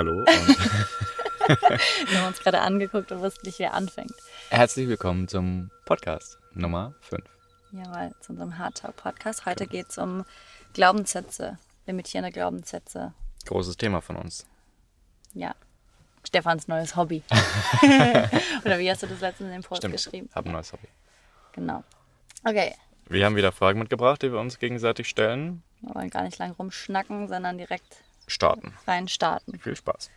Hallo. 0.00 0.24
Wir 2.08 2.18
haben 2.18 2.28
uns 2.28 2.38
gerade 2.40 2.62
angeguckt 2.62 3.12
und 3.12 3.20
wussten 3.20 3.46
nicht, 3.46 3.58
wer 3.58 3.74
anfängt. 3.74 4.14
Herzlich 4.48 4.88
willkommen 4.88 5.28
zum 5.28 5.70
Podcast 5.84 6.38
Nummer 6.54 6.94
5. 7.02 7.22
Jawohl, 7.72 8.14
zu 8.22 8.32
unserem 8.32 8.56
Hard 8.56 8.78
Talk 8.78 8.96
Podcast. 8.96 9.44
Heute 9.44 9.66
geht 9.66 9.90
es 9.90 9.98
um 9.98 10.24
Glaubenssätze, 10.72 11.58
limitierende 11.84 12.32
Glaubenssätze. 12.32 13.12
Großes 13.44 13.76
Thema 13.76 14.00
von 14.00 14.16
uns. 14.16 14.46
Ja. 15.34 15.54
Stefans 16.26 16.66
neues 16.66 16.96
Hobby. 16.96 17.22
Oder 18.64 18.78
wie 18.78 18.90
hast 18.90 19.02
du 19.02 19.06
das 19.06 19.20
letztens 19.20 19.48
in 19.48 19.52
dem 19.52 19.62
Post 19.62 19.82
Stimmt. 19.82 19.92
geschrieben? 19.92 20.30
Hab 20.34 20.46
ein 20.46 20.52
neues 20.52 20.72
Hobby. 20.72 20.88
Genau. 21.52 21.84
Okay, 22.42 22.74
Wir 23.06 23.26
haben 23.26 23.36
wieder 23.36 23.52
Fragen 23.52 23.78
mitgebracht, 23.78 24.22
die 24.22 24.32
wir 24.32 24.40
uns 24.40 24.58
gegenseitig 24.58 25.10
stellen. 25.10 25.62
wir 25.82 25.94
wollen 25.94 26.08
gar 26.08 26.22
nicht 26.22 26.38
lang 26.38 26.52
rumschnacken, 26.52 27.28
sondern 27.28 27.58
direkt 27.58 27.98
Starten. 28.30 28.72
rein 28.86 29.08
starten. 29.08 29.58
Viel 29.58 29.76
Spaß. 29.76 30.10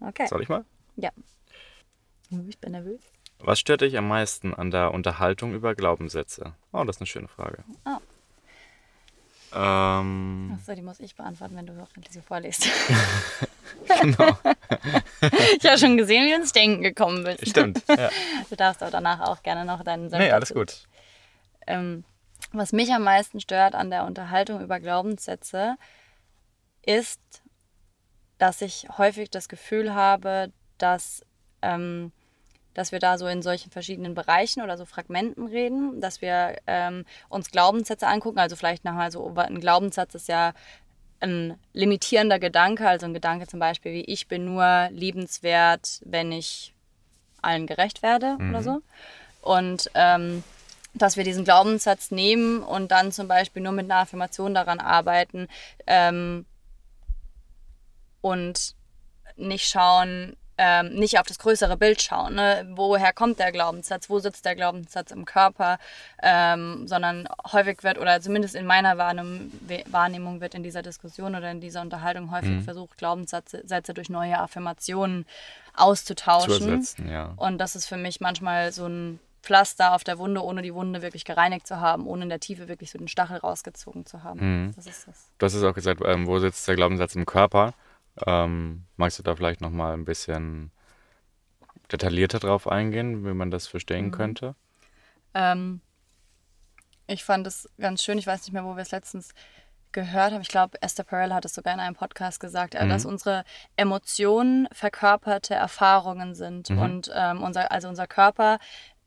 Okay. 0.00 0.26
Soll 0.26 0.42
ich 0.42 0.48
mal? 0.48 0.64
Ja. 0.96 1.10
Uh, 2.30 2.44
Ich 2.48 2.58
bin 2.58 2.72
nervös. 2.72 3.00
Was 3.38 3.58
stört 3.60 3.80
dich 3.82 3.96
am 3.96 4.08
meisten 4.08 4.54
an 4.54 4.70
der 4.70 4.92
Unterhaltung 4.92 5.54
über 5.54 5.74
Glaubenssätze? 5.74 6.54
Oh, 6.72 6.84
das 6.84 6.96
ist 6.96 7.00
eine 7.00 7.06
schöne 7.06 7.28
Frage. 7.28 7.64
Oh. 7.86 7.98
Ähm, 9.52 10.56
Achso, 10.58 10.74
die 10.74 10.82
muss 10.82 11.00
ich 11.00 11.16
beantworten, 11.16 11.56
wenn 11.56 11.66
du 11.66 11.72
auch 11.82 11.88
so 12.10 12.20
vorliest. 12.20 12.66
genau. 14.02 14.36
ich 15.58 15.66
habe 15.66 15.78
schon 15.78 15.96
gesehen, 15.96 16.24
wie 16.26 16.30
du 16.30 16.36
ins 16.36 16.52
Denken 16.52 16.82
gekommen 16.82 17.24
bist. 17.24 17.48
Stimmt. 17.48 17.82
Ja. 17.88 18.10
Du 18.48 18.56
darfst 18.56 18.82
aber 18.82 18.90
danach 18.92 19.20
auch 19.20 19.42
gerne 19.42 19.64
noch 19.64 19.82
deinen 19.82 20.08
Senf 20.10 20.22
Nee, 20.22 20.30
alles 20.30 20.52
gut. 20.54 20.86
Ähm, 21.66 22.04
was 22.52 22.72
mich 22.72 22.92
am 22.92 23.04
meisten 23.04 23.40
stört 23.40 23.74
an 23.74 23.90
der 23.90 24.04
Unterhaltung 24.04 24.60
über 24.60 24.80
Glaubenssätze, 24.80 25.76
ist, 26.82 27.20
dass 28.38 28.62
ich 28.62 28.86
häufig 28.96 29.30
das 29.30 29.48
Gefühl 29.48 29.94
habe, 29.94 30.50
dass, 30.78 31.24
ähm, 31.62 32.12
dass 32.74 32.90
wir 32.90 32.98
da 32.98 33.18
so 33.18 33.26
in 33.26 33.42
solchen 33.42 33.70
verschiedenen 33.70 34.14
Bereichen 34.14 34.62
oder 34.62 34.78
so 34.78 34.86
Fragmenten 34.86 35.46
reden, 35.46 36.00
dass 36.00 36.22
wir 36.22 36.56
ähm, 36.66 37.04
uns 37.28 37.50
Glaubenssätze 37.50 38.06
angucken. 38.06 38.38
Also 38.38 38.56
vielleicht 38.56 38.84
nochmal 38.84 39.10
so, 39.12 39.32
ein 39.36 39.60
Glaubenssatz 39.60 40.14
ist 40.14 40.28
ja 40.28 40.54
ein 41.20 41.58
limitierender 41.74 42.38
Gedanke, 42.38 42.88
also 42.88 43.04
ein 43.04 43.14
Gedanke 43.14 43.46
zum 43.46 43.60
Beispiel 43.60 43.92
wie 43.92 44.04
ich 44.04 44.26
bin 44.26 44.46
nur 44.46 44.88
liebenswert, 44.90 46.00
wenn 46.04 46.32
ich 46.32 46.72
allen 47.42 47.66
gerecht 47.66 48.02
werde 48.02 48.38
oder 48.48 48.62
so. 48.62 48.80
Und 49.42 49.90
ähm, 49.94 50.42
dass 50.94 51.16
wir 51.16 51.24
diesen 51.24 51.44
Glaubenssatz 51.44 52.10
nehmen 52.10 52.62
und 52.62 52.90
dann 52.90 53.12
zum 53.12 53.28
Beispiel 53.28 53.62
nur 53.62 53.72
mit 53.72 53.84
einer 53.84 54.00
Affirmation 54.00 54.54
daran 54.54 54.80
arbeiten 54.80 55.48
ähm, 55.86 56.46
und 58.20 58.74
nicht 59.36 59.68
schauen, 59.68 60.36
ähm, 60.62 60.92
nicht 60.92 61.18
auf 61.18 61.26
das 61.26 61.38
größere 61.38 61.78
Bild 61.78 62.02
schauen. 62.02 62.34
Ne? 62.34 62.70
Woher 62.74 63.14
kommt 63.14 63.38
der 63.38 63.50
Glaubenssatz? 63.50 64.10
Wo 64.10 64.18
sitzt 64.18 64.44
der 64.44 64.54
Glaubenssatz 64.54 65.10
im 65.10 65.24
Körper? 65.24 65.78
Ähm, 66.22 66.86
sondern 66.86 67.26
häufig 67.50 67.82
wird, 67.82 67.96
oder 67.96 68.20
zumindest 68.20 68.54
in 68.54 68.66
meiner 68.66 68.98
Wahrnehmung, 68.98 69.50
Wahrnehmung 69.86 70.42
wird 70.42 70.54
in 70.54 70.62
dieser 70.62 70.82
Diskussion 70.82 71.34
oder 71.34 71.50
in 71.50 71.62
dieser 71.62 71.80
Unterhaltung 71.80 72.30
häufig 72.30 72.62
versucht, 72.62 72.98
Glaubenssätze 72.98 73.66
Sätze 73.66 73.94
durch 73.94 74.10
neue 74.10 74.38
Affirmationen 74.38 75.24
Zu 75.24 75.82
auszutauschen. 75.82 76.68
ersetzen, 76.68 77.08
ja. 77.10 77.32
Und 77.36 77.56
das 77.56 77.74
ist 77.74 77.86
für 77.86 77.96
mich 77.96 78.20
manchmal 78.20 78.70
so 78.70 78.86
ein 78.86 79.18
Pflaster 79.42 79.94
auf 79.94 80.04
der 80.04 80.18
Wunde, 80.18 80.44
ohne 80.44 80.60
die 80.60 80.74
Wunde 80.74 81.00
wirklich 81.00 81.24
gereinigt 81.24 81.66
zu 81.66 81.80
haben, 81.80 82.06
ohne 82.06 82.24
in 82.24 82.28
der 82.28 82.40
Tiefe 82.40 82.68
wirklich 82.68 82.90
so 82.90 82.98
den 82.98 83.08
Stachel 83.08 83.38
rausgezogen 83.38 84.04
zu 84.04 84.22
haben. 84.24 84.72
Das 84.76 84.86
ist 84.86 85.08
das. 85.08 85.30
Du 85.38 85.46
hast 85.46 85.54
es 85.54 85.62
auch 85.62 85.72
gesagt, 85.72 86.02
ähm, 86.04 86.26
wo 86.26 86.38
sitzt 86.38 86.68
der 86.68 86.76
Glaubenssatz 86.76 87.14
im 87.14 87.24
Körper? 87.24 87.72
Ähm, 88.26 88.84
magst 88.96 89.18
du 89.18 89.22
da 89.22 89.34
vielleicht 89.36 89.60
nochmal 89.60 89.94
ein 89.94 90.04
bisschen 90.04 90.70
detaillierter 91.90 92.38
drauf 92.38 92.68
eingehen, 92.68 93.24
wie 93.24 93.34
man 93.34 93.50
das 93.50 93.66
verstehen 93.66 94.10
könnte? 94.10 94.54
Ähm, 95.34 95.80
ich 97.06 97.24
fand 97.24 97.46
es 97.46 97.68
ganz 97.78 98.02
schön, 98.02 98.18
ich 98.18 98.26
weiß 98.26 98.42
nicht 98.42 98.52
mehr, 98.52 98.64
wo 98.64 98.76
wir 98.76 98.82
es 98.82 98.90
letztens 98.90 99.34
gehört 99.92 100.32
haben. 100.32 100.42
Ich 100.42 100.48
glaube, 100.48 100.80
Esther 100.82 101.04
Perel 101.04 101.34
hat 101.34 101.44
es 101.44 101.54
sogar 101.54 101.74
in 101.74 101.80
einem 101.80 101.96
Podcast 101.96 102.40
gesagt, 102.40 102.74
äh, 102.74 102.86
dass 102.86 103.04
unsere 103.04 103.44
Emotionen 103.76 104.68
verkörperte 104.72 105.54
Erfahrungen 105.54 106.34
sind. 106.34 106.70
Und 106.70 107.10
ähm, 107.14 107.42
unser, 107.42 107.72
also 107.72 107.88
unser 107.88 108.06
Körper 108.06 108.58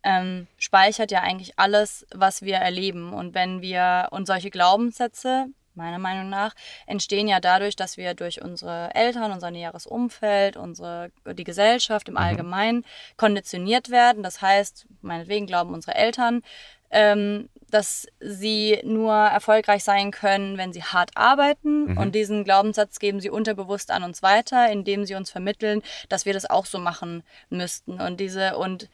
ähm, 0.03 0.47
speichert 0.58 1.12
ja 1.12 1.22
eigentlich 1.22 1.58
alles, 1.58 2.06
was 2.14 2.41
wir 2.41 2.58
erleben. 2.58 3.14
Und 3.14 3.34
wenn 3.34 3.62
wir, 3.62 4.09
und 4.12 4.28
solche 4.28 4.50
Glaubenssätze, 4.50 5.47
meiner 5.75 6.00
Meinung 6.00 6.29
nach, 6.29 6.53
entstehen 6.85 7.28
ja 7.28 7.39
dadurch, 7.39 7.75
dass 7.75 7.97
wir 7.97 8.13
durch 8.13 8.41
unsere 8.41 8.94
Eltern, 8.94 9.31
unser 9.31 9.51
näheres 9.51 9.85
Umfeld, 9.85 10.57
unsere, 10.57 11.11
die 11.25 11.44
Gesellschaft 11.44 12.09
im 12.09 12.17
Allgemeinen 12.17 12.85
konditioniert 13.17 13.89
werden. 13.89 14.23
Das 14.23 14.41
heißt, 14.41 14.85
meinetwegen 15.01 15.47
glauben 15.47 15.73
unsere 15.73 15.95
Eltern, 15.95 16.41
ähm, 16.91 17.50
dass 17.69 18.07
sie 18.19 18.79
nur 18.84 19.13
erfolgreich 19.13 19.84
sein 19.84 20.11
können, 20.11 20.57
wenn 20.59 20.73
sie 20.73 20.84
hart 20.84 21.11
arbeiten. 21.16 21.97
Und 21.97 22.13
diesen 22.13 22.44
Glaubenssatz 22.44 23.00
geben 23.00 23.19
sie 23.19 23.31
unterbewusst 23.31 23.90
an 23.90 24.03
uns 24.03 24.22
weiter, 24.22 24.72
indem 24.72 25.05
sie 25.05 25.16
uns 25.16 25.31
vermitteln, 25.31 25.81
dass 26.07 26.25
wir 26.25 26.34
das 26.34 26.47
auch 26.47 26.67
so 26.67 26.78
machen 26.78 27.23
müssten. 27.50 28.00
Und 28.00 28.19
diese 28.19 28.57
und 28.57 28.90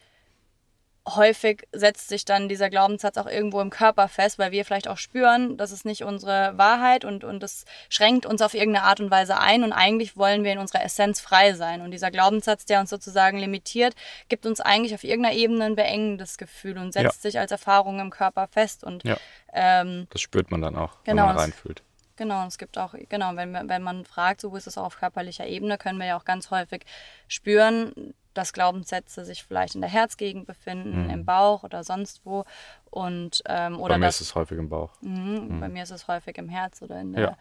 häufig 1.16 1.66
setzt 1.72 2.08
sich 2.08 2.24
dann 2.24 2.48
dieser 2.48 2.70
Glaubenssatz 2.70 3.16
auch 3.16 3.26
irgendwo 3.26 3.60
im 3.60 3.70
Körper 3.70 4.08
fest, 4.08 4.38
weil 4.38 4.50
wir 4.52 4.64
vielleicht 4.64 4.88
auch 4.88 4.98
spüren, 4.98 5.56
das 5.56 5.72
ist 5.72 5.84
nicht 5.84 6.04
unsere 6.04 6.56
Wahrheit 6.58 7.04
und, 7.04 7.24
und 7.24 7.40
das 7.42 7.64
schränkt 7.88 8.26
uns 8.26 8.42
auf 8.42 8.54
irgendeine 8.54 8.86
Art 8.86 9.00
und 9.00 9.10
Weise 9.10 9.38
ein 9.38 9.64
und 9.64 9.72
eigentlich 9.72 10.16
wollen 10.16 10.44
wir 10.44 10.52
in 10.52 10.58
unserer 10.58 10.84
Essenz 10.84 11.20
frei 11.20 11.52
sein. 11.54 11.80
Und 11.80 11.90
dieser 11.90 12.10
Glaubenssatz, 12.10 12.64
der 12.64 12.80
uns 12.80 12.90
sozusagen 12.90 13.38
limitiert, 13.38 13.94
gibt 14.28 14.46
uns 14.46 14.60
eigentlich 14.60 14.94
auf 14.94 15.04
irgendeiner 15.04 15.34
Ebene 15.36 15.64
ein 15.64 15.76
beengendes 15.76 16.38
Gefühl 16.38 16.78
und 16.78 16.92
setzt 16.92 17.04
Ja. 17.24 17.30
sich 17.30 17.38
als 17.38 17.50
Erfahrung 17.52 17.98
im 18.00 18.10
Körper 18.10 18.48
fest. 18.48 18.84
Und 18.84 19.04
Ja. 19.04 19.16
ähm, 19.52 20.06
Das 20.10 20.20
spürt 20.20 20.50
man 20.50 20.60
dann 20.60 20.76
auch, 20.76 21.02
Genau, 21.04 21.22
wenn 21.22 21.26
man 21.26 21.36
das- 21.36 21.44
reinfühlt. 21.44 21.82
Genau, 22.20 22.42
und 22.42 22.48
es 22.48 22.58
gibt 22.58 22.76
auch, 22.76 22.94
genau, 23.08 23.34
wenn, 23.34 23.54
wenn 23.54 23.82
man 23.82 24.04
fragt, 24.04 24.42
so 24.42 24.52
wo 24.52 24.56
ist 24.56 24.66
es 24.66 24.76
auch 24.76 24.84
auf 24.84 24.98
körperlicher 24.98 25.46
Ebene, 25.46 25.78
können 25.78 25.98
wir 25.98 26.04
ja 26.06 26.18
auch 26.18 26.26
ganz 26.26 26.50
häufig 26.50 26.84
spüren, 27.28 28.12
dass 28.34 28.52
Glaubenssätze 28.52 29.24
sich 29.24 29.42
vielleicht 29.42 29.74
in 29.74 29.80
der 29.80 29.88
Herzgegend 29.88 30.46
befinden, 30.46 31.08
im 31.08 31.24
Bauch 31.24 31.62
oder 31.62 31.82
sonst 31.82 32.20
wo. 32.26 32.44
Und, 32.90 33.42
ähm, 33.46 33.80
oder 33.80 33.94
Bei 33.94 33.98
mir 34.00 34.06
dass, 34.06 34.16
ist 34.20 34.28
es 34.28 34.34
häufig 34.34 34.58
im 34.58 34.68
Bauch. 34.68 34.92
Mhm, 35.00 35.60
Bei 35.60 35.70
mir 35.70 35.82
ist 35.82 35.92
es 35.92 36.08
häufig 36.08 36.36
im 36.36 36.50
Herz 36.50 36.82
oder 36.82 37.00
in 37.00 37.14
der, 37.14 37.22
Ja. 37.22 37.36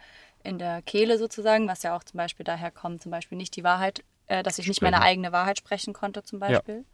in 0.45 0.59
der 0.59 0.81
Kehle 0.81 1.17
sozusagen, 1.17 1.67
was 1.67 1.83
ja 1.83 1.93
auch 1.93 2.05
zum 2.05 2.17
Beispiel 2.17 2.45
daher 2.45 2.71
kommt, 2.71 3.01
zum 3.01 3.11
Beispiel 3.11 3.37
nicht 3.37 3.57
die 3.57 3.65
Wahrheit, 3.65 4.01
äh, 4.27 4.43
dass 4.43 4.59
ich 4.59 4.67
nicht 4.69 4.81
meine 4.81 5.01
eigene 5.01 5.33
Wahrheit 5.33 5.57
sprechen 5.57 5.91
konnte 5.91 6.23
zum 6.23 6.39
Beispiel. 6.39 6.85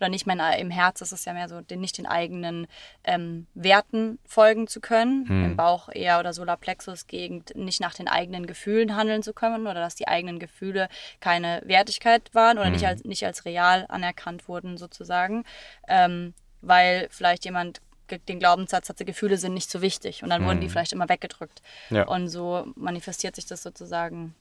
Oder 0.00 0.08
nicht 0.08 0.26
mein, 0.26 0.40
im 0.58 0.70
Herz 0.70 1.00
ist 1.02 1.12
es 1.12 1.24
ja 1.26 1.34
mehr 1.34 1.48
so, 1.48 1.60
den, 1.60 1.80
nicht 1.80 1.98
den 1.98 2.06
eigenen 2.06 2.66
ähm, 3.04 3.46
Werten 3.54 4.18
folgen 4.24 4.66
zu 4.66 4.80
können. 4.80 5.26
Im 5.26 5.56
Bauch 5.56 5.90
eher 5.92 6.18
oder 6.18 6.32
Solarplexus-Gegend 6.32 7.54
nicht 7.54 7.80
nach 7.80 7.94
den 7.94 8.08
eigenen 8.08 8.46
Gefühlen 8.46 8.96
handeln 8.96 9.22
zu 9.22 9.34
können 9.34 9.66
oder 9.66 9.74
dass 9.74 9.94
die 9.94 10.08
eigenen 10.08 10.38
Gefühle 10.38 10.88
keine 11.20 11.62
Wertigkeit 11.66 12.34
waren 12.34 12.58
oder 12.58 12.70
nicht, 12.70 12.86
als, 12.86 13.04
nicht 13.04 13.26
als 13.26 13.44
real 13.44 13.84
anerkannt 13.88 14.48
wurden 14.48 14.78
sozusagen. 14.78 15.44
Ähm, 15.86 16.34
weil 16.62 17.08
vielleicht 17.10 17.44
jemand 17.44 17.80
den 18.28 18.40
Glaubenssatz 18.40 18.88
hatte, 18.88 19.04
Gefühle 19.04 19.36
sind 19.36 19.54
nicht 19.54 19.70
so 19.70 19.82
wichtig 19.82 20.24
und 20.24 20.30
dann 20.30 20.44
wurden 20.44 20.60
die 20.60 20.68
vielleicht 20.68 20.92
immer 20.92 21.08
weggedrückt. 21.08 21.62
Ja. 21.90 22.08
Und 22.08 22.28
so 22.28 22.66
manifestiert 22.74 23.36
sich 23.36 23.46
das 23.46 23.62
sozusagen 23.62 24.34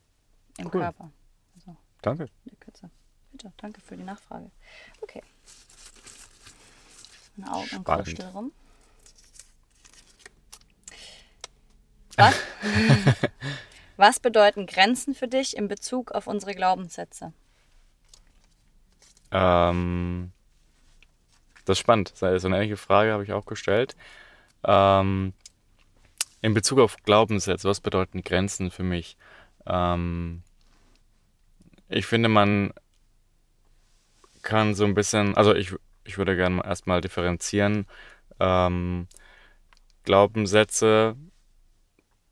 im 0.58 0.66
Cool. 0.66 0.82
Körper. 0.82 1.12
Also, 1.56 1.78
Danke. 2.02 2.28
Bitte, 3.32 3.54
danke 3.58 3.80
für 3.80 3.96
die 3.96 4.04
Nachfrage. 4.04 4.52
Okay. 5.02 5.22
Meine 7.40 7.54
Augen 7.54 7.86
rum. 8.34 8.52
Was? 12.18 12.36
Was 13.98 14.20
bedeuten 14.20 14.66
Grenzen 14.66 15.14
für 15.14 15.28
dich 15.28 15.56
in 15.56 15.68
Bezug 15.68 16.12
auf 16.12 16.28
unsere 16.28 16.54
Glaubenssätze? 16.54 17.34
Ähm, 19.32 20.32
das 21.66 21.78
ist 21.78 21.80
spannend. 21.80 22.14
So 22.16 22.26
eine 22.26 22.58
ähnliche 22.58 22.78
Frage 22.78 23.12
habe 23.14 23.24
ich 23.24 23.32
auch 23.32 23.46
gestellt. 23.46 23.96
Ähm, 24.64 25.34
in 26.42 26.54
Bezug 26.54 26.80
auf 26.80 26.98
Glaubenssätze, 27.04 27.68
was 27.68 27.82
bedeuten 27.82 28.22
Grenzen 28.22 28.72
für 28.72 28.84
mich? 28.84 29.18
Ähm, 29.66 30.44
ich 31.90 32.06
finde, 32.06 32.30
man 32.30 32.74
kann 34.42 34.76
so 34.76 34.86
ein 34.86 34.94
bisschen, 34.94 35.36
also 35.36 35.54
ich, 35.54 35.74
ich 36.04 36.18
würde 36.18 36.36
gerne 36.36 36.64
erstmal 36.66 37.02
differenzieren. 37.02 37.86
Ähm, 38.40 39.08
Glaubenssätze 40.04 41.16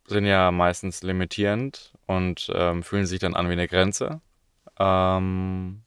sind 0.08 0.26
ja 0.26 0.52
meistens 0.52 1.04
limitierend 1.04 1.94
und 2.06 2.50
ähm, 2.54 2.84
fühlen 2.84 3.06
sich 3.06 3.20
dann 3.20 3.36
an 3.36 3.50
wie 3.50 3.54
eine 3.54 3.68
Grenze. 3.68 4.22
Ähm, 4.80 5.84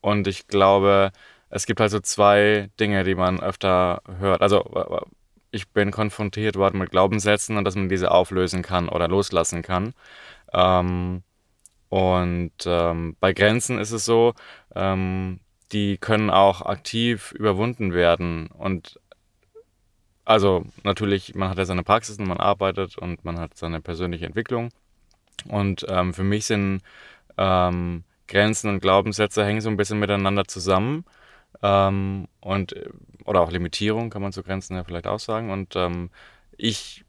und 0.00 0.26
ich 0.26 0.46
glaube, 0.48 1.12
es 1.50 1.66
gibt 1.66 1.80
halt 1.80 1.90
so 1.90 2.00
zwei 2.00 2.70
Dinge, 2.78 3.04
die 3.04 3.14
man 3.14 3.40
öfter 3.40 4.02
hört. 4.18 4.42
Also 4.42 5.06
ich 5.50 5.68
bin 5.70 5.90
konfrontiert 5.90 6.56
worden 6.56 6.78
mit 6.78 6.90
Glaubenssätzen 6.90 7.56
und 7.56 7.64
dass 7.64 7.74
man 7.74 7.88
diese 7.88 8.10
auflösen 8.10 8.62
kann 8.62 8.88
oder 8.88 9.08
loslassen 9.08 9.62
kann. 9.62 9.94
Ähm, 10.52 11.22
Und 11.90 12.52
ähm, 12.66 13.16
bei 13.20 13.32
Grenzen 13.32 13.78
ist 13.78 13.92
es 13.92 14.04
so, 14.04 14.34
ähm, 14.74 15.40
die 15.72 15.98
können 15.98 16.30
auch 16.30 16.62
aktiv 16.62 17.32
überwunden 17.32 17.92
werden. 17.92 18.48
Und 18.48 19.00
also 20.24 20.64
natürlich, 20.82 21.34
man 21.34 21.50
hat 21.50 21.58
ja 21.58 21.64
seine 21.64 21.82
Praxis 21.82 22.18
und 22.18 22.28
man 22.28 22.38
arbeitet 22.38 22.98
und 22.98 23.24
man 23.24 23.38
hat 23.38 23.56
seine 23.56 23.80
persönliche 23.80 24.26
Entwicklung. 24.26 24.70
Und 25.48 25.86
ähm, 25.88 26.14
für 26.14 26.24
mich 26.24 26.46
sind 26.46 26.82
ähm, 27.36 28.04
Grenzen 28.26 28.70
und 28.70 28.80
Glaubenssätze 28.80 29.44
hängen 29.44 29.60
so 29.60 29.70
ein 29.70 29.76
bisschen 29.76 29.98
miteinander 29.98 30.44
zusammen. 30.46 31.04
Ähm, 31.62 32.28
und, 32.40 32.74
oder 33.24 33.40
auch 33.40 33.50
Limitierung 33.50 34.10
kann 34.10 34.22
man 34.22 34.32
zu 34.32 34.42
Grenzen 34.42 34.76
ja 34.76 34.84
vielleicht 34.84 35.06
auch 35.06 35.20
sagen. 35.20 35.50
Und 35.50 35.76
ähm, 35.76 36.10
ich 36.56 37.04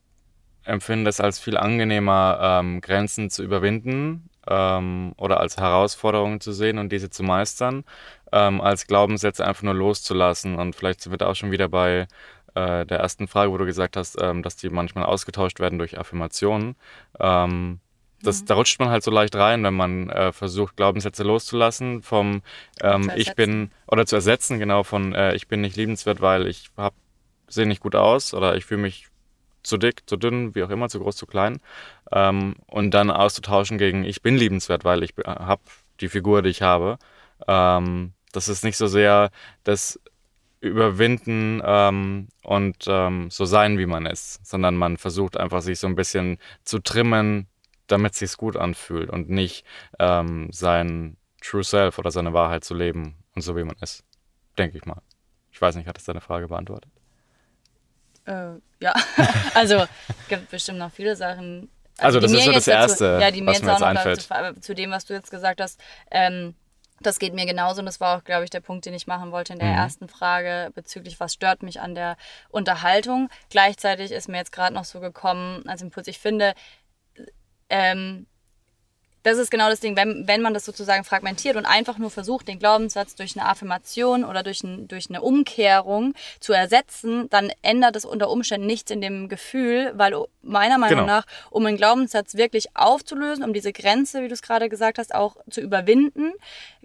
empfinde 0.64 1.10
es 1.10 1.20
als 1.20 1.40
viel 1.40 1.58
angenehmer, 1.58 2.40
ähm, 2.42 2.82
Grenzen 2.82 3.30
zu 3.30 3.44
überwinden 3.44 4.30
ähm, 4.48 5.14
oder 5.18 5.40
als 5.40 5.58
Herausforderungen 5.58 6.42
zu 6.42 6.52
sehen 6.52 6.78
und 6.78 6.92
diese 6.92 7.10
zu 7.10 7.24
meistern, 7.24 7.84
ähm, 8.32 8.62
als 8.62 8.88
Glaubenssätze 8.88 9.46
einfach 9.46 9.64
nur 9.64 9.74
loszulassen. 9.74 10.56
Und 10.56 10.76
vielleicht 10.76 11.02
sind 11.02 11.12
wir 11.12 11.18
da 11.18 11.28
auch 11.28 11.36
schon 11.36 11.52
wieder 11.52 11.70
bei 11.70 12.08
äh, 12.56 12.86
der 12.86 13.00
ersten 13.00 13.28
Frage, 13.28 13.52
wo 13.52 13.58
du 13.58 13.66
gesagt 13.66 13.98
hast, 13.98 14.22
ähm, 14.22 14.44
dass 14.44 14.56
die 14.56 14.70
manchmal 14.70 15.06
ausgetauscht 15.06 15.60
werden 15.60 15.80
durch 15.80 15.98
Affirmationen. 15.98 16.76
Ähm, 17.20 17.80
das, 18.22 18.42
mhm. 18.42 18.46
Da 18.48 18.54
rutscht 18.56 18.80
man 18.80 18.90
halt 18.90 19.04
so 19.04 19.12
leicht 19.12 19.36
rein, 19.36 19.64
wenn 19.64 19.74
man 19.74 20.10
äh, 20.10 20.32
versucht, 20.32 20.76
Glaubenssätze 20.76 21.24
loszulassen 21.24 22.02
vom 22.02 22.42
ähm, 22.82 23.12
Ich 23.16 23.34
bin, 23.36 23.72
oder 23.88 24.06
zu 24.06 24.16
ersetzen, 24.16 24.60
genau, 24.60 24.84
von 24.84 25.14
äh, 25.14 25.36
Ich 25.36 25.48
bin 25.48 25.62
nicht 25.62 25.78
liebenswert, 25.78 26.22
weil 26.22 26.48
ich 26.48 26.70
sehe 27.48 27.66
nicht 27.66 27.82
gut 27.82 27.96
aus 27.96 28.34
oder 28.34 28.56
ich 28.56 28.66
fühle 28.66 28.82
mich 28.82 29.08
zu 29.64 29.78
dick, 29.78 30.08
zu 30.08 30.18
dünn, 30.18 30.56
wie 30.56 30.64
auch 30.64 30.70
immer, 30.70 30.90
zu 30.90 31.00
groß, 31.00 31.16
zu 31.16 31.26
klein. 31.26 31.60
Ähm, 32.12 32.56
und 32.68 32.92
dann 32.92 33.12
auszutauschen 33.12 33.78
gegen 33.78 34.04
Ich 34.04 34.22
bin 34.22 34.36
liebenswert, 34.36 34.84
weil 34.84 35.04
ich 35.04 35.14
habe 35.26 35.62
die 36.00 36.10
Figur, 36.10 36.42
die 36.42 36.50
ich 36.50 36.62
habe. 36.62 36.98
Ähm, 37.48 38.14
das 38.32 38.48
ist 38.48 38.64
nicht 38.64 38.78
so 38.78 38.88
sehr 38.88 39.32
das 39.64 40.00
Überwinden 40.62 41.62
ähm, 41.64 42.28
und 42.44 42.86
ähm, 42.88 43.30
so 43.32 43.46
sein, 43.46 43.78
wie 43.78 43.86
man 43.86 44.06
ist, 44.06 44.46
sondern 44.46 44.76
man 44.76 44.98
versucht 44.98 45.38
einfach, 45.38 45.62
sich 45.62 45.80
so 45.80 45.88
ein 45.88 45.96
bisschen 45.96 46.38
zu 46.64 46.80
trimmen, 46.80 47.48
damit 47.88 48.14
es 48.14 48.20
sich 48.20 48.38
gut 48.38 48.58
anfühlt 48.58 49.10
und 49.10 49.30
nicht 49.30 49.66
ähm, 50.00 50.50
sein 50.52 51.16
True 51.42 51.64
Self 51.64 51.98
oder 51.98 52.12
seine 52.12 52.34
Wahrheit 52.34 52.66
zu 52.66 52.74
leben 52.74 53.16
und 53.36 53.42
so, 53.42 53.56
wie 53.56 53.64
man 53.64 53.78
ist. 53.82 54.04
Denke 54.58 54.78
ich 54.78 54.86
mal. 54.86 55.02
Ich 55.52 55.62
weiß 55.62 55.76
nicht, 55.76 55.88
hat 55.88 55.96
das 55.96 56.04
deine 56.04 56.22
Frage 56.22 56.50
beantwortet? 56.50 56.92
Äh, 58.26 58.56
ja, 58.82 58.94
also 59.54 59.86
gibt 60.28 60.52
bestimmt 60.52 60.80
noch 60.80 60.92
viele 60.92 61.16
Sachen. 61.16 61.70
Also, 61.98 62.18
also 62.18 62.20
das 62.20 62.32
ist 62.34 62.46
so 62.46 62.52
das 62.52 62.68
Erste, 62.68 63.04
dazu, 63.06 63.22
ja, 63.22 63.32
die 63.32 63.42
mir 63.42 63.52
was 63.52 63.62
mir 63.62 63.72
jetzt 63.72 63.84
einfällt. 63.84 64.22
Zu, 64.22 64.62
zu, 64.62 64.76
dem, 64.76 64.92
was 64.92 65.06
du 65.06 65.14
jetzt 65.14 65.32
gesagt 65.32 65.62
hast, 65.62 65.80
ähm, 66.12 66.54
das 67.02 67.20
geht 67.20 67.34
mir 67.34 67.46
genauso 67.46 67.80
und 67.80 67.86
das 67.86 68.00
war 68.00 68.18
auch, 68.18 68.24
glaube 68.24 68.44
ich, 68.44 68.50
der 68.50 68.62
Punkt, 68.62 68.86
den 68.86 68.94
ich 68.94 69.08
machen 69.08 69.32
wollte 69.32 69.54
in 69.54 69.60
der 69.60 69.70
mhm. 69.70 69.78
ersten 69.78 70.08
Frage 70.08 70.72
bezüglich, 70.76 71.20
was 71.20 71.34
stört 71.34 71.64
mich 71.64 71.82
an 71.82 71.96
der 71.96 72.18
Unterhaltung. 72.50 73.30
Gleichzeitig 73.50 74.12
ist 74.12 74.30
mir 74.30 74.38
jetzt 74.38 74.52
gerade 74.52 74.74
noch 74.74 74.86
so 74.86 75.00
gekommen 75.00 75.68
als 75.68 75.82
Impuls, 75.82 76.08
ich 76.08 76.20
finde, 76.20 76.54
ähm, 77.70 78.26
das 79.24 79.38
ist 79.38 79.52
genau 79.52 79.70
das 79.70 79.80
Ding, 79.80 79.96
wenn, 79.98 80.28
wenn 80.28 80.42
man 80.42 80.54
das 80.54 80.66
sozusagen 80.66 81.04
fragmentiert 81.04 81.56
und 81.56 81.66
einfach 81.66 81.98
nur 81.98 82.10
versucht, 82.10 82.48
den 82.48 82.60
Glaubenssatz 82.60 83.16
durch 83.16 83.38
eine 83.38 83.48
Affirmation 83.48 84.24
oder 84.24 84.44
durch, 84.44 84.64
ein, 84.64 84.88
durch 84.88 85.10
eine 85.10 85.22
Umkehrung 85.22 86.14
zu 86.40 86.54
ersetzen, 86.54 87.30
dann 87.30 87.52
ändert 87.62 87.96
es 87.96 88.06
unter 88.06 88.30
Umständen 88.30 88.68
nichts 88.68 88.92
in 88.92 89.02
dem 89.02 89.28
Gefühl, 89.28 89.92
weil 89.96 90.14
meiner 90.42 90.78
Meinung 90.78 91.02
genau. 91.02 91.18
nach, 91.18 91.26
um 91.50 91.66
einen 91.66 91.78
Glaubenssatz 91.78 92.36
wirklich 92.36 92.76
aufzulösen, 92.76 93.44
um 93.44 93.54
diese 93.54 93.74
Grenze, 93.74 94.24
wie 94.24 94.28
du 94.28 94.34
es 94.34 94.42
gerade 94.42 94.70
gesagt 94.70 94.98
hast, 94.98 95.14
auch 95.14 95.36
zu 95.50 95.60
überwinden, 95.60 96.32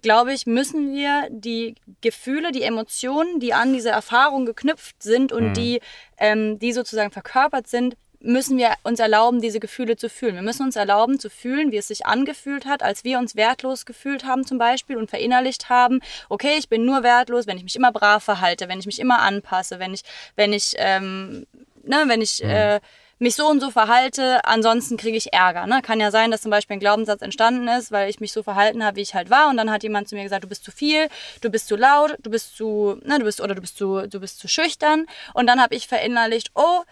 glaube 0.02 0.32
ich, 0.32 0.46
müssen 0.46 0.92
wir 0.94 1.28
die 1.31 1.76
Gefühle, 2.00 2.52
die 2.52 2.62
Emotionen, 2.62 3.40
die 3.40 3.54
an 3.54 3.72
diese 3.72 3.90
Erfahrung 3.90 4.44
geknüpft 4.44 5.02
sind 5.02 5.32
und 5.32 5.50
mhm. 5.50 5.54
die, 5.54 5.81
ähm, 6.19 6.58
die 6.58 6.72
sozusagen 6.72 7.10
verkörpert 7.10 7.69
sind, 7.69 7.96
müssen 8.25 8.56
wir 8.56 8.75
uns 8.82 9.00
erlauben, 9.00 9.41
diese 9.41 9.61
Gefühle 9.61 9.97
zu 9.97 10.09
fühlen. 10.09 10.35
Wir 10.35 10.43
müssen 10.43 10.65
uns 10.65 10.76
erlauben 10.76 11.21
zu 11.21 11.29
fühlen, 11.29 11.71
wie 11.73 11.76
es 11.76 11.88
sich 11.88 12.06
angefühlt 12.06 12.65
hat, 12.65 12.82
als 12.82 13.05
wir 13.05 13.19
uns 13.19 13.37
wertlos 13.37 13.85
gefühlt 13.85 14.25
haben 14.25 14.47
zum 14.47 14.59
Beispiel 14.59 14.97
und 14.97 15.11
verinnerlicht 15.11 15.69
haben, 15.69 16.00
okay, 16.29 16.56
ich 16.59 16.69
bin 16.69 16.85
nur 16.85 17.03
wertlos, 17.03 17.47
wenn 17.47 17.59
ich 17.59 17.65
mich 17.65 17.76
immer 17.76 17.93
brav 17.93 18.25
verhalte, 18.25 18.69
wenn 18.69 18.81
ich 18.81 18.87
mich 18.87 18.99
immer 18.99 19.21
anpasse, 19.21 19.79
wenn 19.79 19.93
ich, 19.93 20.03
wenn 20.37 20.53
ich, 20.53 20.75
ähm, 20.79 21.47
ne, 21.82 22.05
wenn 22.06 22.23
ich 22.23 22.43
mhm. 22.43 22.50
äh, 22.50 22.81
mich 23.19 23.37
so 23.37 23.47
und 23.47 23.61
so 23.61 23.71
verhalte, 23.71 24.44
ansonsten 24.44 24.97
kriege 24.97 25.17
ich 25.17 25.32
Ärger. 25.32 25.67
Ne? 25.67 25.81
Kann 25.82 26.00
ja 26.00 26.11
sein, 26.11 26.31
dass 26.31 26.43
zum 26.43 26.50
Beispiel 26.50 26.77
ein 26.77 26.81
Glaubenssatz 26.81 27.23
entstanden 27.23 27.69
ist, 27.69 27.93
weil 27.93 28.11
ich 28.11 28.20
mich 28.20 28.32
so 28.32 28.43
verhalten 28.43 28.85
habe, 28.85 28.97
wie 28.97 29.03
ich 29.03 29.15
halt 29.15 29.31
war, 29.31 29.49
und 29.50 29.56
dann 29.56 29.70
hat 29.70 29.82
jemand 29.82 30.09
zu 30.09 30.15
mir 30.15 30.25
gesagt, 30.25 30.44
du 30.44 30.49
bist 30.49 30.65
zu 30.65 30.73
viel, 30.73 31.09
du 31.41 31.50
bist 31.50 31.69
zu 31.69 31.77
laut, 31.77 32.17
du 32.23 32.31
bist 32.31 32.56
zu, 32.56 32.99
ne, 33.05 33.19
du 33.19 33.25
bist 33.25 33.41
oder 33.41 33.55
du 33.55 33.61
bist 33.61 33.77
zu, 33.79 34.06
du 34.09 34.20
bist 34.20 34.38
zu 34.38 34.49
schüchtern, 34.49 35.06
und 35.32 35.47
dann 35.47 35.61
habe 35.61 35.75
ich 35.75 35.87
verinnerlicht, 35.87 36.50
oh 36.55 36.82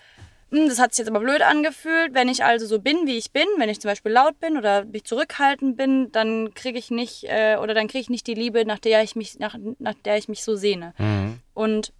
das 0.52 0.78
hat 0.78 0.94
sich 0.94 0.98
jetzt 0.98 1.08
aber 1.08 1.20
blöd 1.20 1.40
angefühlt. 1.40 2.12
Wenn 2.14 2.28
ich 2.28 2.44
also 2.44 2.66
so 2.66 2.78
bin, 2.78 3.06
wie 3.06 3.16
ich 3.16 3.32
bin, 3.32 3.46
wenn 3.56 3.70
ich 3.70 3.80
zum 3.80 3.90
Beispiel 3.90 4.12
laut 4.12 4.38
bin 4.38 4.56
oder 4.58 4.84
mich 4.84 5.04
zurückhaltend 5.04 5.76
bin, 5.76 6.12
dann 6.12 6.52
kriege 6.54 6.78
ich 6.78 6.90
nicht 6.90 7.24
äh, 7.24 7.56
oder 7.60 7.72
dann 7.74 7.88
kriege 7.88 8.02
ich 8.02 8.10
nicht 8.10 8.26
die 8.26 8.34
Liebe, 8.34 8.64
nach 8.66 8.78
der 8.78 9.02
ich 9.02 9.16
mich 9.16 9.38
nach, 9.38 9.56
nach 9.78 9.94
der 10.04 10.18
ich 10.18 10.28
mich 10.28 10.44
so 10.44 10.54
sehne. 10.54 10.94
Mhm. 10.98 11.40
Und 11.54 11.92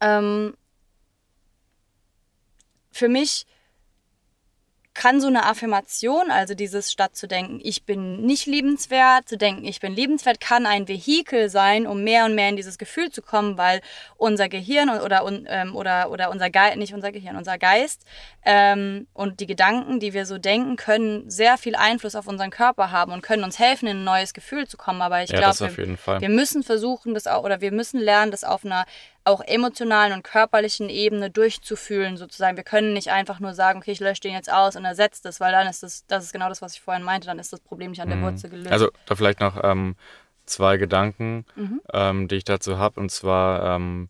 ähm, 0.00 0.54
für 2.90 3.08
mich 3.08 3.46
kann 4.96 5.20
so 5.20 5.28
eine 5.28 5.44
Affirmation, 5.44 6.30
also 6.30 6.54
dieses 6.54 6.90
statt 6.90 7.14
zu 7.14 7.28
denken, 7.28 7.60
ich 7.62 7.84
bin 7.84 8.22
nicht 8.22 8.46
liebenswert, 8.46 9.28
zu 9.28 9.36
denken, 9.36 9.64
ich 9.64 9.80
bin 9.80 9.94
liebenswert, 9.94 10.40
kann 10.40 10.66
ein 10.66 10.88
Vehikel 10.88 11.50
sein, 11.50 11.86
um 11.86 12.02
mehr 12.02 12.24
und 12.24 12.34
mehr 12.34 12.48
in 12.48 12.56
dieses 12.56 12.78
Gefühl 12.78 13.10
zu 13.10 13.20
kommen, 13.22 13.58
weil 13.58 13.82
unser 14.16 14.48
Gehirn 14.48 14.88
oder, 14.88 15.22
ähm, 15.46 15.76
oder, 15.76 16.10
oder 16.10 16.30
unser 16.30 16.50
Geist, 16.50 16.78
nicht 16.78 16.94
unser 16.94 17.12
Gehirn, 17.12 17.36
unser 17.36 17.58
Geist 17.58 18.06
ähm, 18.44 19.06
und 19.12 19.40
die 19.40 19.46
Gedanken, 19.46 20.00
die 20.00 20.14
wir 20.14 20.24
so 20.24 20.38
denken, 20.38 20.76
können 20.76 21.28
sehr 21.30 21.58
viel 21.58 21.76
Einfluss 21.76 22.14
auf 22.14 22.26
unseren 22.26 22.50
Körper 22.50 22.90
haben 22.90 23.12
und 23.12 23.22
können 23.22 23.44
uns 23.44 23.58
helfen, 23.58 23.86
in 23.86 23.98
ein 23.98 24.04
neues 24.04 24.32
Gefühl 24.32 24.66
zu 24.66 24.78
kommen. 24.78 25.02
Aber 25.02 25.22
ich 25.22 25.30
ja, 25.30 25.38
glaube, 25.38 25.76
wir, 25.76 26.20
wir 26.20 26.28
müssen 26.30 26.62
versuchen, 26.62 27.12
das 27.12 27.26
auch, 27.26 27.44
oder 27.44 27.60
wir 27.60 27.72
müssen 27.72 28.00
lernen, 28.00 28.30
das 28.30 28.44
auf 28.44 28.64
einer 28.64 28.86
auch 29.26 29.40
emotionalen 29.40 30.12
und 30.12 30.22
körperlichen 30.22 30.88
Ebene 30.88 31.30
durchzufühlen, 31.30 32.16
sozusagen. 32.16 32.56
Wir 32.56 32.64
können 32.64 32.92
nicht 32.92 33.10
einfach 33.10 33.40
nur 33.40 33.54
sagen, 33.54 33.80
okay, 33.80 33.90
ich 33.90 34.00
lösche 34.00 34.20
den 34.20 34.32
jetzt 34.32 34.50
aus 34.50 34.76
und 34.76 34.84
ersetze 34.84 35.22
das, 35.22 35.40
weil 35.40 35.52
dann 35.52 35.66
ist 35.66 35.82
das, 35.82 36.06
das 36.06 36.24
ist 36.24 36.32
genau 36.32 36.48
das, 36.48 36.62
was 36.62 36.74
ich 36.74 36.80
vorhin 36.80 37.02
meinte, 37.02 37.26
dann 37.26 37.38
ist 37.38 37.52
das 37.52 37.60
Problem 37.60 37.90
nicht 37.90 38.00
an 38.00 38.08
der 38.08 38.18
mhm. 38.18 38.22
Wurzel 38.22 38.50
gelöst. 38.50 38.70
Also 38.70 38.90
da 39.06 39.16
vielleicht 39.16 39.40
noch 39.40 39.62
ähm, 39.64 39.96
zwei 40.46 40.76
Gedanken, 40.76 41.44
mhm. 41.56 41.80
ähm, 41.92 42.28
die 42.28 42.36
ich 42.36 42.44
dazu 42.44 42.78
habe. 42.78 43.00
Und 43.00 43.10
zwar, 43.10 43.76
ähm, 43.76 44.08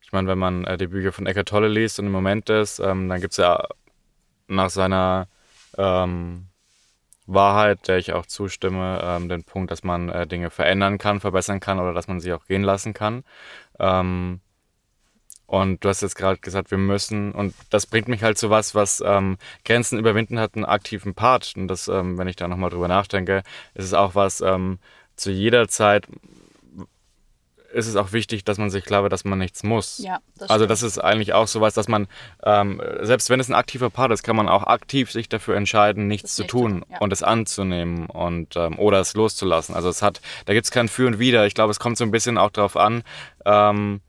ich 0.00 0.12
meine, 0.12 0.28
wenn 0.28 0.38
man 0.38 0.64
äh, 0.64 0.76
die 0.76 0.86
Bücher 0.86 1.12
von 1.12 1.26
Eckhart 1.26 1.48
Tolle 1.48 1.68
liest 1.68 1.98
und 1.98 2.06
im 2.06 2.12
Moment 2.12 2.48
ist, 2.48 2.78
ähm, 2.78 3.08
dann 3.08 3.20
gibt 3.20 3.32
es 3.32 3.38
ja 3.38 3.66
nach 4.46 4.70
seiner 4.70 5.26
ähm, 5.76 6.46
Wahrheit, 7.26 7.88
der 7.88 7.98
ich 7.98 8.12
auch 8.12 8.26
zustimme, 8.26 9.00
ähm, 9.02 9.28
den 9.28 9.42
Punkt, 9.42 9.70
dass 9.70 9.82
man 9.82 10.10
äh, 10.10 10.26
Dinge 10.26 10.50
verändern 10.50 10.98
kann, 10.98 11.20
verbessern 11.20 11.58
kann 11.58 11.80
oder 11.80 11.92
dass 11.92 12.06
man 12.06 12.20
sie 12.20 12.32
auch 12.32 12.46
gehen 12.46 12.62
lassen 12.62 12.94
kann. 12.94 13.24
Ähm, 13.78 14.40
und 15.46 15.84
du 15.84 15.88
hast 15.88 16.02
jetzt 16.02 16.16
gerade 16.16 16.38
gesagt, 16.38 16.70
wir 16.70 16.78
müssen, 16.78 17.32
und 17.32 17.54
das 17.70 17.86
bringt 17.86 18.08
mich 18.08 18.22
halt 18.22 18.38
zu 18.38 18.50
was, 18.50 18.74
was 18.74 19.02
ähm, 19.04 19.36
Grenzen 19.64 19.98
überwinden 19.98 20.38
hat, 20.38 20.54
einen 20.54 20.64
aktiven 20.64 21.14
Part. 21.14 21.52
Und 21.56 21.68
das, 21.68 21.88
ähm, 21.88 22.18
wenn 22.18 22.28
ich 22.28 22.36
da 22.36 22.48
nochmal 22.48 22.70
drüber 22.70 22.88
nachdenke, 22.88 23.42
ist 23.74 23.84
es 23.84 23.94
auch 23.94 24.14
was, 24.14 24.40
ähm, 24.40 24.78
zu 25.16 25.30
jeder 25.30 25.68
Zeit 25.68 26.08
ist 27.74 27.88
es 27.88 27.96
auch 27.96 28.12
wichtig, 28.12 28.44
dass 28.44 28.56
man 28.56 28.70
sich 28.70 28.84
klar 28.84 29.02
wird, 29.02 29.12
dass 29.12 29.24
man 29.24 29.38
nichts 29.38 29.62
muss. 29.64 29.98
Ja, 29.98 30.20
das 30.38 30.48
also 30.48 30.64
das 30.64 30.82
ist 30.82 30.98
eigentlich 30.98 31.34
auch 31.34 31.48
sowas, 31.48 31.74
dass 31.74 31.88
man, 31.88 32.06
ähm, 32.44 32.80
selbst 33.00 33.28
wenn 33.30 33.40
es 33.40 33.48
ein 33.48 33.54
aktiver 33.54 33.90
Part 33.90 34.12
ist, 34.12 34.22
kann 34.22 34.36
man 34.36 34.48
auch 34.48 34.62
aktiv 34.62 35.10
sich 35.10 35.28
dafür 35.28 35.56
entscheiden, 35.56 36.06
nichts 36.06 36.30
das 36.30 36.36
zu 36.36 36.44
tun 36.44 36.84
ja. 36.88 36.98
und 36.98 37.12
es 37.12 37.22
anzunehmen 37.22 38.06
und 38.06 38.56
ähm, 38.56 38.78
oder 38.78 39.00
es 39.00 39.14
loszulassen. 39.14 39.74
Also 39.74 39.88
es 39.88 40.02
hat, 40.02 40.20
da 40.46 40.54
gibt 40.54 40.64
es 40.64 40.70
kein 40.70 40.88
Für 40.88 41.06
und 41.06 41.18
Wider. 41.18 41.46
Ich 41.46 41.54
glaube, 41.54 41.72
es 41.72 41.80
kommt 41.80 41.98
so 41.98 42.04
ein 42.04 42.12
bisschen 42.12 42.38
auch 42.38 42.50
darauf 42.50 42.76
an, 42.76 43.02
ähm, 43.44 44.00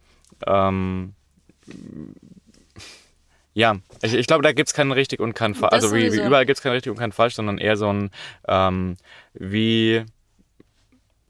ähm, 0.45 1.15
ja, 3.53 3.77
ich, 4.01 4.13
ich 4.13 4.27
glaube, 4.27 4.43
da 4.43 4.51
gibt 4.51 4.67
es 4.67 4.73
keinen 4.73 4.91
richtig 4.91 5.19
und 5.19 5.33
keinen 5.33 5.55
falsch. 5.55 5.73
Also 5.73 5.95
wie, 5.95 6.11
wie, 6.11 6.21
überall 6.21 6.45
gibt 6.45 6.57
es 6.57 6.63
kein 6.63 6.73
richtig 6.73 6.91
und 6.91 6.97
kein 6.97 7.13
falsch, 7.13 7.35
sondern 7.35 7.57
eher 7.57 7.77
so 7.77 7.91
ein, 7.91 8.11
ähm, 8.47 8.97
wie, 9.33 10.03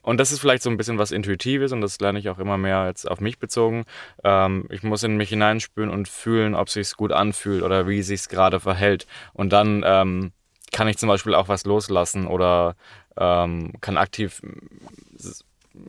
und 0.02 0.20
das 0.20 0.32
ist 0.32 0.40
vielleicht 0.40 0.64
so 0.64 0.70
ein 0.72 0.78
bisschen 0.78 0.98
was 0.98 1.12
Intuitives 1.12 1.72
und 1.72 1.82
das 1.82 2.00
lerne 2.00 2.18
ich 2.18 2.30
auch 2.30 2.40
immer 2.40 2.58
mehr 2.58 2.88
jetzt 2.88 3.10
auf 3.10 3.22
mich 3.22 3.38
bezogen. 3.38 3.86
Ähm, 4.24 4.66
ich 4.70 4.82
muss 4.82 5.04
in 5.04 5.18
mich 5.18 5.30
hineinspüren 5.30 5.92
und 5.92 6.08
fühlen, 6.08 6.56
ob 6.56 6.68
es 6.68 6.98
gut 6.98 7.12
anfühlt 7.12 7.64
oder 7.64 7.88
wie 7.88 8.02
sich 8.02 8.28
gerade 8.28 8.60
verhält. 8.60 9.06
Und 9.34 9.54
dann 9.54 9.84
ähm, 9.86 10.32
kann 10.72 10.88
ich 10.88 10.98
zum 10.98 11.10
Beispiel 11.10 11.36
auch 11.36 11.48
was 11.48 11.66
loslassen 11.66 12.26
oder 12.26 12.76
ähm, 13.18 13.74
kann 13.82 13.98
aktiv 13.98 14.42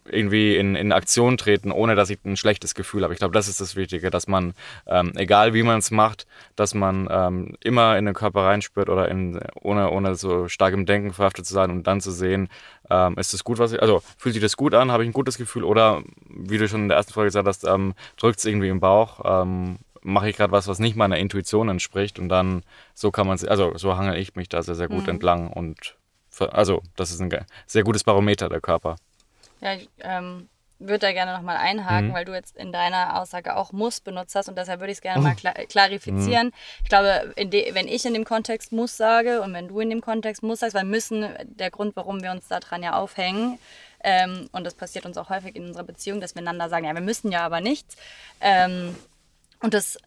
irgendwie 0.08 0.56
in, 0.56 0.74
in 0.74 0.92
Aktion 0.92 1.36
treten, 1.36 1.72
ohne 1.72 1.94
dass 1.94 2.10
ich 2.10 2.18
ein 2.24 2.36
schlechtes 2.36 2.74
Gefühl 2.74 3.02
habe. 3.02 3.12
Ich 3.12 3.18
glaube, 3.18 3.34
das 3.34 3.48
ist 3.48 3.60
das 3.60 3.76
Wichtige, 3.76 4.10
dass 4.10 4.26
man, 4.26 4.54
ähm, 4.86 5.12
egal 5.16 5.54
wie 5.54 5.62
man 5.62 5.78
es 5.78 5.90
macht, 5.90 6.26
dass 6.54 6.74
man 6.74 7.08
ähm, 7.10 7.56
immer 7.60 7.98
in 7.98 8.04
den 8.04 8.14
Körper 8.14 8.44
reinspürt 8.44 8.88
oder 8.88 9.08
in, 9.08 9.40
ohne, 9.60 9.90
ohne 9.90 10.14
so 10.14 10.48
stark 10.48 10.74
im 10.74 10.86
Denken 10.86 11.12
verhaftet 11.12 11.46
zu 11.46 11.54
sein 11.54 11.70
und 11.70 11.86
dann 11.86 12.00
zu 12.00 12.10
sehen, 12.10 12.48
ähm, 12.90 13.16
ist 13.18 13.34
es 13.34 13.44
gut, 13.44 13.58
was 13.58 13.72
ich, 13.72 13.82
also 13.82 14.02
fühlt 14.16 14.34
sich 14.34 14.42
das 14.42 14.56
gut 14.56 14.74
an, 14.74 14.92
habe 14.92 15.02
ich 15.02 15.08
ein 15.08 15.14
gutes 15.14 15.38
Gefühl 15.38 15.64
oder, 15.64 16.02
wie 16.28 16.58
du 16.58 16.68
schon 16.68 16.82
in 16.82 16.88
der 16.88 16.96
ersten 16.96 17.12
Folge 17.12 17.28
gesagt 17.28 17.48
hast, 17.48 17.64
ähm, 17.64 17.94
drückt 18.16 18.38
es 18.38 18.44
irgendwie 18.44 18.68
im 18.68 18.80
Bauch, 18.80 19.20
ähm, 19.24 19.78
mache 20.02 20.28
ich 20.28 20.36
gerade 20.36 20.52
was, 20.52 20.68
was 20.68 20.78
nicht 20.78 20.96
meiner 20.96 21.18
Intuition 21.18 21.68
entspricht 21.68 22.18
und 22.18 22.28
dann 22.28 22.62
so 22.94 23.10
kann 23.10 23.26
man 23.26 23.38
also 23.48 23.76
so 23.76 23.96
hangel 23.96 24.16
ich 24.16 24.36
mich 24.36 24.48
da 24.48 24.62
sehr, 24.62 24.76
sehr 24.76 24.88
gut 24.88 25.04
mhm. 25.04 25.10
entlang 25.10 25.50
und 25.50 25.96
also 26.38 26.82
das 26.96 27.10
ist 27.10 27.20
ein 27.20 27.30
sehr 27.66 27.82
gutes 27.82 28.04
Barometer 28.04 28.48
der 28.48 28.60
Körper. 28.60 28.96
Ich 29.74 29.88
ähm, 30.00 30.48
würde 30.78 30.98
da 30.98 31.12
gerne 31.12 31.32
nochmal 31.32 31.56
einhaken, 31.56 32.08
mhm. 32.08 32.12
weil 32.12 32.24
du 32.24 32.34
jetzt 32.34 32.56
in 32.56 32.72
deiner 32.72 33.20
Aussage 33.20 33.56
auch 33.56 33.72
muss 33.72 34.00
benutzt 34.00 34.34
hast 34.34 34.48
und 34.48 34.58
deshalb 34.58 34.80
würde 34.80 34.92
ich 34.92 34.98
es 34.98 35.02
gerne 35.02 35.22
mal 35.22 35.34
klar, 35.34 35.54
klarifizieren. 35.54 36.48
Mhm. 36.48 36.52
Ich 36.82 36.88
glaube, 36.88 37.34
wenn 37.36 37.88
ich 37.88 38.04
in 38.04 38.12
dem 38.14 38.24
Kontext 38.24 38.72
muss 38.72 38.96
sage 38.96 39.40
und 39.40 39.54
wenn 39.54 39.68
du 39.68 39.80
in 39.80 39.90
dem 39.90 40.02
Kontext 40.02 40.42
muss 40.42 40.60
sagst, 40.60 40.74
weil 40.74 40.84
müssen, 40.84 41.26
der 41.44 41.70
Grund, 41.70 41.96
warum 41.96 42.22
wir 42.22 42.30
uns 42.30 42.48
daran 42.48 42.82
ja 42.82 42.94
aufhängen, 42.94 43.58
ähm, 44.04 44.48
und 44.52 44.64
das 44.64 44.74
passiert 44.74 45.06
uns 45.06 45.16
auch 45.16 45.30
häufig 45.30 45.56
in 45.56 45.66
unserer 45.66 45.84
Beziehung, 45.84 46.20
dass 46.20 46.34
wir 46.34 46.42
einander 46.42 46.68
sagen, 46.68 46.84
ja, 46.84 46.94
wir 46.94 47.00
müssen 47.00 47.32
ja 47.32 47.44
aber 47.44 47.60
nichts. 47.60 47.96
Ähm, 48.40 48.94
und 49.62 49.74
das 49.74 49.98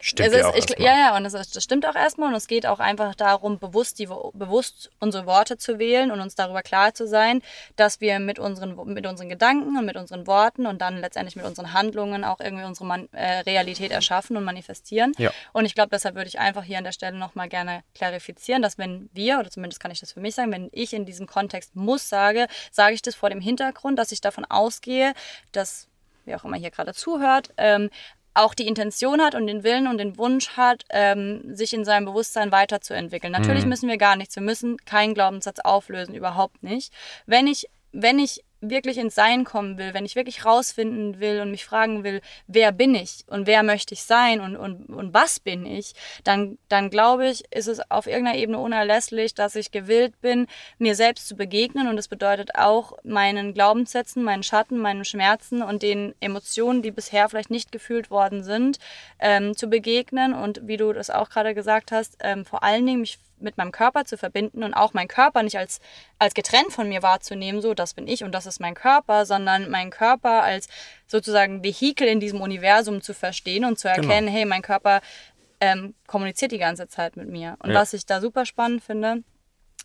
Stimmt 0.00 0.34
ja, 0.34 0.50
ist, 0.50 0.70
ich, 0.70 0.78
ja, 0.78 0.98
ja, 0.98 1.16
und 1.16 1.24
das, 1.24 1.34
ist, 1.34 1.56
das, 1.56 1.64
stimmt 1.64 1.86
auch 1.86 1.94
erstmal. 1.94 2.28
Und 2.28 2.34
es 2.34 2.46
geht 2.46 2.66
auch 2.66 2.80
einfach 2.80 3.14
darum, 3.14 3.58
bewusst, 3.58 3.98
die, 3.98 4.06
bewusst 4.06 4.90
unsere 5.00 5.26
Worte 5.26 5.56
zu 5.56 5.78
wählen 5.78 6.10
und 6.10 6.20
uns 6.20 6.34
darüber 6.34 6.62
klar 6.62 6.94
zu 6.94 7.06
sein, 7.06 7.42
dass 7.76 8.00
wir 8.00 8.18
mit 8.18 8.38
unseren, 8.38 8.76
mit 8.92 9.06
unseren 9.06 9.28
Gedanken 9.28 9.76
und 9.76 9.84
mit 9.84 9.96
unseren 9.96 10.26
Worten 10.26 10.66
und 10.66 10.80
dann 10.80 10.98
letztendlich 10.98 11.36
mit 11.36 11.44
unseren 11.44 11.72
Handlungen 11.72 12.24
auch 12.24 12.40
irgendwie 12.40 12.64
unsere 12.64 12.86
Man 12.86 13.08
äh, 13.12 13.40
Realität 13.40 13.92
erschaffen 13.92 14.36
und 14.36 14.44
manifestieren. 14.44 15.12
Ja. 15.18 15.30
Und 15.52 15.64
ich 15.64 15.74
glaube, 15.74 15.90
deshalb 15.90 16.14
würde 16.14 16.28
ich 16.28 16.38
einfach 16.38 16.64
hier 16.64 16.78
an 16.78 16.84
der 16.84 16.92
Stelle 16.92 17.16
nochmal 17.16 17.48
gerne 17.48 17.82
klarifizieren, 17.94 18.62
dass 18.62 18.78
wenn 18.78 19.08
wir, 19.12 19.38
oder 19.38 19.50
zumindest 19.50 19.80
kann 19.80 19.90
ich 19.90 20.00
das 20.00 20.12
für 20.12 20.20
mich 20.20 20.34
sagen, 20.34 20.52
wenn 20.52 20.68
ich 20.72 20.92
in 20.92 21.06
diesem 21.06 21.26
Kontext 21.26 21.76
muss 21.76 22.08
sage, 22.08 22.46
sage 22.70 22.94
ich 22.94 23.02
das 23.02 23.14
vor 23.14 23.30
dem 23.30 23.40
Hintergrund, 23.40 23.98
dass 23.98 24.12
ich 24.12 24.20
davon 24.20 24.44
ausgehe, 24.44 25.14
dass 25.52 25.88
wer 26.24 26.36
auch 26.36 26.44
immer 26.44 26.56
hier 26.56 26.70
gerade 26.70 26.94
zuhört, 26.94 27.50
ähm, 27.56 27.90
auch 28.34 28.54
die 28.54 28.66
Intention 28.66 29.20
hat 29.20 29.34
und 29.34 29.46
den 29.46 29.62
Willen 29.62 29.86
und 29.86 29.98
den 29.98 30.18
Wunsch 30.18 30.50
hat, 30.50 30.84
ähm, 30.90 31.54
sich 31.54 31.72
in 31.72 31.84
seinem 31.84 32.04
Bewusstsein 32.04 32.52
weiterzuentwickeln. 32.52 33.32
Natürlich 33.32 33.64
mhm. 33.64 33.70
müssen 33.70 33.88
wir 33.88 33.96
gar 33.96 34.16
nichts. 34.16 34.34
Wir 34.36 34.42
müssen 34.42 34.76
keinen 34.78 35.14
Glaubenssatz 35.14 35.60
auflösen, 35.60 36.14
überhaupt 36.14 36.62
nicht. 36.62 36.92
Wenn 37.26 37.46
ich, 37.46 37.68
wenn 37.92 38.18
ich 38.18 38.44
wirklich 38.70 38.98
ins 38.98 39.14
Sein 39.14 39.44
kommen 39.44 39.78
will, 39.78 39.94
wenn 39.94 40.04
ich 40.04 40.16
wirklich 40.16 40.44
rausfinden 40.44 41.20
will 41.20 41.40
und 41.40 41.50
mich 41.50 41.64
fragen 41.64 42.04
will, 42.04 42.20
wer 42.46 42.72
bin 42.72 42.94
ich 42.94 43.24
und 43.26 43.46
wer 43.46 43.62
möchte 43.62 43.94
ich 43.94 44.02
sein 44.02 44.40
und, 44.40 44.56
und, 44.56 44.86
und 44.86 45.14
was 45.14 45.40
bin 45.40 45.66
ich, 45.66 45.92
dann, 46.24 46.58
dann 46.68 46.90
glaube 46.90 47.28
ich, 47.28 47.44
ist 47.52 47.68
es 47.68 47.90
auf 47.90 48.06
irgendeiner 48.06 48.38
Ebene 48.38 48.58
unerlässlich, 48.58 49.34
dass 49.34 49.56
ich 49.56 49.70
gewillt 49.70 50.20
bin, 50.20 50.46
mir 50.78 50.94
selbst 50.94 51.28
zu 51.28 51.36
begegnen. 51.36 51.88
Und 51.88 51.96
das 51.96 52.08
bedeutet 52.08 52.54
auch, 52.54 52.92
meinen 53.02 53.54
Glaubenssätzen, 53.54 54.22
meinen 54.22 54.42
Schatten, 54.42 54.78
meinen 54.78 55.04
Schmerzen 55.04 55.62
und 55.62 55.82
den 55.82 56.14
Emotionen, 56.20 56.82
die 56.82 56.90
bisher 56.90 57.28
vielleicht 57.28 57.50
nicht 57.50 57.72
gefühlt 57.72 58.10
worden 58.10 58.44
sind, 58.44 58.78
ähm, 59.18 59.56
zu 59.56 59.68
begegnen. 59.68 60.34
Und 60.34 60.66
wie 60.66 60.76
du 60.76 60.92
das 60.92 61.10
auch 61.10 61.30
gerade 61.30 61.54
gesagt 61.54 61.92
hast, 61.92 62.16
ähm, 62.20 62.44
vor 62.44 62.62
allen 62.62 62.86
Dingen 62.86 63.00
mich 63.00 63.18
mit 63.38 63.56
meinem 63.56 63.72
Körper 63.72 64.04
zu 64.04 64.16
verbinden 64.16 64.62
und 64.62 64.74
auch 64.74 64.94
meinen 64.94 65.08
Körper 65.08 65.42
nicht 65.42 65.58
als, 65.58 65.80
als 66.18 66.34
getrennt 66.34 66.72
von 66.72 66.88
mir 66.88 67.02
wahrzunehmen, 67.02 67.60
so 67.60 67.74
das 67.74 67.94
bin 67.94 68.06
ich 68.08 68.24
und 68.24 68.32
das 68.32 68.46
ist 68.46 68.60
mein 68.60 68.74
Körper, 68.74 69.26
sondern 69.26 69.70
meinen 69.70 69.90
Körper 69.90 70.42
als 70.42 70.68
sozusagen 71.06 71.62
Vehikel 71.62 72.08
in 72.08 72.20
diesem 72.20 72.40
Universum 72.40 73.02
zu 73.02 73.14
verstehen 73.14 73.64
und 73.64 73.78
zu 73.78 73.88
genau. 73.88 74.02
erkennen, 74.02 74.26
genau. 74.26 74.38
hey, 74.38 74.44
mein 74.44 74.62
Körper 74.62 75.00
ähm, 75.60 75.94
kommuniziert 76.06 76.52
die 76.52 76.58
ganze 76.58 76.88
Zeit 76.88 77.16
mit 77.16 77.28
mir. 77.28 77.56
Und 77.60 77.70
ja. 77.70 77.76
was 77.76 77.92
ich 77.92 78.06
da 78.06 78.20
super 78.20 78.46
spannend 78.46 78.82
finde, 78.82 79.22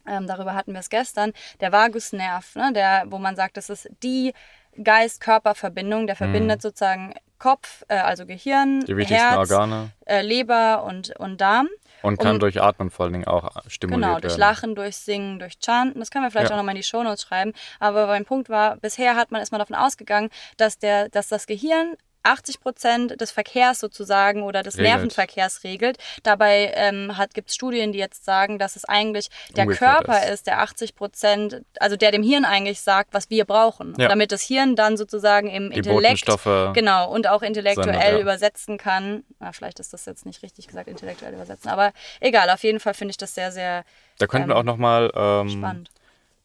ähm, 0.08 0.28
darüber 0.28 0.56
hatten 0.56 0.74
wir 0.74 0.80
es 0.80 0.90
gestern, 0.90 1.34
der 1.60 1.72
Vagusnerv, 1.72 2.56
ne, 2.56 2.72
der, 2.74 3.04
wo 3.08 3.18
man 3.18 3.36
sagt, 3.36 3.58
das 3.58 3.70
ist 3.70 3.90
die 4.04 4.34
Geist-Körper-Verbindung, 4.82 6.08
der 6.08 6.16
verbindet 6.16 6.60
mhm. 6.60 6.62
sozusagen 6.62 7.14
Kopf, 7.40 7.84
äh, 7.88 7.96
also 7.96 8.26
Gehirn, 8.26 8.86
Herz, 8.88 9.52
äh, 10.06 10.22
Leber 10.22 10.84
und, 10.84 11.18
und 11.18 11.42
Darm. 11.42 11.68
Und 12.02 12.18
kann 12.20 12.36
und, 12.36 12.44
durch 12.44 12.62
Atmen 12.62 12.92
vor 12.92 13.06
allen 13.06 13.14
Dingen 13.14 13.28
auch 13.28 13.50
stimuliert 13.68 14.02
werden. 14.02 14.16
Genau, 14.16 14.20
durch 14.22 14.38
Lachen, 14.38 14.76
durch 14.76 14.96
Singen, 14.96 15.40
durch 15.40 15.56
Chanten. 15.60 16.00
Das 16.00 16.12
können 16.12 16.24
wir 16.24 16.32
vielleicht 16.32 16.50
ja. 16.50 16.56
auch 16.56 16.60
nochmal 16.60 16.76
in 16.76 16.82
die 16.82 16.88
Shownotes 16.88 17.24
schreiben. 17.24 17.54
Aber 17.80 18.08
mein 18.08 18.26
Punkt 18.26 18.50
war, 18.50 18.78
bisher 18.78 19.16
hat 19.16 19.32
man 19.32 19.40
erstmal 19.40 19.60
davon 19.60 19.76
ausgegangen, 19.76 20.30
dass, 20.58 20.78
der, 20.78 21.10
dass 21.10 21.28
das 21.28 21.46
Gehirn 21.46 21.96
80 22.24 22.60
Prozent 22.60 23.22
des 23.22 23.32
Verkehrs 23.32 23.80
sozusagen 23.80 24.44
oder 24.44 24.64
des 24.64 24.76
regelt. 24.76 24.90
Nervenverkehrs 24.90 25.64
regelt. 25.64 25.98
Dabei 26.24 26.72
ähm, 26.76 27.12
gibt 27.34 27.50
es 27.50 27.56
Studien, 27.56 27.92
die 27.92 28.00
jetzt 28.00 28.26
sagen, 28.26 28.60
dass 28.60 28.76
es 28.76 28.86
eigentlich 28.86 29.30
der 29.56 29.66
Ungefähr 29.66 29.96
Körper 29.96 30.24
ist. 30.24 30.30
ist, 30.34 30.48
der 30.48 30.62
80 30.62 30.96
Prozent, 30.96 31.62
also 31.80 31.96
der 31.96 32.12
dem 32.12 32.24
Hirn 32.24 32.46
eigentlich 32.46 32.82
sagt, 32.82 33.14
was 33.14 33.30
wir 33.30 33.46
brauchen. 33.46 33.94
Ja. 33.98 34.08
Damit 34.08 34.32
das 34.32 34.42
Hirn 34.42 34.76
dann 34.76 34.98
sozusagen 34.98 35.50
im 35.50 35.72
die 35.72 35.78
Intellekt 35.78 36.30
genau 36.74 37.12
und 37.12 37.28
auch 37.28 37.42
intellektuell 37.42 37.94
Sender, 37.94 38.12
ja. 38.12 38.20
übersetzen 38.20 38.78
kann. 38.78 39.24
Na, 39.40 39.52
vielleicht 39.52 39.80
ist 39.80 39.94
das 39.94 40.06
jetzt 40.06 40.26
nicht 40.26 40.44
richtig 40.44 40.68
gesagt, 40.68 40.88
intellektuell 40.88 41.34
übersetzen, 41.34 41.70
aber 41.70 41.92
egal, 42.20 42.50
auf 42.50 42.64
jeden 42.64 42.80
Fall 42.80 42.94
finde 42.94 43.12
ich 43.12 43.18
das 43.18 43.34
sehr, 43.36 43.52
sehr 43.52 43.84
da 44.18 44.28
könnten 44.28 44.50
ähm, 44.50 44.56
wir 44.56 44.58
auch 44.58 44.64
nochmal 44.64 45.12
ähm, 45.16 45.50
spannend 45.50 45.90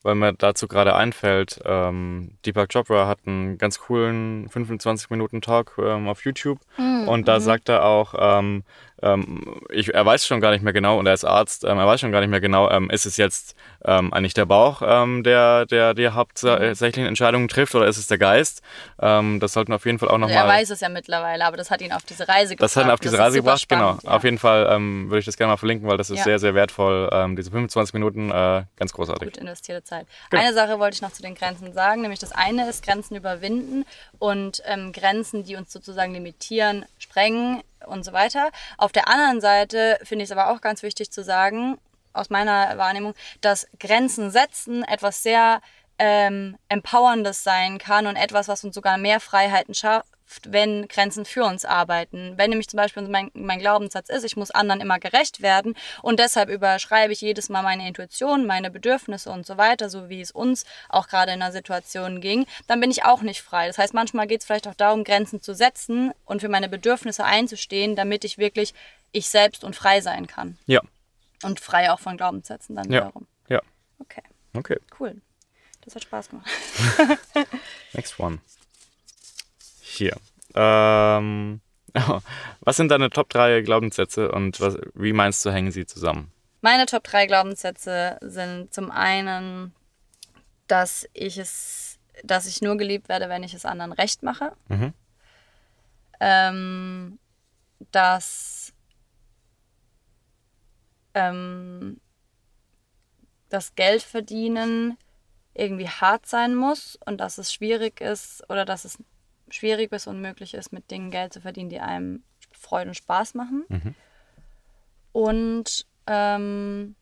weil 0.04 0.14
mir 0.14 0.34
dazu 0.34 0.68
gerade 0.68 0.94
einfällt, 0.94 1.61
ähm, 1.64 2.32
Deepak 2.46 2.73
Chopra 2.73 3.08
hat 3.08 3.20
einen 3.26 3.58
ganz 3.58 3.80
coolen 3.80 4.49
25 4.50 5.11
Minuten 5.11 5.40
Talk 5.40 5.76
ähm, 5.78 6.08
auf 6.08 6.25
YouTube 6.25 6.61
mhm. 6.76 7.08
und 7.08 7.26
da 7.26 7.38
mhm. 7.38 7.42
sagt 7.42 7.68
er 7.68 7.84
auch, 7.84 8.14
ähm, 8.16 8.62
ähm, 9.02 9.60
ich, 9.70 9.92
er 9.92 10.06
weiß 10.06 10.26
schon 10.26 10.40
gar 10.40 10.52
nicht 10.52 10.62
mehr 10.62 10.72
genau, 10.72 10.98
und 10.98 11.06
er 11.06 11.14
ist 11.14 11.24
Arzt, 11.24 11.64
ähm, 11.64 11.78
er 11.78 11.86
weiß 11.86 12.00
schon 12.00 12.12
gar 12.12 12.20
nicht 12.20 12.30
mehr 12.30 12.40
genau, 12.40 12.70
ähm, 12.70 12.90
ist 12.90 13.06
es 13.06 13.16
jetzt 13.16 13.56
ähm, 13.84 14.12
eigentlich 14.12 14.34
der 14.34 14.46
Bauch, 14.46 14.82
ähm, 14.84 15.22
der, 15.24 15.66
der 15.66 15.94
die 15.94 16.08
hauptsächlichen 16.08 17.06
Entscheidungen 17.06 17.48
trifft, 17.48 17.74
oder 17.74 17.86
ist 17.86 17.98
es 17.98 18.06
der 18.06 18.18
Geist? 18.18 18.62
Ähm, 19.00 19.40
das 19.40 19.52
sollten 19.52 19.72
wir 19.72 19.76
auf 19.76 19.86
jeden 19.86 19.98
Fall 19.98 20.08
auch 20.08 20.18
nochmal. 20.18 20.36
Also 20.36 20.48
er 20.48 20.60
weiß 20.60 20.70
es 20.70 20.80
ja 20.80 20.88
mittlerweile, 20.88 21.44
aber 21.44 21.56
das 21.56 21.70
hat 21.70 21.82
ihn 21.82 21.92
auf 21.92 22.04
diese 22.04 22.28
Reise 22.28 22.54
gebracht. 22.54 22.64
Das 22.64 22.76
hat 22.76 22.84
ihn 22.84 22.90
auf 22.90 23.00
diese 23.00 23.18
Reise 23.18 23.38
gebracht, 23.38 23.68
genau. 23.68 23.98
Ja. 24.02 24.10
Auf 24.10 24.24
jeden 24.24 24.38
Fall 24.38 24.64
würde 24.64 25.18
ich 25.18 25.24
das 25.24 25.36
gerne 25.36 25.52
mal 25.52 25.56
verlinken, 25.56 25.88
weil 25.88 25.96
das 25.96 26.10
ist 26.10 26.18
ja. 26.18 26.24
sehr, 26.24 26.38
sehr 26.38 26.54
wertvoll. 26.54 27.10
diese 27.36 27.50
25 27.50 27.94
Minuten, 27.94 28.30
äh, 28.30 28.62
ganz 28.76 28.92
großartig. 28.92 29.32
Gut 29.32 29.36
investierte 29.38 29.84
Zeit. 29.84 30.06
Genau. 30.30 30.42
Eine 30.42 30.54
Sache 30.54 30.78
wollte 30.78 30.94
ich 30.94 31.02
noch 31.02 31.12
zu 31.12 31.22
den 31.22 31.34
Grenzen 31.34 31.72
sagen, 31.72 32.02
nämlich 32.02 32.20
das 32.20 32.32
eine 32.32 32.68
ist 32.68 32.84
Grenzen 32.84 33.16
überwinden 33.16 33.84
und 34.18 34.62
Grenzen, 34.92 35.44
die 35.44 35.56
uns 35.56 35.72
sozusagen 35.72 36.12
limitieren, 36.14 36.84
sprengen 36.98 37.62
und 37.87 38.05
so 38.05 38.12
weiter. 38.12 38.50
Auf 38.79 38.93
der 38.93 39.09
anderen 39.09 39.41
Seite 39.41 39.99
finde 40.03 40.25
ich 40.25 40.31
es 40.31 40.37
aber 40.37 40.50
auch 40.50 40.61
ganz 40.61 40.83
wichtig 40.83 41.11
zu 41.11 41.23
sagen, 41.23 41.79
aus 42.12 42.31
meiner 42.31 42.79
Wahrnehmung, 42.79 43.14
dass 43.41 43.67
Grenzen 43.79 44.31
setzen 44.31 44.85
etwas 44.85 45.23
sehr 45.23 45.61
ähm, 45.99 46.57
Empowerndes 46.69 47.45
sein 47.45 47.79
kann 47.79 48.07
und 48.07 48.17
etwas, 48.17 48.49
was 48.49 48.64
uns 48.64 48.75
sogar 48.75 48.99
mehr 48.99 49.21
Freiheiten 49.21 49.75
schafft, 50.35 50.53
wenn 50.53 50.88
Grenzen 50.88 51.25
für 51.25 51.45
uns 51.45 51.64
arbeiten. 51.64 52.35
Wenn 52.37 52.50
nämlich 52.50 52.69
zum 52.69 52.79
Beispiel 52.79 53.07
mein, 53.09 53.31
mein 53.35 53.59
Glaubenssatz 53.59 54.09
ist, 54.09 54.25
ich 54.25 54.37
muss 54.37 54.50
anderen 54.50 54.81
immer 54.81 54.99
gerecht 54.99 55.43
werden 55.43 55.75
und 56.03 56.19
deshalb 56.19 56.49
überschreibe 56.49 57.12
ich 57.12 57.21
jedes 57.21 57.49
Mal 57.49 57.62
meine 57.62 57.87
Intuition, 57.87 58.47
meine 58.47 58.71
Bedürfnisse 58.71 59.31
und 59.31 59.47
so 59.47 59.57
weiter, 59.57 59.88
so 59.88 60.09
wie 60.09 60.21
es 60.21 60.31
uns 60.31 60.64
auch 60.88 61.09
gerade 61.09 61.33
in 61.33 61.43
einer 61.43 61.53
Situation 61.53 62.21
ging, 62.21 62.47
dann 62.67 62.81
bin 62.81 62.91
ich 62.91 63.05
auch 63.05 63.23
nicht 63.23 63.43
frei. 63.43 63.67
Das 63.67 63.79
heißt, 63.79 63.95
manchmal 63.95 64.26
geht 64.26 64.41
es 64.41 64.47
vielleicht 64.47 64.69
auch 64.69 64.75
darum, 64.75 65.05
Grenzen 65.05 65.41
zu 65.41 65.55
setzen 65.55 66.12
und 66.25 66.41
für 66.41 66.49
meine 66.49 66.69
Bedürfnisse 66.69 67.25
einzustehen, 67.25 67.97
damit 67.97 68.25
ich 68.25 68.38
wirklich 68.38 68.75
ich 69.12 69.29
selbst 69.29 69.64
und 69.64 69.76
frei 69.76 70.00
sein 70.00 70.26
kann. 70.26 70.59
Ja. 70.67 70.81
Und 71.43 71.61
frei 71.61 71.93
auch 71.93 72.00
von 72.00 72.17
Glaubenssätzen 72.17 72.75
dann 72.75 72.91
ja. 72.91 73.03
wiederum. 73.03 73.26
Ja. 73.49 73.61
Okay. 73.99 74.23
Okay. 74.55 74.79
Cool. 74.99 75.21
Das 75.83 75.95
hat 75.95 76.03
Spaß 76.05 76.31
gemacht. 76.31 76.49
Next 77.93 78.19
one. 78.19 78.41
Hier. 79.94 80.16
Ähm, 80.54 81.60
was 82.60 82.76
sind 82.76 82.90
deine 82.90 83.10
Top 83.10 83.28
3 83.28 83.62
Glaubenssätze 83.62 84.30
und 84.30 84.60
was, 84.60 84.78
wie 84.94 85.12
meinst 85.12 85.44
du, 85.44 85.50
hängen 85.50 85.72
sie 85.72 85.86
zusammen? 85.86 86.32
Meine 86.60 86.86
Top 86.86 87.04
3 87.04 87.26
Glaubenssätze 87.26 88.18
sind 88.20 88.72
zum 88.72 88.90
einen, 88.90 89.74
dass 90.66 91.06
ich 91.12 91.38
es, 91.38 91.98
dass 92.22 92.46
ich 92.46 92.62
nur 92.62 92.76
geliebt 92.76 93.08
werde, 93.08 93.28
wenn 93.28 93.42
ich 93.42 93.54
es 93.54 93.64
anderen 93.64 93.92
recht 93.92 94.22
mache. 94.22 94.52
Mhm. 94.68 94.94
Ähm, 96.20 97.18
dass 97.92 98.72
ähm, 101.12 102.00
das 103.50 103.74
Geld 103.74 104.02
verdienen 104.02 104.96
irgendwie 105.54 105.88
hart 105.88 106.26
sein 106.26 106.54
muss 106.54 106.98
und 107.04 107.18
dass 107.18 107.38
es 107.38 107.52
schwierig 107.52 108.00
ist 108.00 108.42
oder 108.50 108.64
dass 108.64 108.84
es 108.84 108.98
schwierig 109.54 109.90
bis 109.90 110.06
unmöglich 110.06 110.54
ist, 110.54 110.73
mit 110.73 110.90
Dingen 110.90 111.11
Geld 111.11 111.32
zu 111.32 111.40
verdienen, 111.40 111.70
die 111.70 111.80
einem 111.80 112.23
Freude 112.52 112.90
und 112.90 112.94
Spaß 112.94 113.34
machen. 113.34 113.64
Mhm. 113.68 113.94
Und 115.12 115.87
ähm, 116.06 116.96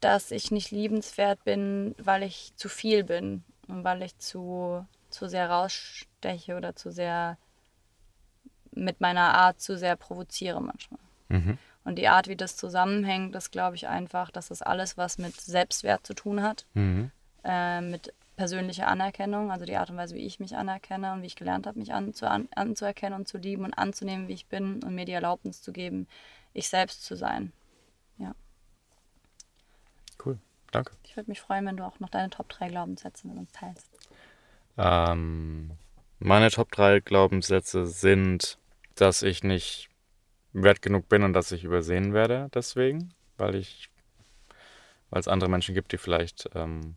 dass 0.00 0.30
ich 0.30 0.50
nicht 0.50 0.70
liebenswert 0.70 1.42
bin, 1.44 1.94
weil 1.98 2.22
ich 2.22 2.52
zu 2.56 2.68
viel 2.68 3.04
bin 3.04 3.44
weil 3.68 4.02
ich 4.02 4.18
zu, 4.18 4.84
zu 5.10 5.28
sehr 5.28 5.48
raussteche 5.50 6.56
oder 6.56 6.74
zu 6.74 6.90
sehr 6.90 7.36
mit 8.72 9.00
meiner 9.00 9.34
Art 9.34 9.60
zu 9.60 9.76
sehr 9.76 9.96
provoziere 9.96 10.60
manchmal. 10.60 11.00
Mhm. 11.28 11.58
Und 11.84 11.96
die 11.96 12.08
Art, 12.08 12.28
wie 12.28 12.36
das 12.36 12.56
zusammenhängt, 12.56 13.34
ist, 13.34 13.50
glaube 13.50 13.76
ich, 13.76 13.88
einfach, 13.88 14.30
dass 14.30 14.48
das 14.48 14.62
alles 14.62 14.96
was 14.96 15.18
mit 15.18 15.40
Selbstwert 15.40 16.06
zu 16.06 16.14
tun 16.14 16.42
hat, 16.42 16.66
mhm. 16.74 17.10
äh, 17.44 17.80
mit 17.80 18.12
persönlicher 18.38 18.86
Anerkennung, 18.86 19.50
also 19.50 19.64
die 19.64 19.76
Art 19.76 19.90
und 19.90 19.96
Weise, 19.96 20.14
wie 20.14 20.24
ich 20.24 20.38
mich 20.38 20.56
anerkenne 20.56 21.12
und 21.12 21.22
wie 21.22 21.26
ich 21.26 21.34
gelernt 21.34 21.66
habe, 21.66 21.76
mich 21.76 21.92
anzu 21.92 22.24
an, 22.24 22.48
anzuerkennen 22.54 23.18
und 23.18 23.26
zu 23.26 23.36
lieben 23.36 23.64
und 23.64 23.74
anzunehmen, 23.74 24.28
wie 24.28 24.32
ich 24.32 24.46
bin 24.46 24.80
und 24.84 24.94
mir 24.94 25.04
die 25.04 25.12
Erlaubnis 25.12 25.60
zu 25.60 25.72
geben, 25.72 26.06
ich 26.54 26.68
selbst 26.68 27.04
zu 27.04 27.16
sein. 27.16 27.52
Ja. 28.16 28.36
Cool, 30.24 30.38
danke. 30.70 30.92
Ich 31.02 31.16
würde 31.16 31.28
mich 31.28 31.40
freuen, 31.40 31.66
wenn 31.66 31.76
du 31.76 31.84
auch 31.84 31.98
noch 31.98 32.10
deine 32.10 32.30
Top 32.30 32.48
3 32.48 32.68
Glaubenssätze 32.68 33.26
mit 33.26 33.36
uns 33.38 33.50
teilst. 33.50 33.90
Ähm, 34.76 35.72
meine 36.20 36.52
Top 36.52 36.70
3 36.70 37.00
Glaubenssätze 37.00 37.86
sind, 37.88 38.56
dass 38.94 39.22
ich 39.22 39.42
nicht 39.42 39.88
wert 40.52 40.80
genug 40.80 41.08
bin 41.08 41.24
und 41.24 41.32
dass 41.32 41.50
ich 41.50 41.64
übersehen 41.64 42.14
werde 42.14 42.50
deswegen, 42.54 43.12
weil 43.36 43.56
ich, 43.56 43.90
weil 45.10 45.18
es 45.18 45.26
andere 45.26 45.50
Menschen 45.50 45.74
gibt, 45.74 45.90
die 45.90 45.98
vielleicht 45.98 46.48
ähm, 46.54 46.94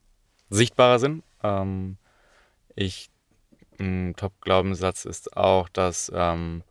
sichtbarer 0.52 1.00
sind. 1.00 1.24
Ähm, 1.44 1.98
ich, 2.76 3.10
ein 3.80 4.14
Top-Glaubenssatz 4.16 5.06
ist 5.06 5.36
auch, 5.36 5.68
dass 5.70 6.12
ähm, 6.14 6.64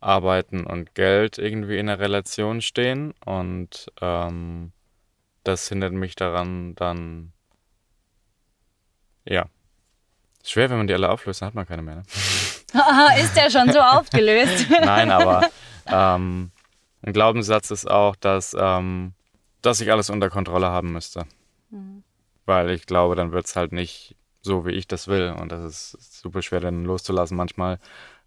Arbeiten 0.00 0.64
und 0.64 0.94
Geld 0.94 1.38
irgendwie 1.38 1.78
in 1.78 1.88
einer 1.88 1.98
Relation 1.98 2.62
stehen 2.62 3.12
und 3.24 3.92
ähm, 4.00 4.72
das 5.44 5.68
hindert 5.68 5.92
mich 5.92 6.14
daran, 6.14 6.74
dann 6.76 7.32
ja. 9.24 9.46
Schwer, 10.44 10.70
wenn 10.70 10.78
man 10.78 10.86
die 10.86 10.94
alle 10.94 11.10
auflöst, 11.10 11.42
dann 11.42 11.48
hat 11.48 11.54
man 11.54 11.66
keine 11.66 11.82
mehr. 11.82 11.96
Ne? 11.96 12.02
ist 13.22 13.36
der 13.36 13.50
schon 13.50 13.72
so 13.72 13.80
aufgelöst? 13.80 14.66
Nein, 14.82 15.10
aber 15.10 15.48
ähm, 15.86 16.50
ein 17.02 17.12
Glaubenssatz 17.12 17.70
ist 17.70 17.90
auch, 17.90 18.16
dass, 18.16 18.56
ähm, 18.58 19.12
dass 19.62 19.80
ich 19.80 19.90
alles 19.90 20.10
unter 20.10 20.30
Kontrolle 20.30 20.68
haben 20.68 20.92
müsste. 20.92 21.26
Mhm. 21.70 22.02
Weil 22.48 22.70
ich 22.70 22.86
glaube, 22.86 23.14
dann 23.14 23.32
wird 23.32 23.44
es 23.44 23.56
halt 23.56 23.72
nicht 23.72 24.16
so, 24.40 24.64
wie 24.64 24.70
ich 24.70 24.88
das 24.88 25.06
will. 25.06 25.36
Und 25.38 25.52
das 25.52 25.62
ist 25.62 26.22
super 26.22 26.40
schwer, 26.40 26.60
dann 26.60 26.86
loszulassen 26.86 27.36
manchmal. 27.36 27.78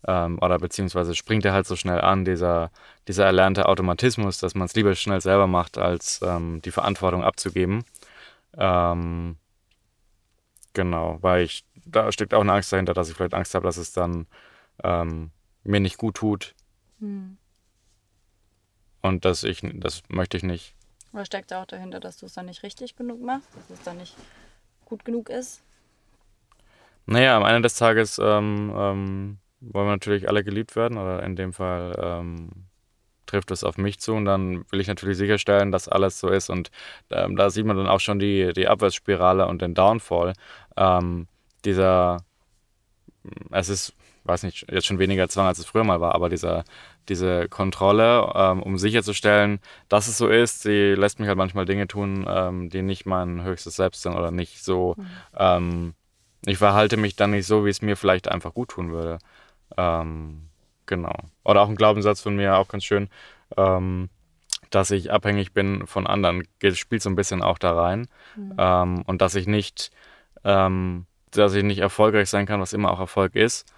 Ähm, 0.08 0.38
oder 0.40 0.60
beziehungsweise 0.60 1.16
springt 1.16 1.44
er 1.44 1.54
halt 1.54 1.66
so 1.66 1.76
schnell 1.76 2.00
an, 2.02 2.24
dieser, 2.24 2.70
dieser 3.08 3.26
erlernte 3.26 3.68
Automatismus, 3.68 4.38
dass 4.38 4.54
man 4.54 4.68
es 4.68 4.76
lieber 4.76 4.94
schnell 4.94 5.22
selber 5.22 5.48
macht, 5.48 5.80
als 5.80 6.22
ähm, 6.22 6.62
die 6.62 6.70
Verantwortung 6.70 7.24
abzugeben. 7.24 7.84
Ähm, 8.56 9.38
genau, 10.74 11.18
weil 11.22 11.46
ich, 11.46 11.66
da 11.88 12.12
steckt 12.12 12.36
auch 12.36 12.42
eine 12.42 12.54
Angst 12.54 12.72
dahinter, 12.72 12.94
dass 12.94 13.10
ich 13.10 13.16
vielleicht 13.16 13.34
Angst 13.34 13.56
habe, 13.56 13.66
dass 13.66 13.78
es 13.78 13.92
dann 13.92 14.28
ähm, 14.84 15.32
mir 15.64 15.80
nicht 15.80 15.98
gut 15.98 16.18
tut. 16.18 16.54
Hm. 17.00 17.40
Und 19.02 19.26
dass 19.26 19.44
ich, 19.44 19.62
das 19.74 20.04
möchte 20.10 20.38
ich 20.38 20.44
nicht. 20.44 20.76
Oder 21.14 21.26
steckt 21.26 21.54
auch 21.54 21.66
dahinter, 21.66 22.00
dass 22.00 22.18
du 22.18 22.26
es 22.26 22.34
dann 22.34 22.46
nicht 22.46 22.64
richtig 22.64 22.96
genug 22.96 23.22
machst, 23.22 23.50
dass 23.56 23.70
es 23.70 23.84
dann 23.84 23.98
nicht 23.98 24.16
gut 24.86 25.04
genug 25.06 25.30
ist? 25.30 25.62
Naja, 27.06 27.36
am 27.36 27.46
Ende 27.46 27.62
des 27.62 27.76
Tages 27.76 28.20
ähm, 28.20 28.72
ähm, 28.76 29.38
wollen 29.60 29.88
wir 29.88 29.92
natürlich 29.92 30.28
alle 30.30 30.44
geliebt 30.44 30.76
werden, 30.76 30.98
oder 30.98 31.24
in 31.24 31.36
dem 31.36 31.52
Fall 31.54 31.96
ähm, 32.02 32.50
trifft 33.26 33.52
es 33.52 33.64
auf 33.64 33.78
mich 33.78 34.00
zu 34.00 34.14
und 34.14 34.26
dann 34.26 34.66
will 34.72 34.82
ich 34.82 34.88
natürlich 34.88 35.18
sicherstellen, 35.18 35.72
dass 35.72 35.88
alles 35.88 36.20
so 36.20 36.30
ist 36.30 36.50
und 36.50 36.70
ähm, 37.10 37.36
da 37.36 37.50
sieht 37.50 37.66
man 37.66 37.78
dann 37.78 37.88
auch 37.88 38.00
schon 38.00 38.20
die, 38.20 38.54
die 38.54 38.68
Abwärtsspirale 38.68 39.48
und 39.48 39.62
den 39.62 39.74
Downfall. 39.74 40.34
Ähm, 40.78 41.28
dieser, 41.64 42.18
es 43.52 43.70
ist, 43.70 43.94
weiß 44.24 44.44
nicht, 44.44 44.72
jetzt 44.72 44.86
schon 44.86 45.00
weniger 45.00 45.28
Zwang, 45.30 45.48
als 45.48 45.60
es 45.60 45.66
früher 45.66 45.84
mal 45.84 46.02
war, 46.02 46.14
aber 46.16 46.30
dieser, 46.30 46.64
diese 47.10 47.50
Kontrolle, 47.50 48.32
ähm, 48.36 48.62
um 48.62 48.78
sicherzustellen, 48.78 49.60
dass 49.90 50.08
es 50.08 50.18
so 50.18 50.28
ist, 50.28 50.66
die 50.66 50.94
lässt 50.96 51.20
mich 51.20 51.28
halt 51.28 51.38
manchmal 51.38 51.66
Dinge 51.66 51.88
tun, 51.88 52.26
ähm, 52.28 52.70
die 52.70 52.82
nicht 52.82 53.06
mein 53.06 53.44
höchstes 53.44 53.76
Selbst 53.76 54.04
sind 54.04 54.16
oder 54.16 54.32
nicht 54.32 54.64
so, 54.64 54.96
mhm. 54.98 55.06
ähm, 55.38 55.94
ich 56.46 56.58
verhalte 56.58 56.98
mich 56.98 57.16
dann 57.16 57.32
nicht 57.32 57.46
so, 57.46 57.66
wie 57.66 57.70
es 57.70 57.82
mir 57.82 57.96
vielleicht 57.96 58.28
einfach 58.28 58.54
gut 58.54 58.70
tun 58.70 58.92
würde. 58.92 59.20
Ähm, 59.78 60.50
genau. 60.86 61.16
Oder 61.44 61.62
auch 61.62 61.70
ein 61.70 61.76
Glaubenssatz 61.76 62.22
von 62.22 62.36
mir, 62.36 62.58
auch 62.58 62.68
ganz 62.68 62.84
schön, 62.84 63.10
ähm, 63.58 64.10
dass 64.72 64.90
ich 64.90 65.12
abhängig 65.12 65.54
bin 65.54 65.86
von 65.86 66.08
anderen, 66.08 66.44
spielt 66.74 67.02
so 67.02 67.10
ein 67.10 67.16
bisschen 67.16 67.44
auch 67.44 67.58
da 67.60 67.74
rein. 67.80 68.08
Mhm. 68.36 68.56
Ähm, 68.58 69.02
und 69.06 69.22
dass 69.22 69.36
ich 69.36 69.46
nicht, 69.46 69.92
dass 70.44 71.54
ich 71.54 71.64
nicht 71.64 71.78
erfolgreich 71.78 72.28
sein 72.28 72.48
kann, 72.48 72.60
was 72.60 72.74
immer 72.74 72.92
auch 72.92 73.00
Erfolg 73.00 73.36
ist. 73.36 73.72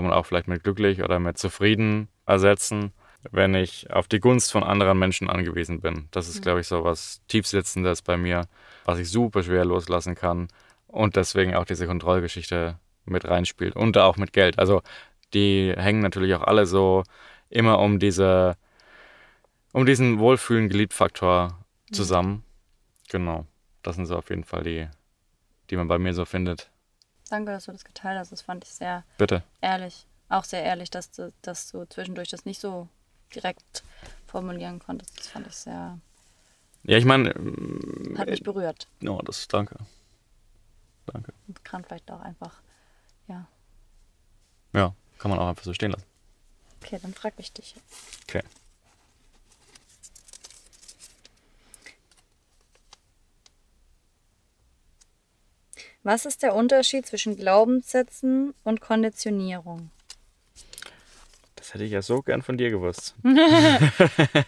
Kann 0.00 0.08
man 0.08 0.18
auch 0.18 0.24
vielleicht 0.24 0.48
mit 0.48 0.64
glücklich 0.64 1.02
oder 1.02 1.18
mit 1.18 1.36
zufrieden 1.36 2.08
ersetzen, 2.24 2.92
wenn 3.32 3.54
ich 3.54 3.90
auf 3.90 4.08
die 4.08 4.18
Gunst 4.18 4.50
von 4.50 4.62
anderen 4.64 4.98
Menschen 4.98 5.28
angewiesen 5.28 5.82
bin. 5.82 6.08
Das 6.10 6.26
ist, 6.26 6.38
mhm. 6.38 6.40
glaube 6.40 6.60
ich, 6.60 6.68
so 6.68 6.84
was 6.84 7.20
Tiefsitzendes 7.28 8.00
bei 8.00 8.16
mir, 8.16 8.46
was 8.86 8.98
ich 8.98 9.10
super 9.10 9.42
schwer 9.42 9.66
loslassen 9.66 10.14
kann. 10.14 10.48
Und 10.86 11.16
deswegen 11.16 11.54
auch 11.54 11.66
diese 11.66 11.86
Kontrollgeschichte 11.86 12.78
mit 13.04 13.28
reinspielt. 13.28 13.76
Und 13.76 13.98
auch 13.98 14.16
mit 14.16 14.32
Geld. 14.32 14.58
Also 14.58 14.80
die 15.34 15.74
hängen 15.76 16.00
natürlich 16.00 16.34
auch 16.34 16.44
alle 16.44 16.64
so 16.64 17.02
immer 17.50 17.78
um 17.78 17.98
diese, 17.98 18.56
um 19.72 19.84
diesen 19.84 20.18
Wohlfühlen-Geliebt-Faktor 20.18 21.58
mhm. 21.90 21.94
zusammen. 21.94 22.30
Mhm. 22.30 22.42
Genau. 23.10 23.46
Das 23.82 23.96
sind 23.96 24.06
so 24.06 24.16
auf 24.16 24.30
jeden 24.30 24.44
Fall 24.44 24.62
die, 24.62 24.88
die 25.68 25.76
man 25.76 25.88
bei 25.88 25.98
mir 25.98 26.14
so 26.14 26.24
findet. 26.24 26.70
Danke, 27.30 27.52
dass 27.52 27.64
du 27.64 27.72
das 27.72 27.84
geteilt 27.84 28.18
hast. 28.18 28.32
Das 28.32 28.42
fand 28.42 28.64
ich 28.64 28.70
sehr 28.70 29.04
Bitte. 29.16 29.42
ehrlich. 29.60 30.06
Auch 30.28 30.44
sehr 30.44 30.62
ehrlich, 30.62 30.90
dass 30.90 31.10
du, 31.10 31.32
dass 31.42 31.70
du 31.70 31.84
zwischendurch 31.86 32.28
das 32.28 32.44
nicht 32.44 32.60
so 32.60 32.88
direkt 33.34 33.84
formulieren 34.26 34.80
konntest. 34.80 35.18
Das 35.18 35.28
fand 35.28 35.46
ich 35.46 35.54
sehr. 35.54 35.98
Ja, 36.82 36.96
ich 36.96 37.04
meine. 37.04 37.30
Hat 38.18 38.28
mich 38.28 38.42
berührt. 38.42 38.88
Ja, 39.00 39.10
oh, 39.10 39.22
das 39.22 39.46
danke. 39.48 39.76
Danke. 41.06 41.32
Und 41.46 41.64
kann 41.64 41.84
vielleicht 41.84 42.10
auch 42.10 42.20
einfach, 42.20 42.60
ja. 43.28 43.46
Ja. 44.72 44.94
Kann 45.18 45.30
man 45.30 45.38
auch 45.38 45.48
einfach 45.48 45.64
so 45.64 45.74
stehen 45.74 45.90
lassen. 45.92 46.06
Okay, 46.82 46.98
dann 47.00 47.12
frag 47.12 47.34
ich 47.36 47.52
dich. 47.52 47.74
Okay. 48.24 48.42
Was 56.02 56.24
ist 56.24 56.42
der 56.42 56.54
Unterschied 56.54 57.06
zwischen 57.06 57.36
Glaubenssätzen 57.36 58.54
und 58.64 58.80
Konditionierung? 58.80 59.90
Das 61.56 61.74
hätte 61.74 61.84
ich 61.84 61.92
ja 61.92 62.00
so 62.00 62.22
gern 62.22 62.40
von 62.40 62.56
dir 62.56 62.70
gewusst. 62.70 63.14
Kann 63.22 63.36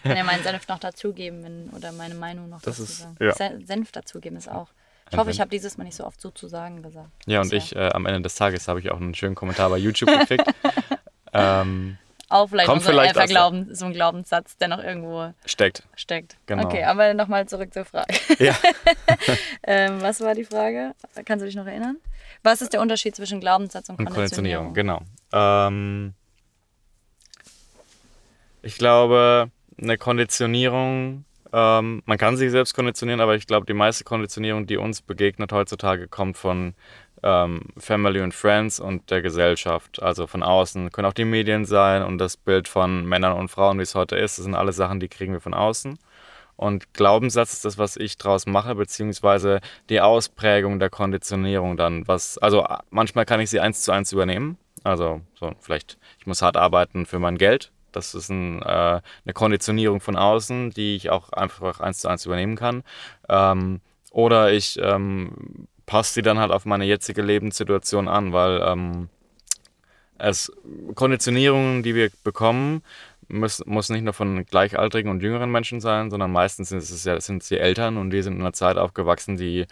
ja 0.03 0.23
meinen 0.23 0.43
Senf 0.43 0.67
noch 0.67 0.79
dazugeben 0.79 1.43
wenn, 1.43 1.69
oder 1.69 1.91
meine 1.91 2.15
Meinung 2.15 2.49
noch 2.49 2.61
das 2.61 2.77
dazu 2.77 2.83
ist, 2.83 2.99
sagen. 2.99 3.17
Ja. 3.19 3.65
Senf 3.65 3.91
dazugeben 3.91 4.37
ist 4.37 4.49
auch 4.49 4.69
ich 5.13 5.17
hoffe, 5.17 5.31
ich 5.31 5.39
habe 5.39 5.49
dieses 5.49 5.77
Mal 5.77 5.83
nicht 5.83 5.95
so 5.95 6.05
oft 6.05 6.19
sozusagen 6.19 6.81
gesagt. 6.81 7.09
Ja, 7.27 7.41
und 7.41 7.53
ich 7.53 7.75
äh, 7.75 7.89
am 7.89 8.05
Ende 8.05 8.21
des 8.21 8.35
Tages 8.35 8.67
habe 8.67 8.79
ich 8.79 8.91
auch 8.91 8.99
einen 8.99 9.13
schönen 9.13 9.35
Kommentar 9.35 9.69
bei 9.69 9.77
YouTube 9.77 10.09
gekriegt. 10.09 10.45
ähm, 11.33 11.97
auch 12.33 12.49
vielleicht, 12.49 12.67
kommt 12.67 12.81
so, 12.81 12.91
vielleicht 12.91 13.15
Glauben, 13.27 13.73
so 13.73 13.85
ein 13.85 13.93
Glaubenssatz, 13.93 14.57
der 14.57 14.67
noch 14.67 14.79
irgendwo 14.79 15.33
steckt. 15.45 15.83
Steckt. 15.95 16.37
Genau. 16.45 16.65
Okay, 16.65 16.83
aber 16.83 17.13
nochmal 17.13 17.47
zurück 17.47 17.73
zur 17.73 17.85
Frage. 17.85 18.13
Ja. 18.39 18.55
ähm, 19.63 20.01
was 20.01 20.21
war 20.21 20.33
die 20.33 20.43
Frage? 20.43 20.93
Kannst 21.25 21.43
du 21.43 21.45
dich 21.45 21.55
noch 21.55 21.67
erinnern? 21.67 21.97
Was 22.41 22.61
ist 22.61 22.73
der 22.73 22.81
Unterschied 22.81 23.15
zwischen 23.15 23.39
Glaubenssatz 23.39 23.89
und, 23.89 23.99
und 23.99 24.05
Konditionierung? 24.05 24.73
Konditionierung, 24.73 25.05
genau. 25.31 25.67
Ähm, 25.67 26.13
ich 28.61 28.77
glaube, 28.77 29.51
eine 29.79 29.97
Konditionierung 29.97 31.25
ähm, 31.53 32.01
man 32.07 32.17
kann 32.17 32.35
sich 32.35 32.49
selbst 32.49 32.73
konditionieren, 32.73 33.21
aber 33.21 33.35
ich 33.35 33.45
glaube, 33.45 33.67
die 33.67 33.73
meiste 33.73 34.03
Konditionierung, 34.03 34.65
die 34.65 34.77
uns 34.77 35.03
begegnet 35.03 35.51
heutzutage, 35.51 36.07
kommt 36.07 36.35
von 36.35 36.73
ähm, 37.23 37.61
Family 37.77 38.21
und 38.21 38.33
Friends 38.33 38.79
und 38.79 39.09
der 39.09 39.21
Gesellschaft. 39.21 40.01
Also 40.01 40.27
von 40.27 40.43
außen 40.43 40.91
können 40.91 41.07
auch 41.07 41.13
die 41.13 41.25
Medien 41.25 41.65
sein 41.65 42.03
und 42.03 42.17
das 42.17 42.37
Bild 42.37 42.67
von 42.67 43.05
Männern 43.05 43.33
und 43.33 43.49
Frauen, 43.49 43.79
wie 43.79 43.83
es 43.83 43.95
heute 43.95 44.15
ist. 44.15 44.37
Das 44.37 44.45
sind 44.45 44.55
alles 44.55 44.75
Sachen, 44.75 44.99
die 44.99 45.07
kriegen 45.07 45.33
wir 45.33 45.41
von 45.41 45.53
außen. 45.53 45.97
Und 46.55 46.93
Glaubenssatz 46.93 47.53
ist 47.53 47.65
das, 47.65 47.77
was 47.77 47.97
ich 47.97 48.17
draus 48.17 48.45
mache, 48.45 48.75
beziehungsweise 48.75 49.59
die 49.89 50.01
Ausprägung 50.01 50.79
der 50.79 50.89
Konditionierung 50.89 51.77
dann. 51.77 52.07
Was, 52.07 52.37
also 52.37 52.65
manchmal 52.91 53.25
kann 53.25 53.39
ich 53.39 53.49
sie 53.49 53.59
eins 53.59 53.81
zu 53.81 53.91
eins 53.91 54.11
übernehmen. 54.11 54.57
Also 54.83 55.21
so 55.33 55.53
vielleicht, 55.59 55.97
ich 56.19 56.27
muss 56.27 56.41
hart 56.41 56.57
arbeiten 56.57 57.05
für 57.05 57.19
mein 57.19 57.37
Geld 57.37 57.71
das 57.95 58.15
ist 58.15 58.29
ein, 58.29 58.61
äh, 58.61 58.65
eine 58.65 59.33
Konditionierung 59.33 60.01
von 60.01 60.15
außen, 60.15 60.71
die 60.71 60.95
ich 60.95 61.09
auch 61.09 61.31
einfach 61.31 61.79
eins 61.79 61.99
zu 61.99 62.09
eins 62.09 62.25
übernehmen 62.25 62.55
kann. 62.55 62.83
Ähm, 63.29 63.81
oder 64.11 64.51
ich 64.51 64.79
ähm, 64.81 65.67
passe 65.85 66.15
sie 66.15 66.21
dann 66.21 66.39
halt 66.39 66.51
auf 66.51 66.65
meine 66.65 66.85
jetzige 66.85 67.21
Lebenssituation 67.21 68.07
an, 68.07 68.33
weil 68.33 68.61
ähm, 68.65 69.09
es 70.17 70.51
Konditionierungen, 70.95 71.83
die 71.83 71.95
wir 71.95 72.09
bekommen, 72.23 72.83
muss, 73.27 73.65
muss 73.65 73.89
nicht 73.89 74.03
nur 74.03 74.13
von 74.13 74.45
gleichaltrigen 74.45 75.09
und 75.11 75.23
jüngeren 75.23 75.51
Menschen 75.51 75.81
sein, 75.81 76.09
sondern 76.09 76.31
meistens 76.31 76.69
sind 76.69 76.79
es 76.79 77.03
ja 77.03 77.19
sind 77.19 77.43
sie 77.43 77.57
Eltern 77.57 77.97
und 77.97 78.11
die 78.11 78.21
sind 78.21 78.35
in 78.35 78.41
einer 78.41 78.53
Zeit 78.53 78.77
aufgewachsen, 78.77 79.37
die 79.37 79.65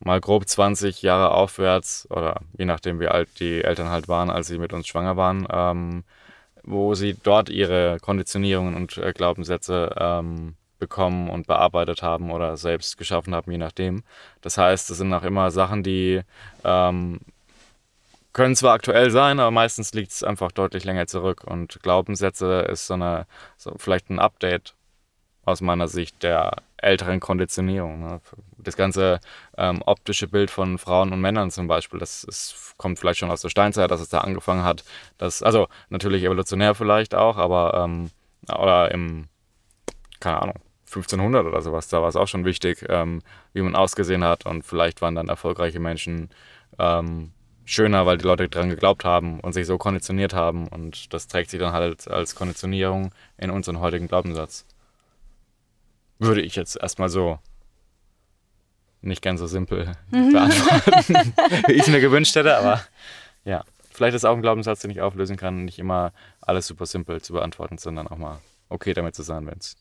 mal 0.00 0.20
grob 0.20 0.48
20 0.48 1.02
Jahre 1.02 1.32
aufwärts 1.32 2.08
oder 2.10 2.40
je 2.58 2.64
nachdem, 2.64 3.00
wie 3.00 3.08
alt 3.08 3.28
die 3.40 3.62
Eltern 3.62 3.90
halt 3.90 4.08
waren, 4.08 4.30
als 4.30 4.48
sie 4.48 4.58
mit 4.58 4.72
uns 4.72 4.86
schwanger 4.86 5.16
waren, 5.16 5.46
ähm, 5.50 6.04
wo 6.64 6.94
sie 6.94 7.16
dort 7.22 7.50
ihre 7.50 7.98
Konditionierungen 8.00 8.74
und 8.74 8.96
äh, 8.98 9.12
Glaubenssätze 9.12 9.94
ähm, 9.98 10.56
bekommen 10.82 11.30
und 11.30 11.46
bearbeitet 11.46 12.02
haben 12.02 12.32
oder 12.32 12.56
selbst 12.56 12.98
geschaffen 12.98 13.36
haben, 13.36 13.52
je 13.52 13.58
nachdem. 13.58 14.02
Das 14.40 14.58
heißt, 14.58 14.90
es 14.90 14.98
sind 14.98 15.14
auch 15.14 15.22
immer 15.22 15.52
Sachen, 15.52 15.84
die 15.84 16.22
ähm, 16.64 17.20
können 18.32 18.56
zwar 18.56 18.74
aktuell 18.74 19.12
sein, 19.12 19.38
aber 19.38 19.52
meistens 19.52 19.94
liegt 19.94 20.10
es 20.10 20.24
einfach 20.24 20.50
deutlich 20.50 20.82
länger 20.82 21.06
zurück. 21.06 21.44
Und 21.44 21.80
Glaubenssätze 21.84 22.62
ist 22.62 22.88
so 22.88 22.94
eine, 22.94 23.26
so 23.56 23.74
vielleicht 23.78 24.10
ein 24.10 24.18
Update 24.18 24.74
aus 25.44 25.60
meiner 25.60 25.86
Sicht 25.86 26.24
der 26.24 26.56
älteren 26.78 27.20
Konditionierung. 27.20 28.00
Ne? 28.00 28.20
Das 28.58 28.76
ganze 28.76 29.20
ähm, 29.56 29.82
optische 29.86 30.26
Bild 30.26 30.50
von 30.50 30.78
Frauen 30.78 31.12
und 31.12 31.20
Männern 31.20 31.52
zum 31.52 31.68
Beispiel, 31.68 32.00
das 32.00 32.24
ist, 32.24 32.74
kommt 32.76 32.98
vielleicht 32.98 33.20
schon 33.20 33.30
aus 33.30 33.42
der 33.42 33.50
Steinzeit, 33.50 33.90
dass 33.92 34.00
es 34.00 34.08
da 34.08 34.22
angefangen 34.22 34.64
hat. 34.64 34.82
Das, 35.16 35.44
also 35.44 35.68
natürlich 35.90 36.24
evolutionär 36.24 36.74
vielleicht 36.74 37.14
auch, 37.14 37.36
aber 37.36 37.84
ähm, 37.84 38.10
oder 38.48 38.90
im, 38.90 39.28
keine 40.18 40.42
Ahnung, 40.42 40.56
1500 40.92 41.46
oder 41.46 41.62
sowas, 41.62 41.88
da 41.88 42.02
war 42.02 42.08
es 42.08 42.16
auch 42.16 42.28
schon 42.28 42.44
wichtig, 42.44 42.84
ähm, 42.88 43.22
wie 43.52 43.62
man 43.62 43.74
ausgesehen 43.74 44.24
hat 44.24 44.46
und 44.46 44.62
vielleicht 44.62 45.00
waren 45.00 45.14
dann 45.14 45.28
erfolgreiche 45.28 45.80
Menschen 45.80 46.30
ähm, 46.78 47.32
schöner, 47.64 48.06
weil 48.06 48.18
die 48.18 48.26
Leute 48.26 48.48
dran 48.48 48.68
geglaubt 48.68 49.04
haben 49.04 49.40
und 49.40 49.52
sich 49.52 49.66
so 49.66 49.78
konditioniert 49.78 50.34
haben 50.34 50.68
und 50.68 51.12
das 51.14 51.28
trägt 51.28 51.50
sich 51.50 51.60
dann 51.60 51.72
halt 51.72 52.08
als 52.08 52.34
Konditionierung 52.34 53.12
in 53.38 53.50
unseren 53.50 53.80
heutigen 53.80 54.08
Glaubenssatz. 54.08 54.66
Würde 56.18 56.42
ich 56.42 56.54
jetzt 56.56 56.76
erstmal 56.76 57.08
so 57.08 57.38
nicht 59.00 59.22
ganz 59.22 59.40
so 59.40 59.46
simpel 59.46 59.92
beantworten, 60.10 61.32
wie 61.66 61.72
ich 61.72 61.82
es 61.82 61.88
mir 61.88 62.00
gewünscht 62.00 62.36
hätte, 62.36 62.56
aber 62.56 62.82
ja, 63.44 63.64
vielleicht 63.90 64.14
ist 64.14 64.24
auch 64.24 64.36
ein 64.36 64.42
Glaubenssatz, 64.42 64.80
den 64.80 64.90
ich 64.90 65.00
auflösen 65.00 65.36
kann, 65.36 65.64
nicht 65.64 65.78
immer 65.78 66.12
alles 66.40 66.66
super 66.66 66.86
simpel 66.86 67.20
zu 67.20 67.32
beantworten, 67.32 67.78
sondern 67.78 68.06
auch 68.06 68.18
mal 68.18 68.40
okay 68.68 68.94
damit 68.94 69.14
zu 69.14 69.22
sein, 69.22 69.46
wenn 69.46 69.58
es 69.58 69.76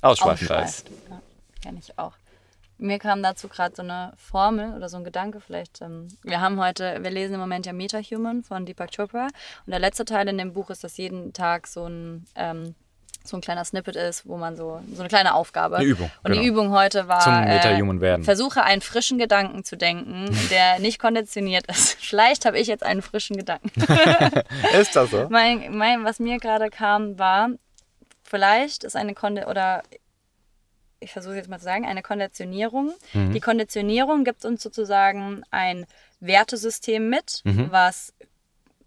ausschweifender 0.00 0.64
ist. 0.64 0.88
Ja, 1.10 1.20
kenne 1.62 1.78
ich 1.78 1.98
auch. 1.98 2.12
Mir 2.80 3.00
kam 3.00 3.22
dazu 3.24 3.48
gerade 3.48 3.74
so 3.74 3.82
eine 3.82 4.12
Formel 4.16 4.74
oder 4.74 4.88
so 4.88 4.96
ein 4.96 5.04
Gedanke 5.04 5.40
vielleicht. 5.40 5.82
Ähm, 5.82 6.08
wir 6.22 6.40
haben 6.40 6.60
heute, 6.60 7.02
wir 7.02 7.10
lesen 7.10 7.34
im 7.34 7.40
Moment 7.40 7.66
ja 7.66 7.72
Meta-Human 7.72 8.44
von 8.44 8.66
Deepak 8.66 8.90
Chopra 8.94 9.24
und 9.66 9.70
der 9.70 9.80
letzte 9.80 10.04
Teil 10.04 10.28
in 10.28 10.38
dem 10.38 10.52
Buch 10.52 10.70
ist, 10.70 10.84
dass 10.84 10.96
jeden 10.96 11.32
Tag 11.32 11.66
so 11.66 11.86
ein 11.86 12.26
ähm, 12.36 12.76
so 13.28 13.36
ein 13.36 13.40
kleiner 13.40 13.64
Snippet 13.64 13.96
ist, 13.96 14.26
wo 14.26 14.36
man 14.36 14.56
so, 14.56 14.80
so 14.94 15.00
eine 15.00 15.08
kleine 15.08 15.34
Aufgabe. 15.34 15.76
Eine 15.76 15.84
Übung. 15.84 16.10
Und 16.22 16.30
genau. 16.30 16.42
die 16.42 16.48
Übung 16.48 16.70
heute 16.70 17.08
war, 17.08 17.20
Zum 17.20 17.44
Meta-Human 17.44 18.00
werden. 18.00 18.22
Äh, 18.22 18.24
versuche 18.24 18.62
einen 18.62 18.80
frischen 18.80 19.18
Gedanken 19.18 19.64
zu 19.64 19.76
denken, 19.76 20.26
der 20.50 20.78
nicht 20.78 20.98
konditioniert 20.98 21.66
ist. 21.66 21.94
Vielleicht 22.00 22.46
habe 22.46 22.58
ich 22.58 22.68
jetzt 22.68 22.82
einen 22.82 23.02
frischen 23.02 23.36
Gedanken. 23.36 23.70
ist 24.80 24.96
das 24.96 25.10
so? 25.10 25.26
Mein, 25.30 25.76
mein, 25.76 26.04
was 26.04 26.18
mir 26.20 26.38
gerade 26.38 26.70
kam, 26.70 27.18
war, 27.18 27.50
vielleicht 28.28 28.84
ist 28.84 28.96
eine 28.96 29.14
Konde 29.14 29.46
oder 29.46 29.82
ich 31.00 31.12
versuche 31.12 31.36
jetzt 31.36 31.48
mal 31.48 31.58
zu 31.58 31.64
sagen, 31.64 31.86
eine 31.86 32.02
Konditionierung. 32.02 32.92
Mhm. 33.12 33.32
Die 33.32 33.40
Konditionierung 33.40 34.24
gibt 34.24 34.44
uns 34.44 34.62
sozusagen 34.62 35.42
ein 35.50 35.86
Wertesystem 36.20 37.08
mit, 37.08 37.42
mhm. 37.44 37.70
was 37.70 38.12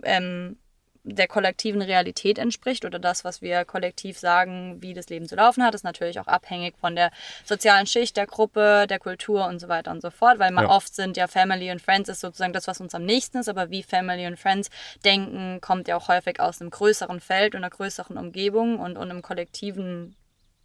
ähm, 0.04 0.58
der 1.04 1.28
kollektiven 1.28 1.82
Realität 1.82 2.38
entspricht 2.38 2.86
oder 2.86 3.00
das, 3.00 3.24
was 3.24 3.42
wir 3.42 3.66
kollektiv 3.66 4.20
sagen, 4.20 4.82
wie 4.82 4.94
das 4.94 5.10
Leben 5.10 5.28
zu 5.28 5.36
laufen 5.36 5.64
hat, 5.64 5.74
ist 5.74 5.84
natürlich 5.84 6.20
auch 6.20 6.28
abhängig 6.28 6.76
von 6.80 6.96
der 6.96 7.12
sozialen 7.44 7.88
Schicht, 7.88 8.18
der 8.18 8.28
Gruppe, 8.28 8.86
der 8.88 9.00
Kultur 9.00 9.48
und 9.48 9.60
so 9.60 9.68
weiter 9.68 9.92
und 9.92 10.02
so 10.02 10.12
fort, 10.12 10.38
weil 10.38 10.54
ja. 10.54 10.70
oft 10.70 10.94
sind 10.94 11.18
ja 11.18 11.28
Family 11.28 11.72
und 11.72 11.82
Friends 11.82 12.10
ist 12.10 12.20
sozusagen 12.20 12.54
das, 12.54 12.68
was 12.68 12.82
uns 12.82 12.94
am 12.94 13.04
nächsten 13.04 13.40
ist, 13.40 13.50
aber 13.50 13.72
wie 13.72 13.84
Family 13.84 14.28
und 14.28 14.38
Friends 14.38 14.70
denken, 15.04 15.60
kommt 15.62 15.88
ja 15.88 15.98
auch 15.98 16.08
häufig 16.08 16.40
aus 16.40 16.62
einem 16.62 16.70
größeren 16.70 17.20
Feld 17.20 17.56
und 17.56 17.64
einer 17.64 17.72
größeren 17.72 18.18
Umgebung 18.18 18.80
und, 18.80 18.98
und 18.98 19.10
einem 19.10 19.22
kollektiven 19.22 20.16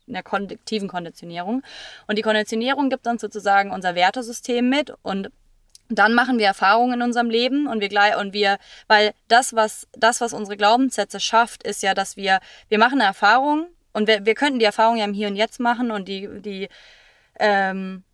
in 0.07 0.15
der 0.15 0.23
kollektiven 0.23 0.87
Konditionierung. 0.87 1.63
Und 2.07 2.17
die 2.17 2.23
Konditionierung 2.23 2.91
gibt 2.91 3.09
uns 3.09 3.21
sozusagen 3.21 3.73
unser 3.73 3.97
Wertesystem 3.97 4.69
mit 4.69 4.93
und 5.03 5.31
dann 5.89 6.15
machen 6.15 6.39
wir 6.39 6.47
Erfahrungen 6.47 6.95
in 6.95 7.03
unserem 7.03 7.31
Leben 7.31 7.67
und 7.67 7.81
wir 7.81 7.89
gleich 7.89 8.17
und 8.17 8.33
wir, 8.33 8.59
weil 8.89 9.13
das, 9.29 9.55
was 9.55 9.87
das, 9.93 10.21
was 10.21 10.33
unsere 10.33 10.57
Glaubenssätze 10.57 11.21
schafft, 11.21 11.63
ist 11.63 11.83
ja, 11.83 11.95
dass 11.95 12.17
wir, 12.17 12.41
wir 12.69 12.79
machen 12.79 13.01
eine 13.01 13.09
Erfahrung 13.09 13.67
und 13.93 14.09
wir, 14.09 14.27
wir 14.27 14.35
könnten 14.35 14.59
die 14.59 14.65
Erfahrung 14.65 14.97
ja 14.97 15.05
im 15.05 15.15
Hier 15.15 15.29
und 15.29 15.37
Jetzt 15.37 15.61
machen 15.61 15.91
und 15.91 16.09
die, 16.09 16.29
die 16.41 16.69
ähm, 17.39 18.05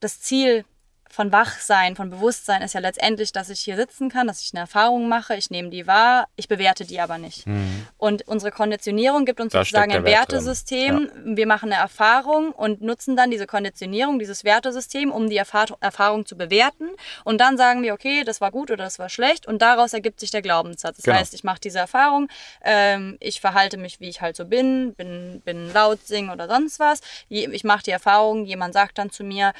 das 0.00 0.20
Ziel 0.20 0.64
von 1.10 1.32
Wachsein, 1.32 1.96
von 1.96 2.10
Bewusstsein 2.10 2.62
ist 2.62 2.74
ja 2.74 2.80
letztendlich, 2.80 3.32
dass 3.32 3.48
ich 3.48 3.60
hier 3.60 3.76
sitzen 3.76 4.10
kann, 4.10 4.26
dass 4.26 4.42
ich 4.42 4.52
eine 4.52 4.60
Erfahrung 4.60 5.08
mache, 5.08 5.34
ich 5.36 5.50
nehme 5.50 5.70
die 5.70 5.86
wahr, 5.86 6.28
ich 6.36 6.48
bewerte 6.48 6.84
die 6.84 7.00
aber 7.00 7.18
nicht. 7.18 7.46
Mhm. 7.46 7.86
Und 7.96 8.26
unsere 8.28 8.52
Konditionierung 8.52 9.24
gibt 9.24 9.40
uns 9.40 9.52
da 9.52 9.60
sozusagen 9.60 9.92
ein 9.92 10.04
Wert 10.04 10.26
Wertesystem. 10.32 11.02
Ja. 11.02 11.36
Wir 11.36 11.46
machen 11.46 11.72
eine 11.72 11.80
Erfahrung 11.80 12.52
und 12.52 12.82
nutzen 12.82 13.16
dann 13.16 13.30
diese 13.30 13.46
Konditionierung, 13.46 14.18
dieses 14.18 14.44
Wertesystem, 14.44 15.10
um 15.10 15.28
die 15.28 15.36
Erfahr 15.36 15.66
Erfahrung 15.80 16.26
zu 16.26 16.36
bewerten. 16.36 16.88
Und 17.24 17.40
dann 17.40 17.56
sagen 17.56 17.82
wir, 17.82 17.94
okay, 17.94 18.24
das 18.24 18.40
war 18.40 18.50
gut 18.50 18.70
oder 18.70 18.84
das 18.84 18.98
war 18.98 19.08
schlecht. 19.08 19.46
Und 19.46 19.62
daraus 19.62 19.92
ergibt 19.92 20.20
sich 20.20 20.30
der 20.30 20.42
Glaubenssatz. 20.42 20.96
Das 20.96 21.04
genau. 21.04 21.16
heißt, 21.18 21.34
ich 21.34 21.44
mache 21.44 21.60
diese 21.60 21.78
Erfahrung, 21.78 22.28
ähm, 22.62 23.16
ich 23.20 23.40
verhalte 23.40 23.76
mich, 23.76 24.00
wie 24.00 24.08
ich 24.08 24.20
halt 24.20 24.36
so 24.36 24.44
bin, 24.44 24.94
bin, 24.94 25.40
bin 25.44 25.72
laut, 25.72 26.06
singen 26.06 26.30
oder 26.30 26.48
sonst 26.48 26.78
was. 26.78 27.00
Ich 27.28 27.64
mache 27.64 27.82
die 27.82 27.90
Erfahrung, 27.90 28.44
jemand 28.44 28.74
sagt 28.74 28.98
dann 28.98 29.10
zu 29.10 29.24
mir, 29.24 29.52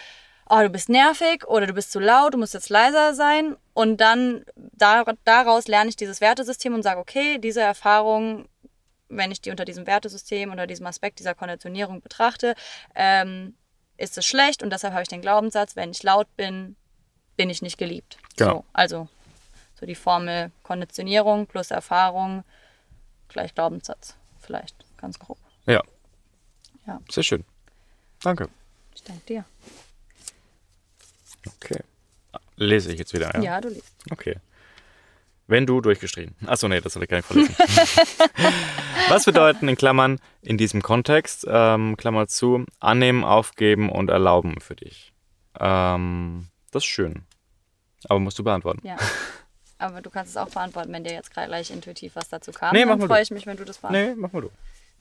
oh, 0.49 0.61
du 0.61 0.71
bist 0.71 0.89
nervig 0.89 1.47
oder 1.47 1.67
du 1.67 1.73
bist 1.73 1.93
zu 1.93 2.01
laut, 2.01 2.35
du 2.35 2.39
musst 2.39 2.55
jetzt 2.55 2.69
leiser 2.69 3.15
sein. 3.15 3.57
Und 3.75 4.01
dann 4.01 4.45
daraus 5.25 5.69
lerne 5.69 5.91
ich 5.91 5.97
dieses 5.97 6.21
Wertesystem 6.21 6.75
und 6.75 6.83
sage, 6.83 7.01
okay, 7.01 7.39
diese 7.39 7.61
Erfahrung, 7.61 8.49
wenn 9.09 9.31
ich 9.31 9.41
die 9.41 9.51
unter 9.51 9.65
diesem 9.65 9.87
Wertesystem, 9.87 10.51
unter 10.51 10.67
diesem 10.67 10.87
Aspekt 10.87 11.19
dieser 11.19 11.35
Konditionierung 11.35 12.01
betrachte, 12.01 12.55
ähm, 12.95 13.55
ist 13.97 14.19
es 14.19 14.27
schlecht 14.27 14.63
und 14.63 14.71
deshalb 14.71 14.93
habe 14.93 15.03
ich 15.03 15.09
den 15.09 15.23
Glaubenssatz, 15.23 15.75
wenn 15.77 15.91
ich 15.91 16.03
laut 16.03 16.29
bin, 16.37 16.77
bin 17.37 17.51
ich 17.51 17.63
nicht 17.63 17.79
geliebt. 17.79 18.19
Genau. 18.37 18.57
So, 18.57 18.65
also 18.73 19.09
so 19.79 19.87
die 19.87 19.95
Formel 19.95 20.51
Konditionierung 20.63 21.47
plus 21.47 21.71
Erfahrung 21.71 22.45
gleich 23.29 23.55
Glaubenssatz. 23.55 24.15
Vielleicht 24.41 24.77
ganz 24.97 25.19
grob. 25.19 25.39
Ja. 25.67 25.83
Ja. 26.87 27.01
Sehr 27.11 27.23
schön. 27.23 27.45
Danke. 28.23 28.49
Ich 28.95 29.03
danke 29.03 29.25
dir. 29.27 29.45
Okay. 31.61 31.81
Lese 32.57 32.93
ich 32.93 32.99
jetzt 32.99 33.13
wieder, 33.13 33.35
ja? 33.35 33.41
Ja, 33.43 33.61
du 33.61 33.69
liest. 33.69 33.95
Okay. 34.11 34.37
Wenn 35.49 35.67
du 35.67 35.81
durchgestrichen. 35.81 36.35
Achso, 36.47 36.67
nee, 36.67 36.81
das 36.81 36.95
soll 36.95 37.05
ich 37.05 37.09
gar 37.09 37.19
nicht 37.19 37.27
verlesen. 37.27 37.55
Was 39.09 39.25
bedeuten 39.25 39.69
in 39.69 39.77
Klammern 39.77 40.19
in 40.43 40.59
diesem 40.59 40.83
Kontext, 40.83 41.47
ähm, 41.49 41.97
Klammer 41.97 42.27
zu, 42.27 42.65
annehmen, 42.81 43.23
aufgeben 43.23 43.91
und 43.91 44.11
erlauben 44.11 44.61
für 44.61 44.75
dich? 44.75 45.13
Ähm, 45.61 46.49
das 46.73 46.83
ist 46.83 46.89
schön. 46.89 47.25
Aber 48.09 48.19
musst 48.19 48.39
du 48.39 48.45
beantworten. 48.45 48.81
Ja. 48.87 48.97
Aber 49.79 50.01
du 50.01 50.11
kannst 50.11 50.31
es 50.31 50.37
auch 50.37 50.49
beantworten, 50.49 50.93
wenn 50.93 51.05
dir 51.05 51.13
jetzt 51.13 51.33
gleich 51.33 51.71
intuitiv 51.71 52.17
was 52.17 52.29
dazu 52.29 52.51
kam. 52.51 52.75
Nee, 52.75 52.85
mach 52.85 52.99
Dann 52.99 53.09
freue 53.09 53.23
ich 53.23 53.31
mich, 53.31 53.47
wenn 53.47 53.59
du 53.59 53.65
das 53.65 53.79
beantwortest. 53.79 54.17
Nee, 54.17 54.21
mach 54.21 54.33
mal 54.33 54.41
du. 54.41 54.51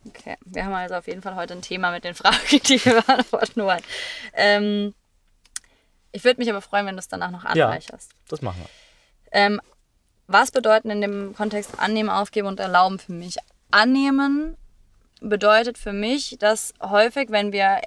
Okay, 0.08 0.36
wir 0.45 0.65
haben 0.65 0.73
also 0.73 0.95
auf 0.95 1.08
jeden 1.08 1.21
Fall 1.21 1.36
heute 1.36 1.53
ein 1.53 1.62
Thema 1.62 1.91
mit 1.91 2.03
den 2.03 2.13
Fragen, 2.13 2.38
die 2.67 2.84
wir 2.86 3.01
beantworten 3.01 3.63
wollen. 3.63 3.81
Ähm, 4.34 4.93
ich 6.15 6.23
würde 6.23 6.39
mich 6.39 6.49
aber 6.49 6.62
freuen, 6.62 6.86
wenn 6.86 6.95
du 6.95 6.99
es 6.99 7.10
danach 7.10 7.30
noch 7.30 7.43
anreicherst. 7.43 8.12
Ja, 8.12 8.17
das 8.30 8.41
machen 8.41 8.62
wir. 8.62 8.69
Ähm, 9.34 9.62
was 10.28 10.49
bedeuten 10.51 10.89
in 10.89 11.01
dem 11.01 11.36
Kontext 11.36 11.78
annehmen, 11.78 12.10
aufgeben 12.10 12.47
und 12.47 12.60
erlauben 12.60 12.99
für 12.99 13.12
mich? 13.12 13.38
Annehmen 13.69 14.56
bedeutet 15.19 15.78
für 15.78 15.91
mich, 15.91 16.38
dass 16.39 16.73
häufig, 16.82 17.32
wenn 17.32 17.51
wir 17.51 17.82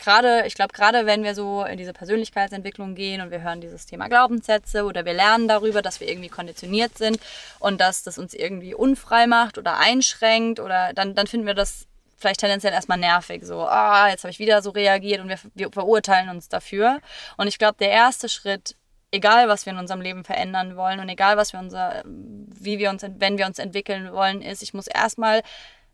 gerade, 0.00 0.44
ich 0.46 0.54
glaube, 0.54 0.72
gerade 0.72 1.06
wenn 1.06 1.22
wir 1.22 1.36
so 1.36 1.64
in 1.64 1.78
diese 1.78 1.92
Persönlichkeitsentwicklung 1.92 2.96
gehen 2.96 3.20
und 3.20 3.30
wir 3.30 3.42
hören 3.42 3.60
dieses 3.60 3.86
Thema 3.86 4.08
Glaubenssätze 4.08 4.84
oder 4.84 5.04
wir 5.04 5.12
lernen 5.12 5.46
darüber, 5.46 5.80
dass 5.80 6.00
wir 6.00 6.08
irgendwie 6.08 6.28
konditioniert 6.28 6.98
sind 6.98 7.20
und 7.60 7.80
dass 7.80 8.02
das 8.02 8.18
uns 8.18 8.34
irgendwie 8.34 8.74
unfrei 8.74 9.28
macht 9.28 9.58
oder 9.58 9.78
einschränkt 9.78 10.58
oder 10.58 10.92
dann, 10.92 11.14
dann 11.14 11.28
finden 11.28 11.46
wir 11.46 11.54
das 11.54 11.86
vielleicht 12.20 12.40
tendenziell 12.40 12.72
erstmal 12.72 12.98
nervig. 12.98 13.44
So, 13.44 13.66
ah, 13.66 14.08
jetzt 14.08 14.24
habe 14.24 14.30
ich 14.30 14.38
wieder 14.38 14.62
so 14.62 14.70
reagiert 14.70 15.20
und 15.20 15.28
wir, 15.28 15.38
wir 15.54 15.72
verurteilen 15.72 16.28
uns 16.28 16.48
dafür. 16.48 17.00
Und 17.36 17.46
ich 17.46 17.58
glaube, 17.58 17.76
der 17.80 17.90
erste 17.90 18.28
Schritt, 18.28 18.76
egal 19.10 19.48
was 19.48 19.66
wir 19.66 19.72
in 19.72 19.78
unserem 19.78 20.00
Leben 20.00 20.24
verändern 20.24 20.76
wollen 20.76 21.00
und 21.00 21.08
egal 21.08 21.36
was 21.36 21.52
wir 21.52 21.60
unser, 21.60 22.02
wie 22.04 22.78
wir 22.78 22.90
uns, 22.90 23.02
wenn 23.02 23.38
wir 23.38 23.46
uns 23.46 23.58
entwickeln 23.58 24.12
wollen, 24.12 24.42
ist, 24.42 24.62
ich 24.62 24.74
muss 24.74 24.86
erstmal 24.86 25.42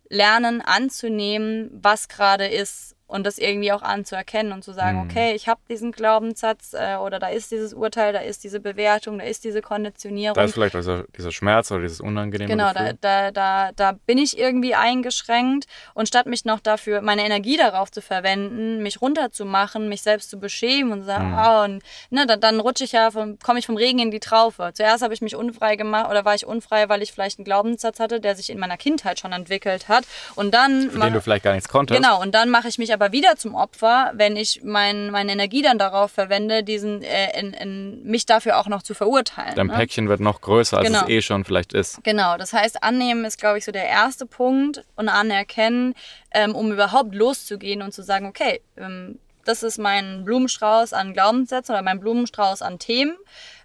lernen 0.09 0.61
anzunehmen, 0.61 1.71
was 1.73 2.09
gerade 2.09 2.47
ist 2.47 2.96
und 3.07 3.25
das 3.25 3.39
irgendwie 3.39 3.71
auch 3.73 3.83
anzuerkennen 3.83 4.53
und 4.53 4.65
zu 4.65 4.73
sagen, 4.73 4.99
mhm. 4.99 5.11
okay, 5.11 5.33
ich 5.35 5.49
habe 5.49 5.61
diesen 5.69 5.93
Glaubenssatz 5.93 6.75
äh, 6.75 6.97
oder 6.97 7.19
da 7.19 7.29
ist 7.29 7.53
dieses 7.53 7.73
Urteil, 7.73 8.13
da 8.13 8.19
ist 8.19 8.43
diese 8.43 8.59
Bewertung, 8.59 9.19
da 9.19 9.25
ist 9.25 9.45
diese 9.45 9.63
Konditionierung. 9.63 10.35
Da 10.35 10.43
ist 10.43 10.55
vielleicht 10.55 10.75
dieser, 10.75 11.05
dieser 11.17 11.31
Schmerz 11.31 11.71
oder 11.71 11.83
dieses 11.83 12.01
unangenehme 12.01 12.51
Genau. 12.51 12.73
Da, 12.73 12.93
da, 13.01 13.31
da, 13.31 13.71
da 13.73 13.93
bin 14.07 14.19
ich 14.19 14.39
irgendwie 14.39 14.75
eingeschränkt 14.75 15.67
und 15.95 16.09
statt 16.09 16.27
mich 16.27 16.45
noch 16.45 16.59
dafür, 16.59 17.01
meine 17.01 17.25
Energie 17.25 17.57
darauf 17.57 17.93
zu 17.93 18.03
verwenden, 18.03 18.83
mich 18.83 19.01
runterzumachen, 19.01 19.89
mich 19.89 20.03
selbst 20.03 20.31
zu 20.31 20.41
beschämen 20.41 20.93
und 20.93 21.03
sagen, 21.05 21.31
mhm. 21.31 21.39
oh, 21.39 21.65
und 21.65 21.83
ne, 22.11 22.27
dann, 22.27 22.41
dann 22.41 22.59
rutsche 22.59 22.85
ich 22.85 22.93
ja, 22.93 23.11
komme 23.11 23.59
ich 23.59 23.67
vom 23.67 23.77
Regen 23.77 24.01
in 24.01 24.11
die 24.11 24.21
Traufe. 24.21 24.73
Zuerst 24.75 25.05
habe 25.05 25.15
ich 25.15 25.21
mich 25.21 25.37
unfrei 25.37 25.77
gemacht 25.77 26.11
oder 26.11 26.25
war 26.25 26.35
ich 26.35 26.45
unfrei, 26.45 26.89
weil 26.89 27.03
ich 27.03 27.13
vielleicht 27.13 27.39
einen 27.39 27.45
Glaubenssatz 27.45 28.01
hatte, 28.01 28.21
der 28.21 28.35
sich 28.35 28.51
in 28.51 28.59
meiner 28.59 28.77
Kindheit 28.77 29.21
schon 29.21 29.33
entwickelt 29.33 29.89
hat 29.89 30.05
und 30.35 30.53
dann... 30.53 30.91
Für 30.91 30.99
den 30.99 31.13
du 31.13 31.21
vielleicht 31.21 31.45
gar 31.45 31.55
nichts 31.55 31.69
konntest. 31.69 32.01
Genau, 32.01 32.21
und 32.21 32.35
dann 32.35 32.51
mache 32.51 32.67
ich 32.67 32.79
mich 32.79 32.96
aber 32.97 33.13
wieder 33.13 33.37
zum 33.37 33.55
Opfer, 33.55 34.13
wenn 34.15 34.37
ich 34.37 34.63
mein, 34.65 35.11
meine 35.11 35.33
Energie 35.33 35.61
dann 35.61 35.79
darauf 35.79 36.11
verwende, 36.13 36.63
diesen, 36.63 37.03
äh, 37.03 37.39
in, 37.39 37.53
in 37.53 38.03
mich 38.05 38.25
dafür 38.25 38.59
auch 38.59 38.69
noch 38.69 38.83
zu 38.83 38.95
verurteilen. 38.95 39.55
Dein 39.55 39.67
ne? 39.67 39.75
Päckchen 39.75 40.09
wird 40.09 40.21
noch 40.21 40.41
größer, 40.41 40.79
als 40.79 40.87
Genau. 40.87 41.03
es 41.03 41.09
eh 41.09 41.21
schon 41.21 41.45
vielleicht 41.45 41.75
ist. 41.75 42.03
Genau, 42.05 42.39
das 42.39 42.53
heißt, 42.53 42.83
annehmen 42.83 43.25
ist, 43.25 43.39
glaube 43.39 43.59
ich, 43.59 43.65
so 43.65 43.73
der 43.73 43.87
erste 43.87 44.25
Punkt 44.25 44.83
und 44.97 45.09
anerkennen, 45.09 45.95
ähm, 46.33 46.55
um 46.55 46.73
überhaupt 46.73 47.15
loszugehen 47.15 47.83
und 47.83 47.93
zu 47.93 48.03
sagen, 48.03 48.27
okay, 48.27 48.63
ähm, 48.77 49.19
das 49.45 49.63
ist 49.63 49.79
mein 49.79 50.25
Blumenstrauß 50.25 50.93
an 50.93 51.13
Glaubenssätzen 51.13 51.75
oder 51.75 51.83
mein 51.83 52.01
Blumenstrauß 52.01 52.63
an 52.63 52.79
Themen. 52.79 53.17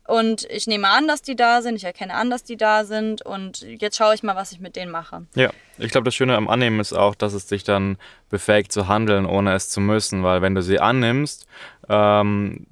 Und 0.08 0.46
ich 0.50 0.68
nehme 0.68 0.90
an, 0.90 1.08
dass 1.08 1.22
die 1.22 1.36
da 1.36 1.62
sind, 1.62 1.76
ich 1.76 1.84
erkenne 1.84 2.16
an, 2.16 2.30
dass 2.30 2.44
die 2.44 2.58
da 2.58 2.84
sind. 2.86 3.22
Und 3.22 3.62
jetzt 3.62 3.98
schaue 3.98 4.16
ich 4.16 4.24
mal, 4.24 4.36
was 4.36 4.52
ich 4.52 4.60
mit 4.60 4.76
denen 4.76 4.92
mache. 4.92 5.26
Ja, 5.36 5.52
ich 5.78 5.92
glaube, 5.92 6.06
das 6.06 6.16
Schöne 6.16 6.36
am 6.36 6.50
Annehmen 6.50 6.80
ist 6.80 6.94
auch, 6.94 7.16
dass 7.16 7.34
es 7.34 7.48
dich 7.48 7.64
dann 7.64 7.98
befähigt 8.30 8.72
zu 8.72 8.88
handeln, 8.88 9.26
ohne 9.26 9.54
es 9.54 9.70
zu 9.70 9.80
müssen, 9.80 10.24
weil 10.24 10.42
wenn 10.42 10.56
du 10.56 10.64
sie 10.64 10.80
annimmst, 10.80 11.48
ähm, 11.88 12.66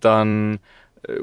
dann 0.00 0.58
äh, 1.06 1.20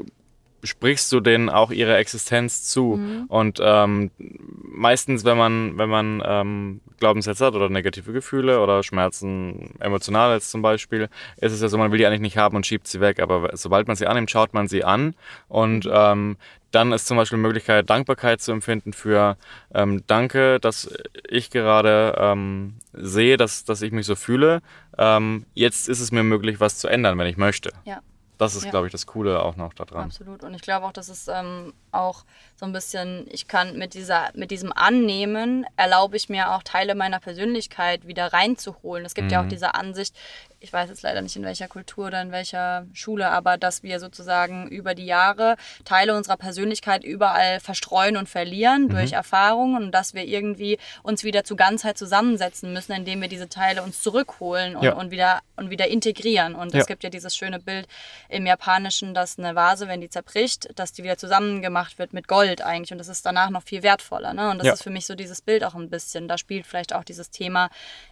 sprichst 0.64 1.12
du 1.12 1.20
denen 1.20 1.48
auch 1.48 1.70
ihre 1.70 1.96
Existenz 1.96 2.64
zu. 2.64 3.00
Und 3.28 3.60
ähm, 3.62 4.10
meistens, 4.18 5.24
wenn 5.24 5.38
man, 5.38 5.78
wenn 5.78 5.88
man 5.88 6.22
ähm, 6.24 6.80
Glaubenssätze 6.98 7.46
hat 7.46 7.54
oder 7.54 7.68
negative 7.68 8.12
Gefühle 8.12 8.60
oder 8.60 8.82
Schmerzen, 8.82 9.74
emotional 9.80 10.34
jetzt 10.34 10.50
zum 10.50 10.62
Beispiel, 10.62 11.08
ist 11.36 11.52
es 11.52 11.60
ja 11.60 11.68
so, 11.68 11.78
man 11.78 11.92
will 11.92 11.98
die 11.98 12.06
eigentlich 12.06 12.20
nicht 12.20 12.38
haben 12.38 12.56
und 12.56 12.66
schiebt 12.66 12.86
sie 12.86 13.00
weg. 13.00 13.20
Aber 13.20 13.50
sobald 13.56 13.86
man 13.86 13.96
sie 13.96 14.06
annimmt, 14.06 14.30
schaut 14.30 14.54
man 14.54 14.68
sie 14.68 14.84
an 14.84 15.14
und 15.48 15.88
ähm, 15.90 16.36
dann 16.74 16.92
ist 16.92 17.06
zum 17.06 17.16
Beispiel 17.16 17.38
die 17.38 17.42
Möglichkeit, 17.42 17.88
Dankbarkeit 17.88 18.40
zu 18.40 18.50
empfinden 18.50 18.92
für 18.92 19.36
ähm, 19.72 20.02
Danke, 20.06 20.58
dass 20.58 20.92
ich 21.28 21.50
gerade 21.50 22.16
ähm, 22.18 22.74
sehe, 22.92 23.36
dass, 23.36 23.64
dass 23.64 23.80
ich 23.82 23.92
mich 23.92 24.06
so 24.06 24.16
fühle. 24.16 24.60
Ähm, 24.98 25.46
jetzt 25.54 25.88
ist 25.88 26.00
es 26.00 26.10
mir 26.10 26.24
möglich, 26.24 26.58
was 26.58 26.78
zu 26.78 26.88
ändern, 26.88 27.16
wenn 27.18 27.28
ich 27.28 27.36
möchte. 27.36 27.70
Ja. 27.84 28.00
Das 28.38 28.54
ist, 28.56 28.64
Ja. 28.64 28.70
glaube 28.70 28.86
ich, 28.86 28.92
das 28.92 29.06
Coole 29.06 29.42
auch 29.42 29.56
noch 29.56 29.74
daran. 29.74 30.04
Absolut. 30.04 30.42
Und 30.42 30.54
ich 30.54 30.62
glaube 30.62 30.86
auch, 30.86 30.92
dass 30.92 31.08
es 31.08 31.28
ähm, 31.28 31.72
auch 31.92 32.24
so 32.56 32.66
ein 32.66 32.72
bisschen, 32.72 33.26
ich 33.30 33.46
kann 33.46 33.78
mit 33.78 33.94
dieser, 33.94 34.30
mit 34.34 34.50
diesem 34.50 34.72
Annehmen 34.72 35.64
erlaube 35.76 36.16
ich 36.16 36.28
mir 36.28 36.52
auch 36.52 36.62
Teile 36.62 36.94
meiner 36.94 37.20
Persönlichkeit 37.20 38.06
wieder 38.06 38.32
reinzuholen. 38.32 39.04
Es 39.04 39.14
gibt 39.14 39.30
ja 39.30 39.42
auch 39.42 39.48
diese 39.48 39.74
Ansicht, 39.74 40.16
ich 40.64 40.72
weiß 40.72 40.88
jetzt 40.88 41.02
leider 41.02 41.20
nicht 41.20 41.36
in 41.36 41.44
welcher 41.44 41.68
Kultur 41.68 42.06
oder 42.06 42.22
in 42.22 42.32
welcher 42.32 42.86
Schule, 42.94 43.28
aber 43.30 43.58
dass 43.58 43.82
wir 43.82 44.00
sozusagen 44.00 44.66
über 44.68 44.94
die 44.94 45.04
Jahre 45.04 45.56
Teile 45.84 46.16
unserer 46.16 46.38
Persönlichkeit 46.38 47.04
überall 47.04 47.60
verstreuen 47.60 48.16
und 48.16 48.28
verlieren 48.28 48.88
durch 48.88 49.12
Erfahrungen 49.12 49.76
und 49.84 49.92
dass 49.92 50.14
wir 50.14 50.24
irgendwie 50.24 50.78
uns 51.02 51.22
wieder 51.22 51.44
zu 51.44 51.54
Ganzheit 51.54 51.98
zusammensetzen 51.98 52.72
müssen, 52.72 52.92
indem 52.92 53.20
wir 53.20 53.28
diese 53.28 53.48
Teile 53.50 53.82
uns 53.82 54.02
zurückholen 54.02 54.74
und, 54.76 54.82
Ja. 54.84 54.94
und 54.94 55.10
wieder 55.10 55.40
und 55.56 55.70
wieder 55.70 55.86
integrieren. 55.86 56.54
Und 56.56 56.72
Ja. 56.74 56.80
es 56.80 56.86
gibt 56.86 57.04
ja 57.04 57.10
dieses 57.10 57.36
schöne 57.36 57.60
Bild 57.60 57.86
im 58.28 58.44
Japanischen, 58.46 59.14
dass 59.14 59.38
eine 59.38 59.54
Vase, 59.54 59.86
wenn 59.86 60.00
die 60.00 60.08
zerbricht, 60.08 60.68
dass 60.76 60.92
die 60.92 61.04
wieder 61.04 61.16
zusammengemacht 61.16 61.98
wird 61.98 62.12
mit 62.12 62.26
Gold 62.26 62.62
eigentlich 62.62 62.90
und 62.90 62.98
das 62.98 63.06
ist 63.08 63.24
danach 63.24 63.50
noch 63.50 63.62
viel 63.62 63.82
wertvoller. 63.84 64.32
Ne? 64.34 64.50
Und 64.50 64.58
das 64.58 64.66
Ja. 64.66 64.72
ist 64.72 64.82
für 64.82 64.90
mich 64.90 65.06
so 65.06 65.14
dieses 65.14 65.42
Bild 65.42 65.62
auch 65.62 65.74
ein 65.74 65.90
bisschen. 65.90 66.26
Da 66.26 66.38
spielt 66.38 66.66
vielleicht 66.66 66.92
auch 66.94 67.04
dieses 67.04 67.30
Thema 67.30 67.68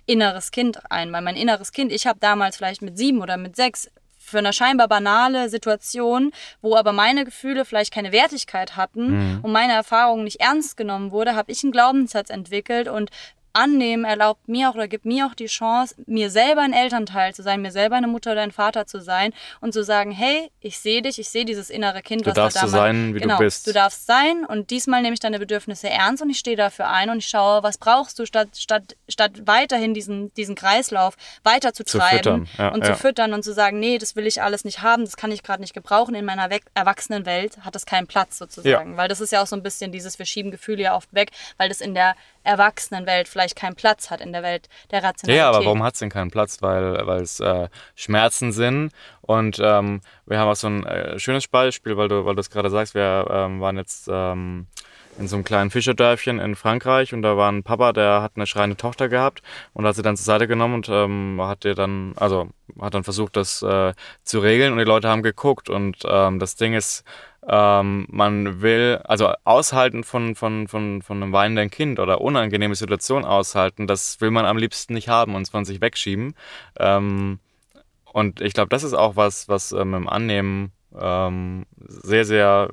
inneres 0.06 0.50
Kind 0.50 0.90
ein, 0.90 1.12
weil 1.12 1.22
mein 1.22 1.36
inneres 1.36 1.72
Kind, 1.72 1.92
ich 1.92 2.06
habe 2.06 2.18
damals 2.20 2.56
vielleicht 2.56 2.82
mit 2.82 2.98
sieben 2.98 3.20
oder 3.20 3.36
mit 3.36 3.56
sechs 3.56 3.90
für 4.18 4.38
eine 4.38 4.52
scheinbar 4.52 4.88
banale 4.88 5.48
Situation, 5.48 6.32
wo 6.60 6.76
aber 6.76 6.92
meine 6.92 7.24
Gefühle 7.24 7.64
vielleicht 7.64 7.92
keine 7.92 8.12
Wertigkeit 8.12 8.76
hatten 8.76 9.40
und 9.42 9.52
meine 9.52 9.72
Erfahrungen 9.72 10.24
nicht 10.24 10.40
ernst 10.40 10.76
genommen 10.76 11.10
wurde, 11.10 11.34
habe 11.34 11.50
ich 11.50 11.62
einen 11.62 11.72
Glaubenssatz 11.72 12.30
entwickelt 12.30 12.88
und 12.88 13.10
annehmen 13.52 14.04
erlaubt 14.04 14.48
mir 14.48 14.70
auch 14.70 14.74
oder 14.74 14.88
gibt 14.88 15.04
mir 15.04 15.26
auch 15.26 15.34
die 15.34 15.46
Chance, 15.46 15.94
mir 16.06 16.30
selber 16.30 16.62
ein 16.62 16.72
Elternteil 16.72 17.34
zu 17.34 17.42
sein, 17.42 17.62
mir 17.62 17.72
selber 17.72 17.96
eine 17.96 18.06
Mutter 18.06 18.32
oder 18.32 18.42
ein 18.42 18.52
Vater 18.52 18.86
zu 18.86 19.00
sein 19.00 19.32
und 19.60 19.72
zu 19.72 19.84
sagen, 19.84 20.10
hey, 20.10 20.50
ich 20.60 20.78
sehe 20.78 21.02
dich, 21.02 21.18
ich 21.18 21.28
sehe 21.28 21.44
dieses 21.44 21.70
innere 21.70 22.02
Kind, 22.02 22.22
Du 22.22 22.30
was 22.30 22.34
darfst 22.34 22.56
da 22.56 22.66
so 22.66 22.76
damals, 22.76 22.96
sein, 22.96 23.14
wie 23.14 23.18
du 23.18 23.28
genau, 23.28 23.38
bist. 23.38 23.66
Du 23.66 23.72
darfst 23.72 24.06
sein 24.06 24.44
und 24.46 24.70
diesmal 24.70 25.02
nehme 25.02 25.14
ich 25.14 25.20
deine 25.20 25.38
Bedürfnisse 25.38 25.88
ernst 25.88 26.22
und 26.22 26.30
ich 26.30 26.38
stehe 26.38 26.56
dafür 26.56 26.88
ein 26.88 27.10
und 27.10 27.18
ich 27.18 27.28
schaue, 27.28 27.62
was 27.62 27.78
brauchst 27.78 28.18
du, 28.18 28.26
statt, 28.26 28.48
statt, 28.56 28.96
statt 29.08 29.42
weiterhin 29.46 29.94
diesen, 29.94 30.32
diesen 30.34 30.54
Kreislauf 30.54 31.16
weiter 31.42 31.72
zu 31.72 31.84
Zu 31.84 31.98
treiben 31.98 32.16
füttern, 32.16 32.48
ja, 32.58 32.68
und 32.68 32.84
ja. 32.84 32.92
zu 32.92 33.00
füttern 33.00 33.34
und 33.34 33.42
zu 33.42 33.52
sagen, 33.52 33.78
nee, 33.80 33.98
das 33.98 34.16
will 34.16 34.26
ich 34.26 34.42
alles 34.42 34.64
nicht 34.64 34.82
haben, 34.82 35.04
das 35.04 35.16
kann 35.16 35.30
ich 35.30 35.42
gerade 35.42 35.60
nicht 35.62 35.74
gebrauchen. 35.74 36.14
In 36.14 36.24
meiner 36.24 36.48
Erwachsenenwelt 36.74 37.58
hat 37.60 37.74
das 37.74 37.86
keinen 37.86 38.06
Platz 38.06 38.38
sozusagen. 38.38 38.96
Weil 38.96 39.08
das 39.08 39.20
ist 39.20 39.32
ja 39.32 39.42
auch 39.42 39.46
so 39.46 39.56
ein 39.56 39.62
bisschen 39.62 39.92
dieses, 39.92 40.18
wir 40.18 40.26
schieben 40.26 40.50
Gefühle 40.50 40.82
ja 40.82 40.96
oft 40.96 41.12
weg, 41.14 41.30
weil 41.56 41.68
das 41.68 41.80
in 41.80 41.94
der 41.94 42.14
Erwachsenenwelt 42.44 43.28
vielleicht 43.28 43.56
keinen 43.56 43.74
Platz 43.74 44.10
hat, 44.10 44.20
in 44.20 44.32
der 44.32 44.42
Welt 44.42 44.68
der 44.90 45.02
Rationalität. 45.02 45.36
Ja, 45.36 45.48
aber 45.48 45.64
warum 45.64 45.82
hat 45.82 45.94
es 45.94 46.00
denn 46.00 46.10
keinen 46.10 46.30
Platz? 46.30 46.60
Weil, 46.60 46.96
es 47.22 47.40
äh, 47.40 47.68
Schmerzen 47.94 48.52
sind. 48.52 48.92
Und 49.20 49.58
ähm, 49.62 50.00
wir 50.26 50.38
haben 50.38 50.48
auch 50.48 50.56
so 50.56 50.68
ein 50.68 50.84
äh, 50.84 51.18
schönes 51.18 51.46
Beispiel, 51.48 51.96
weil 51.96 52.08
du 52.08 52.24
weil 52.24 52.34
du 52.34 52.40
es 52.40 52.50
gerade 52.50 52.70
sagst, 52.70 52.94
wir 52.94 53.26
ähm, 53.30 53.60
waren 53.60 53.76
jetzt 53.76 54.08
ähm, 54.10 54.66
in 55.18 55.28
so 55.28 55.36
einem 55.36 55.44
kleinen 55.44 55.70
Fischerdörfchen 55.70 56.38
in 56.38 56.56
Frankreich 56.56 57.12
und 57.12 57.22
da 57.22 57.36
war 57.36 57.50
ein 57.50 57.62
Papa, 57.62 57.92
der 57.92 58.22
hat 58.22 58.32
eine 58.36 58.46
schreiende 58.46 58.76
Tochter 58.76 59.08
gehabt 59.08 59.42
und 59.72 59.86
hat 59.86 59.94
sie 59.96 60.02
dann 60.02 60.16
zur 60.16 60.24
Seite 60.24 60.48
genommen 60.48 60.74
und 60.74 60.88
ähm, 60.90 61.40
hat 61.42 61.64
ihr 61.64 61.74
dann, 61.74 62.14
also 62.16 62.48
hat 62.80 62.94
dann 62.94 63.04
versucht, 63.04 63.36
das 63.36 63.62
äh, 63.62 63.92
zu 64.24 64.38
regeln 64.40 64.72
und 64.72 64.78
die 64.78 64.84
Leute 64.84 65.08
haben 65.08 65.22
geguckt 65.22 65.68
und 65.68 65.98
ähm, 66.06 66.38
das 66.38 66.56
Ding 66.56 66.74
ist, 66.74 67.04
ähm, 67.48 68.06
man 68.08 68.62
will, 68.62 69.00
also 69.04 69.32
aushalten 69.44 70.04
von, 70.04 70.34
von, 70.34 70.68
von, 70.68 71.02
von 71.02 71.22
einem 71.22 71.32
weinenden 71.32 71.70
Kind 71.70 71.98
oder 71.98 72.20
unangenehme 72.20 72.74
Situation 72.74 73.24
aushalten, 73.24 73.86
das 73.86 74.20
will 74.20 74.30
man 74.30 74.46
am 74.46 74.56
liebsten 74.56 74.94
nicht 74.94 75.08
haben 75.08 75.34
und 75.34 75.48
von 75.48 75.64
sich 75.64 75.80
wegschieben. 75.80 76.34
Ähm, 76.78 77.40
und 78.12 78.40
ich 78.40 78.52
glaube, 78.52 78.68
das 78.68 78.84
ist 78.84 78.94
auch 78.94 79.16
was, 79.16 79.48
was 79.48 79.72
ähm, 79.72 79.94
im 79.94 80.08
Annehmen 80.08 80.72
ähm, 80.98 81.66
sehr, 81.78 82.24
sehr, 82.24 82.70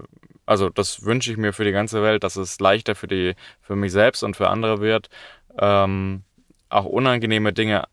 also 0.50 0.70
das 0.70 1.06
wünsche 1.06 1.32
ich 1.32 1.38
mir 1.38 1.54
für 1.54 1.64
die 1.64 1.72
ganze 1.72 2.02
Welt, 2.02 2.24
dass 2.24 2.36
es 2.36 2.60
leichter 2.60 2.96
für 2.96 3.08
die, 3.08 3.36
für 3.62 3.76
mich 3.76 3.92
selbst 3.92 4.24
und 4.24 4.36
für 4.36 4.50
andere 4.50 4.82
wird, 4.82 5.10
ähm, 5.60 6.24
auch 6.70 6.86
unangenehme 6.86 7.54
Dinge 7.54 7.84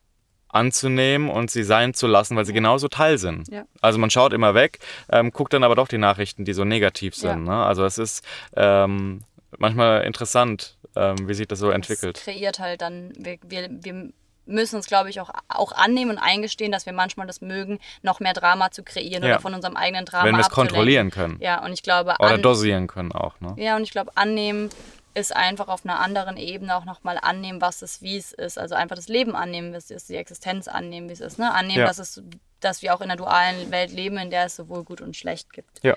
anzunehmen 0.49 1.29
und 1.29 1.51
sie 1.51 1.63
sein 1.63 1.93
zu 1.93 2.07
lassen, 2.07 2.35
weil 2.35 2.47
sie 2.47 2.55
genauso 2.55 2.89
Teil 2.89 3.19
sind. 3.19 3.49
Ja. 3.49 3.67
Also 3.83 3.99
man 3.99 4.09
schaut 4.09 4.33
immer 4.33 4.55
weg, 4.55 4.79
ähm, 5.11 5.33
guckt 5.33 5.53
dann 5.53 5.65
aber 5.65 5.75
doch 5.75 5.87
die 5.87 5.99
Nachrichten, 5.99 6.47
die 6.47 6.55
so 6.55 6.65
negativ 6.65 7.15
sind. 7.15 7.47
Ja. 7.47 7.57
Ne? 7.57 7.67
Also 7.67 7.85
es 7.85 7.99
ist 7.99 8.25
ähm, 8.57 9.21
manchmal 9.59 10.05
interessant, 10.05 10.79
ähm, 10.97 11.29
wie 11.29 11.35
sich 11.35 11.49
das 11.49 11.59
so 11.59 11.69
entwickelt. 11.69 12.17
Das 12.17 12.25
kreiert 12.25 12.59
halt 12.59 12.81
dann, 12.81 13.13
wir, 13.19 13.37
wir, 13.47 13.69
wir 13.71 14.13
müssen 14.47 14.77
uns, 14.77 14.87
glaube 14.87 15.11
ich, 15.11 15.21
auch, 15.21 15.31
auch 15.49 15.73
annehmen 15.73 16.13
und 16.13 16.19
eingestehen, 16.19 16.73
dass 16.73 16.87
wir 16.87 16.93
manchmal 16.93 17.27
das 17.27 17.41
mögen, 17.41 17.79
noch 18.03 18.21
mehr 18.21 18.33
Drama 18.33 18.71
zu 18.71 18.83
kreieren 18.83 19.23
Ja. 19.25 19.31
oder 19.35 19.41
von 19.41 19.55
unserem 19.55 19.77
eigenen 19.77 20.05
Drama 20.05 20.25
Wenn 20.25 20.37
wir 20.37 20.41
es 20.43 20.51
kontrollieren 20.51 21.11
können. 21.11 21.39
Ja, 21.41 21.65
und 21.65 21.73
ich 21.73 21.83
glaube, 21.83 22.15
Oder 22.19 22.39
dosieren 22.39 22.87
können 22.87 23.13
auch. 23.13 23.41
Ne? 23.41 23.55
Ja, 23.57 23.77
und 23.77 23.83
ich 23.83 23.91
glaube, 23.91 24.13
annehmen 24.17 24.71
ist 25.15 25.35
einfach 25.35 25.69
auf 25.69 25.85
einer 25.85 25.99
anderen 26.01 26.37
Ebene 26.37 26.77
auch 26.77 26.85
nochmal 26.85 27.19
annehmen, 27.21 27.61
was 27.61 27.81
es 27.83 28.03
wie 28.03 28.17
es 28.19 28.33
ist. 28.33 28.59
Also 28.59 28.75
einfach 28.75 28.97
das 28.97 29.09
Leben 29.09 29.35
annehmen, 29.35 29.73
wie 29.73 29.77
es 29.79 29.91
ist, 29.91 30.09
die 30.11 30.17
Existenz 30.17 30.69
annehmen, 30.69 31.09
wie 31.09 31.15
es 31.15 31.21
ist. 31.21 31.39
Ne? 31.39 31.53
Annehmen, 31.55 31.81
Ja. 31.81 31.87
dass, 31.87 31.99
es, 31.99 32.23
dass 32.61 32.83
wir 32.83 32.95
auch 32.95 33.01
in 33.01 33.11
einer 33.11 33.17
dualen 33.17 33.71
Welt 33.71 33.91
leben, 33.93 34.19
in 34.19 34.31
der 34.31 34.45
es 34.45 34.57
sowohl 34.57 34.85
gut 34.85 35.01
und 35.01 35.17
schlecht 35.17 35.53
gibt. 35.55 35.83
Ja. 35.83 35.97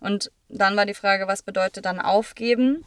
Und 0.00 0.32
dann 0.48 0.76
war 0.76 0.84
die 0.84 0.94
Frage, 0.94 1.28
was 1.28 1.42
bedeutet 1.42 1.84
dann 1.84 2.00
aufgeben? 2.00 2.84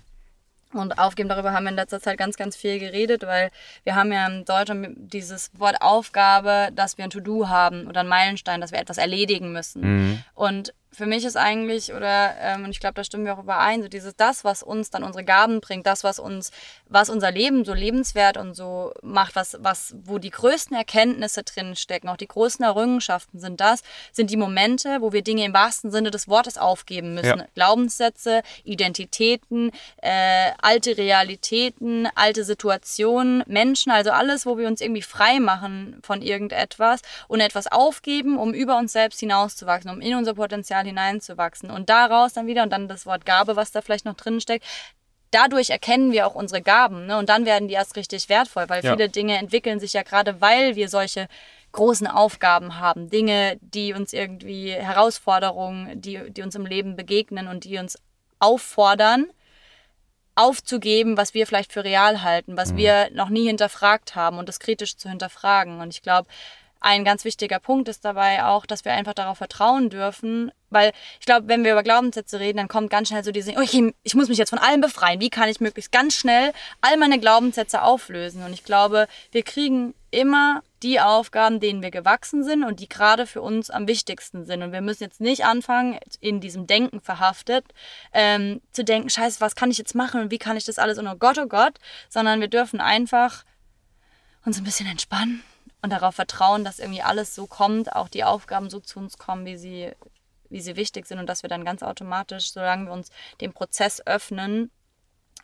Und 0.73 0.97
aufgeben, 0.97 1.29
darüber 1.29 1.53
haben 1.53 1.63
wir 1.63 1.69
in 1.69 1.75
letzter 1.75 2.01
Zeit 2.01 2.17
ganz, 2.17 2.35
ganz 2.37 2.55
viel 2.55 2.79
geredet, 2.79 3.23
weil 3.23 3.49
wir 3.83 3.95
haben 3.95 4.11
ja 4.11 4.25
im 4.27 4.45
Deutschen 4.45 5.07
dieses 5.09 5.51
Wort 5.57 5.81
Aufgabe, 5.81 6.69
dass 6.73 6.97
wir 6.97 7.05
ein 7.05 7.09
To-Do 7.09 7.47
haben 7.49 7.87
oder 7.87 8.01
einen 8.01 8.09
Meilenstein, 8.09 8.61
dass 8.61 8.71
wir 8.71 8.79
etwas 8.79 8.97
erledigen 8.97 9.51
müssen. 9.51 10.23
Und 10.33 10.73
für 10.93 11.05
mich 11.05 11.25
ist 11.25 11.35
eigentlich, 11.35 11.93
oder 11.93 12.35
ähm, 12.39 12.65
und 12.65 12.71
ich 12.71 12.79
glaube, 12.79 12.93
da 12.93 13.03
stimmen 13.03 13.25
wir 13.25 13.33
auch 13.33 13.43
überein, 13.43 13.81
so 13.81 13.87
dieses 13.87 14.15
das, 14.15 14.43
was 14.43 14.63
uns 14.63 14.89
dann 14.91 15.03
unsere 15.03 15.23
Gaben 15.23 15.59
bringt, 15.59 15.85
das, 15.87 16.03
was 16.03 16.19
uns, 16.19 16.51
was 16.87 17.09
unser 17.09 17.31
Leben 17.31 17.65
so 17.65 17.73
lebenswert 17.73 18.37
und 18.37 18.53
so 18.53 18.93
macht, 19.01 19.35
was, 19.35 19.57
was, 19.59 19.95
wo 20.03 20.19
die 20.19 20.29
größten 20.29 20.77
Erkenntnisse 20.77 21.43
drin 21.43 21.75
stecken, 21.75 22.09
auch 22.09 22.17
die 22.17 22.27
großen 22.27 22.63
Errungenschaften 22.63 23.39
sind 23.39 23.59
das, 23.59 23.81
sind 24.11 24.29
die 24.29 24.37
Momente, 24.37 24.97
wo 25.01 25.11
wir 25.11 25.23
Dinge 25.23 25.45
im 25.45 25.53
wahrsten 25.53 25.91
Sinne 25.91 26.11
des 26.11 26.27
Wortes 26.27 26.57
aufgeben 26.57 27.15
müssen. 27.15 27.39
Ja. 27.39 27.47
Glaubenssätze, 27.55 28.41
Identitäten, 28.63 29.71
äh, 30.01 30.51
alte 30.61 30.97
Realitäten, 30.97 32.07
alte 32.15 32.43
Situationen, 32.43 33.43
Menschen, 33.47 33.91
also 33.91 34.11
alles, 34.11 34.45
wo 34.45 34.57
wir 34.57 34.67
uns 34.67 34.81
irgendwie 34.81 35.01
frei 35.01 35.39
machen 35.39 35.97
von 36.03 36.21
irgendetwas 36.21 37.01
und 37.27 37.39
etwas 37.39 37.67
aufgeben, 37.67 38.37
um 38.37 38.53
über 38.53 38.77
uns 38.77 38.93
selbst 38.93 39.19
hinauszuwachsen, 39.19 39.89
um 39.89 39.99
in 39.99 40.15
unser 40.15 40.35
Potenzial 40.35 40.82
hineinzuwachsen. 40.83 41.69
Und 41.71 41.89
daraus 41.89 42.33
dann 42.33 42.47
wieder, 42.47 42.63
und 42.63 42.71
dann 42.71 42.87
das 42.87 43.05
Wort 43.05 43.25
Gabe, 43.25 43.55
was 43.55 43.71
da 43.71 43.81
vielleicht 43.81 44.05
noch 44.05 44.15
drin 44.15 44.41
steckt, 44.41 44.65
dadurch 45.31 45.69
erkennen 45.69 46.11
wir 46.11 46.27
auch 46.27 46.35
unsere 46.35 46.61
Gaben. 46.61 47.07
Ne? 47.07 47.17
Und 47.17 47.29
dann 47.29 47.45
werden 47.45 47.67
die 47.67 47.73
erst 47.73 47.95
richtig 47.95 48.29
wertvoll, 48.29 48.69
weil 48.69 48.83
ja. 48.83 48.91
viele 48.91 49.09
Dinge 49.09 49.37
entwickeln 49.37 49.79
sich 49.79 49.93
ja 49.93 50.03
gerade, 50.03 50.41
weil 50.41 50.75
wir 50.75 50.89
solche 50.89 51.27
großen 51.71 52.07
Aufgaben 52.07 52.79
haben. 52.79 53.09
Dinge, 53.09 53.57
die 53.61 53.93
uns 53.93 54.13
irgendwie 54.13 54.71
Herausforderungen, 54.71 55.99
die, 56.01 56.31
die 56.31 56.43
uns 56.43 56.55
im 56.55 56.65
Leben 56.65 56.95
begegnen 56.95 57.47
und 57.47 57.63
die 57.63 57.79
uns 57.79 57.97
auffordern, 58.39 59.25
aufzugeben, 60.35 61.17
was 61.17 61.33
wir 61.33 61.45
vielleicht 61.45 61.73
für 61.73 61.83
real 61.83 62.23
halten, 62.23 62.57
was 62.57 62.73
mhm. 62.73 62.77
wir 62.77 63.09
noch 63.11 63.29
nie 63.29 63.47
hinterfragt 63.47 64.15
haben 64.15 64.37
und 64.37 64.49
das 64.49 64.59
kritisch 64.59 64.97
zu 64.97 65.09
hinterfragen. 65.09 65.79
Und 65.79 65.93
ich 65.93 66.01
glaube, 66.01 66.27
ein 66.79 67.05
ganz 67.05 67.23
wichtiger 67.23 67.59
Punkt 67.59 67.87
ist 67.87 68.03
dabei 68.03 68.43
auch, 68.43 68.65
dass 68.65 68.83
wir 68.83 68.93
einfach 68.93 69.13
darauf 69.13 69.37
vertrauen 69.37 69.89
dürfen, 69.89 70.51
weil 70.73 70.91
ich 71.19 71.25
glaube, 71.25 71.47
wenn 71.47 71.63
wir 71.63 71.71
über 71.71 71.83
Glaubenssätze 71.83 72.39
reden, 72.39 72.57
dann 72.57 72.67
kommt 72.67 72.89
ganz 72.89 73.09
schnell 73.09 73.23
so 73.23 73.31
diese, 73.31 73.53
oh, 73.57 73.61
ich, 73.61 73.79
ich 74.03 74.15
muss 74.15 74.29
mich 74.29 74.37
jetzt 74.37 74.49
von 74.49 74.59
allem 74.59 74.81
befreien. 74.81 75.21
Wie 75.21 75.29
kann 75.29 75.49
ich 75.49 75.59
möglichst 75.59 75.91
ganz 75.91 76.15
schnell 76.15 76.51
all 76.81 76.97
meine 76.97 77.19
Glaubenssätze 77.19 77.81
auflösen? 77.81 78.43
Und 78.43 78.53
ich 78.53 78.63
glaube, 78.63 79.07
wir 79.31 79.43
kriegen 79.43 79.93
immer 80.11 80.61
die 80.83 80.99
Aufgaben, 80.99 81.59
denen 81.59 81.81
wir 81.81 81.91
gewachsen 81.91 82.43
sind 82.43 82.63
und 82.63 82.79
die 82.79 82.89
gerade 82.89 83.25
für 83.25 83.41
uns 83.41 83.69
am 83.69 83.87
wichtigsten 83.87 84.45
sind. 84.45 84.61
Und 84.61 84.71
wir 84.71 84.81
müssen 84.81 85.03
jetzt 85.03 85.21
nicht 85.21 85.45
anfangen, 85.45 85.97
in 86.19 86.39
diesem 86.39 86.67
Denken 86.67 86.99
verhaftet, 86.99 87.65
ähm, 88.11 88.61
zu 88.71 88.83
denken, 88.83 89.09
scheiße, 89.09 89.41
was 89.41 89.55
kann 89.55 89.71
ich 89.71 89.77
jetzt 89.77 89.95
machen 89.95 90.21
und 90.21 90.31
wie 90.31 90.37
kann 90.37 90.57
ich 90.57 90.65
das 90.65 90.79
alles 90.79 90.97
und 90.97 91.07
oh 91.07 91.15
Gott, 91.15 91.37
oh 91.37 91.47
Gott, 91.47 91.79
sondern 92.09 92.41
wir 92.41 92.49
dürfen 92.49 92.81
einfach 92.81 93.45
uns 94.45 94.57
ein 94.57 94.65
bisschen 94.65 94.87
entspannen 94.87 95.41
und 95.81 95.91
darauf 95.91 96.15
vertrauen, 96.15 96.63
dass 96.63 96.79
irgendwie 96.79 97.01
alles 97.01 97.33
so 97.33 97.47
kommt, 97.47 97.93
auch 97.93 98.07
die 98.07 98.23
Aufgaben 98.23 98.69
so 98.69 98.79
zu 98.79 98.99
uns 98.99 99.17
kommen, 99.17 99.45
wie 99.45 99.57
sie, 99.57 99.91
wie 100.53 100.61
sie 100.61 100.75
wichtig 100.77 101.05
sind 101.05 101.19
und 101.19 101.27
dass 101.27 101.43
wir 101.43 101.49
dann 101.49 101.65
ganz 101.65 101.83
automatisch, 101.83 102.53
solange 102.53 102.85
wir 102.85 102.93
uns 102.93 103.09
dem 103.41 103.51
Prozess 103.51 104.05
öffnen, 104.05 104.71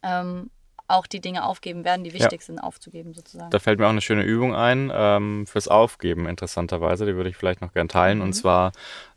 ähm, 0.03 0.49
auch 0.87 1.05
die 1.05 1.19
Dinge 1.19 1.45
aufgeben 1.45 1.83
werden, 1.83 2.03
die 2.03 2.13
wichtig 2.13 2.41
ja. 2.41 2.45
sind, 2.45 2.59
aufzugeben 2.59 3.13
sozusagen. 3.13 3.51
Da 3.51 3.59
fällt 3.59 3.79
mir 3.79 3.85
auch 3.85 3.91
eine 3.91 4.01
schöne 4.01 4.23
Übung 4.23 4.55
ein 4.55 4.91
ähm, 4.93 5.45
fürs 5.45 5.67
Aufgeben, 5.67 6.27
interessanterweise. 6.27 7.05
Die 7.05 7.15
würde 7.15 7.29
ich 7.29 7.37
vielleicht 7.37 7.61
noch 7.61 7.73
gern 7.73 7.87
teilen. 7.87 8.19
Mhm. 8.19 8.23
Und 8.23 8.33
zwar 8.33 8.71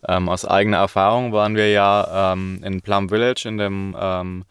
ähm, 0.07 0.29
aus 0.29 0.45
eigener 0.45 0.79
Erfahrung 0.79 1.33
waren 1.33 1.57
wir 1.57 1.71
ja 1.71 2.33
ähm, 2.33 2.61
in 2.63 2.83
Plum 2.83 3.09
Village 3.09 3.45
in 3.47 3.59
dem 3.59 3.97
ähm, 3.99 4.45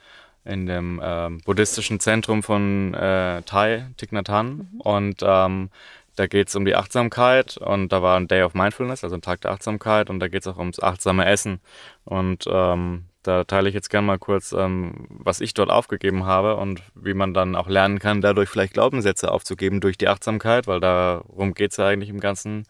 in 0.43 0.65
dem 0.65 0.99
ähm, 1.03 1.39
buddhistischen 1.45 1.99
Zentrum 1.99 2.41
von 2.41 2.95
äh, 2.95 3.43
Thai, 3.43 3.85
Thich 3.97 4.11
Nhat 4.11 4.27
Hanh. 4.29 4.69
Mhm. 4.71 4.81
Und 4.81 5.21
ähm, 5.21 5.69
da 6.15 6.27
geht 6.27 6.49
es 6.49 6.55
um 6.55 6.65
die 6.65 6.75
Achtsamkeit 6.75 7.57
und 7.57 7.89
da 7.89 8.01
war 8.01 8.17
ein 8.17 8.27
Day 8.27 8.43
of 8.43 8.53
Mindfulness, 8.53 9.03
also 9.03 9.15
ein 9.15 9.21
Tag 9.21 9.41
der 9.41 9.51
Achtsamkeit 9.51 10.09
und 10.09 10.19
da 10.19 10.27
geht 10.27 10.41
es 10.41 10.47
auch 10.47 10.57
ums 10.57 10.79
achtsame 10.79 11.25
Essen. 11.25 11.61
Und 12.03 12.45
ähm, 12.47 13.05
da 13.23 13.43
teile 13.43 13.69
ich 13.69 13.75
jetzt 13.75 13.89
gerne 13.89 14.07
mal 14.07 14.19
kurz, 14.19 14.51
ähm, 14.51 15.07
was 15.09 15.41
ich 15.41 15.53
dort 15.53 15.69
aufgegeben 15.69 16.25
habe 16.25 16.55
und 16.57 16.81
wie 16.95 17.13
man 17.13 17.33
dann 17.33 17.55
auch 17.55 17.67
lernen 17.67 17.99
kann, 17.99 18.21
dadurch 18.21 18.49
vielleicht 18.49 18.73
Glaubenssätze 18.73 19.31
aufzugeben 19.31 19.79
durch 19.79 19.97
die 19.97 20.07
Achtsamkeit, 20.07 20.67
weil 20.67 20.79
darum 20.79 21.53
geht 21.53 21.71
es 21.71 21.77
ja 21.77 21.87
eigentlich 21.87 22.09
im 22.09 22.19
Ganzen. 22.19 22.65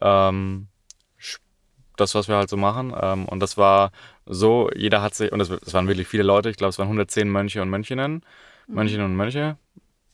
Ähm, 0.00 0.68
das, 2.00 2.14
was 2.14 2.28
wir 2.28 2.36
halt 2.36 2.48
so 2.48 2.56
machen. 2.56 2.94
Ähm, 3.00 3.26
und 3.26 3.40
das 3.40 3.56
war 3.56 3.92
so, 4.26 4.70
jeder 4.74 5.02
hat 5.02 5.14
sich, 5.14 5.32
und 5.32 5.40
es 5.40 5.74
waren 5.74 5.88
wirklich 5.88 6.08
viele 6.08 6.22
Leute, 6.22 6.50
ich 6.50 6.56
glaube, 6.56 6.70
es 6.70 6.78
waren 6.78 6.86
110 6.86 7.28
Mönche 7.28 7.62
und 7.62 7.70
Mönchinnen, 7.70 8.24
mhm. 8.66 8.74
Mönchinnen 8.74 9.06
und 9.06 9.16
Mönche, 9.16 9.56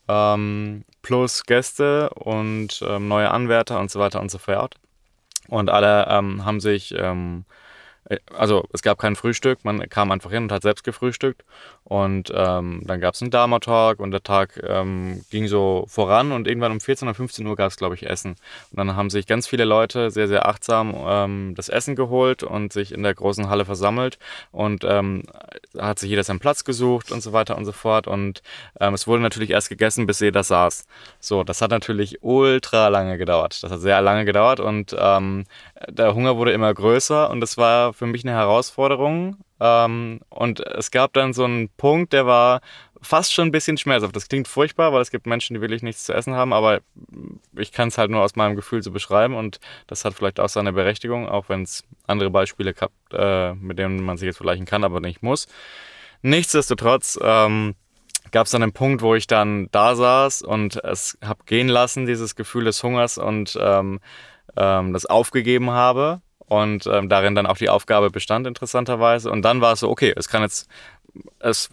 ähm, 0.07 0.83
plus 1.01 1.43
Gäste 1.45 2.09
und 2.11 2.83
ähm, 2.87 3.07
neue 3.07 3.31
Anwärter 3.31 3.79
und 3.79 3.91
so 3.91 3.99
weiter 3.99 4.21
und 4.21 4.31
so 4.31 4.37
fort. 4.37 4.75
Und 5.47 5.69
alle 5.69 6.07
ähm, 6.09 6.45
haben 6.45 6.59
sich 6.59 6.93
ähm, 6.97 7.45
äh, 7.47 7.64
also 8.37 8.65
es 8.71 8.81
gab 8.81 8.99
kein 8.99 9.15
Frühstück, 9.15 9.65
man 9.65 9.89
kam 9.89 10.11
einfach 10.11 10.31
hin 10.31 10.43
und 10.43 10.51
hat 10.51 10.61
selbst 10.61 10.83
gefrühstückt. 10.83 11.43
Und 11.83 12.31
ähm, 12.35 12.81
dann 12.83 12.99
gab 12.99 13.13
es 13.13 13.21
einen 13.21 13.29
Dharma-Talk 13.29 13.99
und 13.99 14.09
der 14.09 14.23
Tag 14.23 14.59
ähm, 14.67 15.23
ging 15.29 15.47
so 15.47 15.85
voran 15.87 16.31
und 16.31 16.47
irgendwann 16.47 16.71
um 16.71 16.79
14 16.79 17.07
oder 17.07 17.15
15 17.15 17.45
Uhr 17.45 17.55
gab 17.55 17.69
es, 17.69 17.77
glaube 17.77 17.93
ich, 17.93 18.09
Essen. 18.09 18.37
Und 18.71 18.77
dann 18.77 18.95
haben 18.95 19.11
sich 19.11 19.27
ganz 19.27 19.47
viele 19.47 19.65
Leute 19.65 20.09
sehr, 20.09 20.27
sehr 20.27 20.47
achtsam 20.47 20.95
ähm, 21.07 21.53
das 21.55 21.69
Essen 21.69 21.95
geholt 21.95 22.41
und 22.41 22.73
sich 22.73 22.91
in 22.91 23.03
der 23.03 23.13
großen 23.13 23.49
Halle 23.49 23.65
versammelt 23.65 24.17
und 24.51 24.83
ähm, 24.83 25.23
hat 25.77 25.99
sich 25.99 26.09
jeder 26.09 26.23
seinen 26.23 26.39
Platz 26.39 26.63
gesucht 26.63 27.11
und 27.11 27.21
so 27.21 27.33
weiter 27.33 27.55
und 27.55 27.65
so 27.65 27.71
fort. 27.71 28.07
Und 28.07 28.41
ähm, 28.79 28.95
es 28.95 29.05
wurde 29.05 29.21
natürlich 29.21 29.51
erst 29.51 29.69
gegessen, 29.69 30.07
bis 30.07 30.19
jeder 30.19 30.43
saß. 30.43 30.87
So, 31.19 31.43
das 31.43 31.61
hat 31.61 31.69
natürlich 31.69 32.23
ultra 32.23 32.87
lange 32.87 33.19
gedauert. 33.19 33.61
Das 33.61 33.71
hat 33.71 33.79
sehr 33.79 34.01
lange 34.01 34.25
gedauert 34.25 34.59
und 34.59 34.95
ähm, 34.97 35.45
der 35.87 36.15
Hunger 36.15 36.37
wurde 36.37 36.51
immer 36.51 36.73
größer 36.73 37.29
und 37.29 37.41
das 37.41 37.57
war 37.57 37.93
für 37.95 38.05
mich 38.05 38.23
eine 38.23 38.33
Herausforderung. 38.33 39.37
Ähm, 39.59 40.19
und 40.29 40.59
es 40.59 40.91
gab 40.91 41.13
dann 41.13 41.33
so 41.33 41.45
einen 41.45 41.69
Punkt, 41.69 42.13
der 42.13 42.25
war 42.25 42.61
fast 43.01 43.33
schon 43.33 43.47
ein 43.47 43.51
bisschen 43.51 43.77
schmerzhaft. 43.77 44.15
Das 44.15 44.27
klingt 44.27 44.47
furchtbar, 44.47 44.91
weil 44.91 45.01
es 45.01 45.11
gibt 45.11 45.27
Menschen, 45.27 45.53
die 45.53 45.61
wirklich 45.61 45.83
nichts 45.83 46.05
zu 46.05 46.13
essen 46.13 46.35
haben, 46.35 46.53
aber 46.53 46.81
ich 47.55 47.71
kann 47.71 47.87
es 47.87 47.97
halt 47.97 48.11
nur 48.11 48.21
aus 48.21 48.35
meinem 48.35 48.55
Gefühl 48.55 48.83
so 48.83 48.91
beschreiben 48.91 49.35
und 49.35 49.59
das 49.87 50.03
hat 50.05 50.13
vielleicht 50.13 50.39
auch 50.39 50.49
seine 50.49 50.73
Berechtigung, 50.73 51.29
auch 51.29 51.47
wenn 51.47 51.63
es 51.63 51.83
andere 52.07 52.29
Beispiele 52.29 52.73
gab, 52.73 52.91
äh, 53.13 53.53
mit 53.53 53.79
denen 53.79 54.03
man 54.03 54.17
sich 54.17 54.25
jetzt 54.25 54.37
vergleichen 54.37 54.65
kann, 54.65 54.83
aber 54.83 54.99
nicht 54.99 55.23
muss. 55.23 55.47
Nichtsdestotrotz 56.21 57.19
ähm, 57.21 57.75
gab 58.31 58.47
es 58.47 58.51
dann 58.51 58.63
einen 58.63 58.73
Punkt, 58.73 59.01
wo 59.01 59.15
ich 59.15 59.27
dann 59.27 59.69
da 59.71 59.95
saß 59.95 60.41
und 60.41 60.83
es 60.83 61.17
habe 61.23 61.43
gehen 61.45 61.67
lassen, 61.67 62.05
dieses 62.05 62.35
Gefühl 62.35 62.65
des 62.65 62.81
Hungers 62.81 63.17
und 63.17 63.57
ähm, 63.61 63.99
ähm, 64.57 64.93
das 64.93 65.05
aufgegeben 65.05 65.71
habe 65.71 66.21
und 66.47 66.85
ähm, 66.87 67.09
darin 67.09 67.35
dann 67.35 67.45
auch 67.45 67.57
die 67.57 67.69
Aufgabe 67.69 68.09
bestand, 68.09 68.47
interessanterweise. 68.47 69.31
Und 69.31 69.41
dann 69.41 69.61
war 69.61 69.73
es 69.73 69.79
so, 69.79 69.89
okay, 69.89 70.13
es 70.15 70.27
kann 70.27 70.41
jetzt, 70.41 70.69
es, 71.39 71.69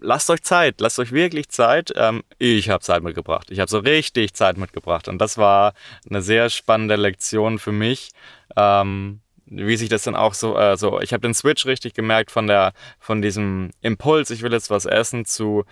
lasst 0.00 0.28
euch 0.30 0.42
Zeit, 0.42 0.80
lasst 0.80 0.98
euch 0.98 1.12
wirklich 1.12 1.48
Zeit. 1.48 1.92
Ähm, 1.96 2.22
ich 2.38 2.68
habe 2.68 2.82
Zeit 2.82 3.02
mitgebracht. 3.02 3.50
Ich 3.50 3.60
habe 3.60 3.70
so 3.70 3.78
richtig 3.78 4.34
Zeit 4.34 4.58
mitgebracht. 4.58 5.08
Und 5.08 5.18
das 5.18 5.38
war 5.38 5.72
eine 6.08 6.22
sehr 6.22 6.50
spannende 6.50 6.96
Lektion 6.96 7.58
für 7.58 7.72
mich. 7.72 8.10
Ähm, 8.56 9.20
wie 9.46 9.76
sich 9.76 9.88
das 9.88 10.04
dann 10.04 10.14
auch 10.14 10.34
so, 10.34 10.56
äh, 10.56 10.76
so 10.76 11.00
ich 11.00 11.12
habe 11.12 11.22
den 11.22 11.34
Switch 11.34 11.66
richtig 11.66 11.94
gemerkt 11.94 12.30
von 12.30 12.46
der, 12.46 12.72
von 13.00 13.20
diesem 13.20 13.70
Impuls, 13.80 14.30
ich 14.30 14.42
will 14.42 14.52
jetzt 14.52 14.70
was 14.70 14.86
essen, 14.86 15.24
zu 15.24 15.64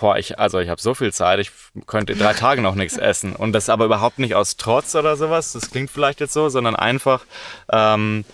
boah, 0.00 0.16
ich, 0.16 0.38
also 0.38 0.58
ich 0.58 0.70
habe 0.70 0.80
so 0.80 0.94
viel 0.94 1.12
Zeit, 1.12 1.38
ich 1.40 1.52
könnte 1.86 2.16
drei 2.16 2.32
Tage 2.32 2.62
noch 2.62 2.74
nichts 2.74 2.96
essen. 2.96 3.36
Und 3.36 3.52
das 3.52 3.68
aber 3.68 3.84
überhaupt 3.84 4.18
nicht 4.18 4.34
aus 4.34 4.56
Trotz 4.56 4.94
oder 4.94 5.16
sowas, 5.16 5.52
das 5.52 5.70
klingt 5.70 5.90
vielleicht 5.90 6.20
jetzt 6.20 6.32
so, 6.32 6.48
sondern 6.48 6.74
einfach 6.74 7.24
ähm, 7.70 8.24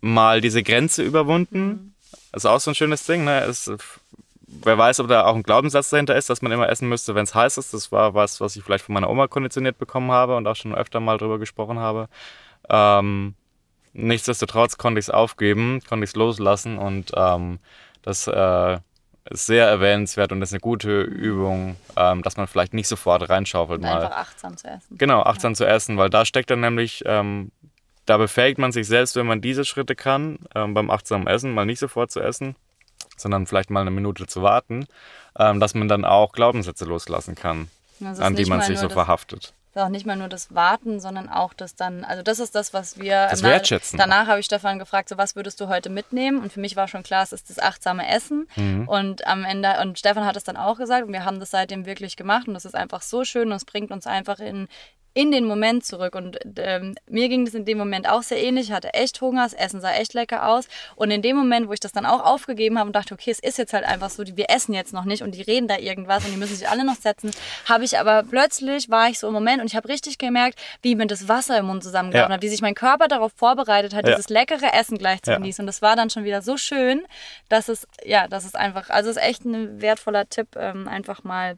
mal 0.00 0.40
diese 0.40 0.62
Grenze 0.62 1.02
überwunden. 1.02 1.94
Das 2.32 2.44
ist 2.44 2.50
auch 2.50 2.60
so 2.60 2.70
ein 2.70 2.74
schönes 2.74 3.04
Ding, 3.04 3.24
ne? 3.24 3.40
Es, 3.42 3.70
wer 4.46 4.78
weiß, 4.78 5.00
ob 5.00 5.08
da 5.08 5.26
auch 5.26 5.34
ein 5.34 5.42
Glaubenssatz 5.42 5.90
dahinter 5.90 6.16
ist, 6.16 6.30
dass 6.30 6.40
man 6.40 6.50
immer 6.50 6.68
essen 6.70 6.88
müsste, 6.88 7.14
wenn 7.14 7.24
es 7.24 7.34
heiß 7.34 7.58
ist. 7.58 7.74
Das 7.74 7.92
war 7.92 8.14
was, 8.14 8.40
was 8.40 8.56
ich 8.56 8.64
vielleicht 8.64 8.86
von 8.86 8.94
meiner 8.94 9.10
Oma 9.10 9.28
konditioniert 9.28 9.78
bekommen 9.78 10.10
habe 10.10 10.34
und 10.34 10.46
auch 10.46 10.56
schon 10.56 10.74
öfter 10.74 11.00
mal 11.00 11.18
drüber 11.18 11.38
gesprochen 11.38 11.78
habe. 11.78 12.08
Ähm, 12.70 13.34
nichtsdestotrotz 13.92 14.78
konnte 14.78 14.98
ich 14.98 15.06
es 15.06 15.10
aufgeben, 15.10 15.82
konnte 15.86 16.04
ich 16.04 16.10
es 16.10 16.16
loslassen 16.16 16.78
und 16.78 17.12
ähm, 17.14 17.58
das 18.02 18.26
äh, 18.28 18.78
sehr 19.28 19.66
erwähnenswert 19.66 20.32
und 20.32 20.42
ist 20.42 20.52
eine 20.52 20.60
gute 20.60 21.02
Übung, 21.02 21.76
ähm, 21.96 22.22
dass 22.22 22.36
man 22.36 22.46
vielleicht 22.46 22.74
nicht 22.74 22.88
sofort 22.88 23.28
reinschaufelt. 23.28 23.80
Und 23.80 23.86
mal. 23.86 24.02
Einfach 24.02 24.16
achtsam 24.16 24.56
zu 24.56 24.68
essen. 24.68 24.98
Genau, 24.98 25.22
achtsam 25.22 25.52
ja. 25.52 25.56
zu 25.56 25.66
essen, 25.66 25.98
weil 25.98 26.10
da 26.10 26.24
steckt 26.24 26.50
dann 26.50 26.60
nämlich, 26.60 27.02
ähm, 27.06 27.52
da 28.06 28.16
befähigt 28.16 28.58
man 28.58 28.72
sich 28.72 28.86
selbst, 28.86 29.16
wenn 29.16 29.26
man 29.26 29.40
diese 29.40 29.64
Schritte 29.64 29.94
kann, 29.94 30.38
ähm, 30.54 30.74
beim 30.74 30.90
achtsamen 30.90 31.26
Essen, 31.26 31.52
mal 31.52 31.66
nicht 31.66 31.78
sofort 31.78 32.10
zu 32.10 32.20
essen, 32.20 32.56
sondern 33.16 33.46
vielleicht 33.46 33.70
mal 33.70 33.82
eine 33.82 33.90
Minute 33.90 34.26
zu 34.26 34.42
warten, 34.42 34.86
ähm, 35.38 35.60
dass 35.60 35.74
man 35.74 35.88
dann 35.88 36.04
auch 36.04 36.32
Glaubenssätze 36.32 36.86
loslassen 36.86 37.34
kann, 37.34 37.68
an 38.00 38.34
die 38.34 38.46
man 38.46 38.62
sich 38.62 38.78
so 38.78 38.88
verhaftet 38.88 39.54
ist 39.72 39.80
auch 39.80 39.88
nicht 39.88 40.04
mal 40.04 40.16
nur 40.16 40.28
das 40.28 40.52
Warten, 40.52 40.98
sondern 40.98 41.28
auch 41.28 41.54
das 41.54 41.76
dann, 41.76 42.04
also 42.04 42.22
das 42.22 42.40
ist 42.40 42.54
das, 42.56 42.74
was 42.74 42.98
wir. 42.98 43.28
Das 43.30 43.42
Wertschätzen. 43.42 43.98
Danach 43.98 44.26
habe 44.26 44.40
ich 44.40 44.46
Stefan 44.46 44.80
gefragt, 44.80 45.08
so 45.08 45.16
was 45.16 45.36
würdest 45.36 45.60
du 45.60 45.68
heute 45.68 45.90
mitnehmen? 45.90 46.42
Und 46.42 46.52
für 46.52 46.60
mich 46.60 46.74
war 46.74 46.88
schon 46.88 47.04
klar, 47.04 47.22
es 47.22 47.32
ist 47.32 47.50
das 47.50 47.60
achtsame 47.60 48.08
Essen. 48.08 48.48
Mhm. 48.56 48.88
Und 48.88 49.26
am 49.28 49.44
Ende, 49.44 49.78
und 49.80 49.98
Stefan 49.98 50.24
hat 50.24 50.36
es 50.36 50.42
dann 50.42 50.56
auch 50.56 50.78
gesagt 50.78 51.06
und 51.06 51.12
wir 51.12 51.24
haben 51.24 51.38
das 51.38 51.52
seitdem 51.52 51.86
wirklich 51.86 52.16
gemacht 52.16 52.48
und 52.48 52.54
das 52.54 52.64
ist 52.64 52.74
einfach 52.74 53.02
so 53.02 53.24
schön 53.24 53.48
und 53.48 53.56
es 53.56 53.64
bringt 53.64 53.92
uns 53.92 54.06
einfach 54.06 54.40
in 54.40 54.66
in 55.12 55.32
den 55.32 55.44
Moment 55.44 55.84
zurück. 55.84 56.14
Und 56.14 56.38
ähm, 56.56 56.94
mir 57.08 57.28
ging 57.28 57.44
das 57.44 57.54
in 57.54 57.64
dem 57.64 57.78
Moment 57.78 58.08
auch 58.08 58.22
sehr 58.22 58.42
ähnlich. 58.42 58.68
Ich 58.68 58.72
hatte 58.72 58.94
echt 58.94 59.20
Hunger, 59.20 59.44
das 59.44 59.54
Essen 59.54 59.80
sah 59.80 59.92
echt 59.92 60.14
lecker 60.14 60.46
aus. 60.48 60.68
Und 60.94 61.10
in 61.10 61.22
dem 61.22 61.36
Moment, 61.36 61.68
wo 61.68 61.72
ich 61.72 61.80
das 61.80 61.92
dann 61.92 62.06
auch 62.06 62.24
aufgegeben 62.24 62.78
habe 62.78 62.88
und 62.88 62.94
dachte, 62.94 63.14
okay, 63.14 63.30
es 63.30 63.40
ist 63.40 63.58
jetzt 63.58 63.72
halt 63.72 63.84
einfach 63.84 64.10
so, 64.10 64.24
wir 64.24 64.50
essen 64.50 64.72
jetzt 64.72 64.92
noch 64.92 65.04
nicht 65.04 65.22
und 65.22 65.34
die 65.34 65.42
reden 65.42 65.66
da 65.66 65.78
irgendwas 65.78 66.24
und 66.24 66.32
die 66.32 66.36
müssen 66.36 66.56
sich 66.56 66.68
alle 66.68 66.84
noch 66.84 66.94
setzen, 66.94 67.30
habe 67.68 67.84
ich 67.84 67.98
aber 67.98 68.22
plötzlich, 68.22 68.88
war 68.88 69.08
ich 69.08 69.18
so 69.18 69.26
im 69.26 69.32
Moment 69.32 69.60
und 69.60 69.66
ich 69.66 69.76
habe 69.76 69.88
richtig 69.88 70.18
gemerkt, 70.18 70.60
wie 70.82 70.94
mir 70.94 71.06
das 71.06 71.28
Wasser 71.28 71.58
im 71.58 71.66
Mund 71.66 71.82
zusammengehauen 71.82 72.30
ja. 72.30 72.34
hat, 72.34 72.42
wie 72.42 72.48
sich 72.48 72.62
mein 72.62 72.74
Körper 72.74 73.08
darauf 73.08 73.32
vorbereitet 73.34 73.94
hat, 73.94 74.06
ja. 74.06 74.14
dieses 74.14 74.28
leckere 74.28 74.72
Essen 74.72 74.98
gleich 74.98 75.22
zu 75.22 75.32
genießen. 75.32 75.62
Und 75.62 75.66
das 75.66 75.82
war 75.82 75.96
dann 75.96 76.10
schon 76.10 76.24
wieder 76.24 76.42
so 76.42 76.56
schön, 76.56 77.04
dass 77.48 77.68
es, 77.68 77.86
ja, 78.04 78.28
das 78.28 78.44
ist 78.44 78.56
einfach, 78.56 78.90
also 78.90 79.10
es 79.10 79.16
ist 79.16 79.22
echt 79.22 79.44
ein 79.44 79.80
wertvoller 79.82 80.28
Tipp, 80.28 80.56
ähm, 80.56 80.86
einfach 80.86 81.24
mal 81.24 81.56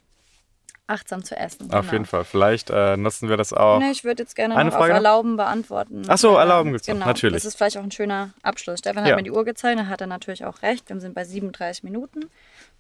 achtsam 0.87 1.25
zu 1.25 1.37
essen. 1.37 1.73
Auf 1.73 1.83
genau. 1.83 1.93
jeden 1.93 2.05
Fall. 2.07 2.25
Vielleicht 2.25 2.71
äh, 2.71 2.97
nutzen 2.97 3.29
wir 3.29 3.37
das 3.37 3.53
auch. 3.53 3.79
Nee, 3.79 3.93
ich 3.93 4.05
würde 4.05 4.23
jetzt 4.23 4.35
gerne 4.35 4.57
Eine 4.57 4.71
noch 4.71 4.77
Frage 4.77 4.93
auf 4.93 4.97
Erlauben 4.97 5.37
beantworten. 5.37 6.03
Ach 6.09 6.19
so, 6.19 6.37
Erlauben 6.37 6.73
gibt 6.73 6.83
es 6.83 6.87
genau. 6.87 7.07
natürlich. 7.07 7.37
Das 7.37 7.45
ist 7.45 7.57
vielleicht 7.57 7.79
auch 7.79 7.83
ein 7.83 7.91
schöner 7.91 8.31
Abschluss. 8.43 8.81
Stefan 8.81 9.05
ja. 9.05 9.13
hat 9.13 9.17
mir 9.17 9.23
die 9.23 9.31
Uhr 9.31 9.45
gezeigt, 9.45 9.79
da 9.79 9.87
hat 9.87 10.01
er 10.01 10.07
natürlich 10.07 10.45
auch 10.45 10.63
recht. 10.63 10.89
Wir 10.89 11.01
sind 11.01 11.15
bei 11.15 11.25
37 11.25 11.85
Minuten. 11.85 12.29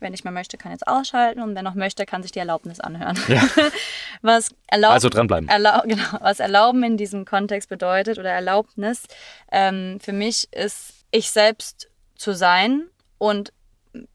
Wer 0.00 0.10
nicht 0.10 0.24
mehr 0.24 0.32
möchte, 0.32 0.58
kann 0.58 0.72
jetzt 0.72 0.86
ausschalten 0.86 1.40
und 1.40 1.54
wer 1.54 1.62
noch 1.62 1.74
möchte, 1.74 2.04
kann 2.04 2.22
sich 2.22 2.32
die 2.32 2.40
Erlaubnis 2.40 2.80
anhören. 2.80 3.16
Ja. 3.28 3.42
was 4.22 4.50
erlauben, 4.66 4.94
also 4.94 5.08
dranbleiben. 5.08 5.48
Erlaub, 5.48 5.82
genau, 5.86 6.18
was 6.20 6.40
Erlauben 6.40 6.82
in 6.82 6.96
diesem 6.96 7.24
Kontext 7.24 7.68
bedeutet 7.68 8.18
oder 8.18 8.30
Erlaubnis 8.30 9.04
ähm, 9.50 9.98
für 10.00 10.12
mich 10.12 10.52
ist, 10.52 11.04
ich 11.12 11.30
selbst 11.30 11.88
zu 12.16 12.32
sein 12.34 12.88
und 13.18 13.52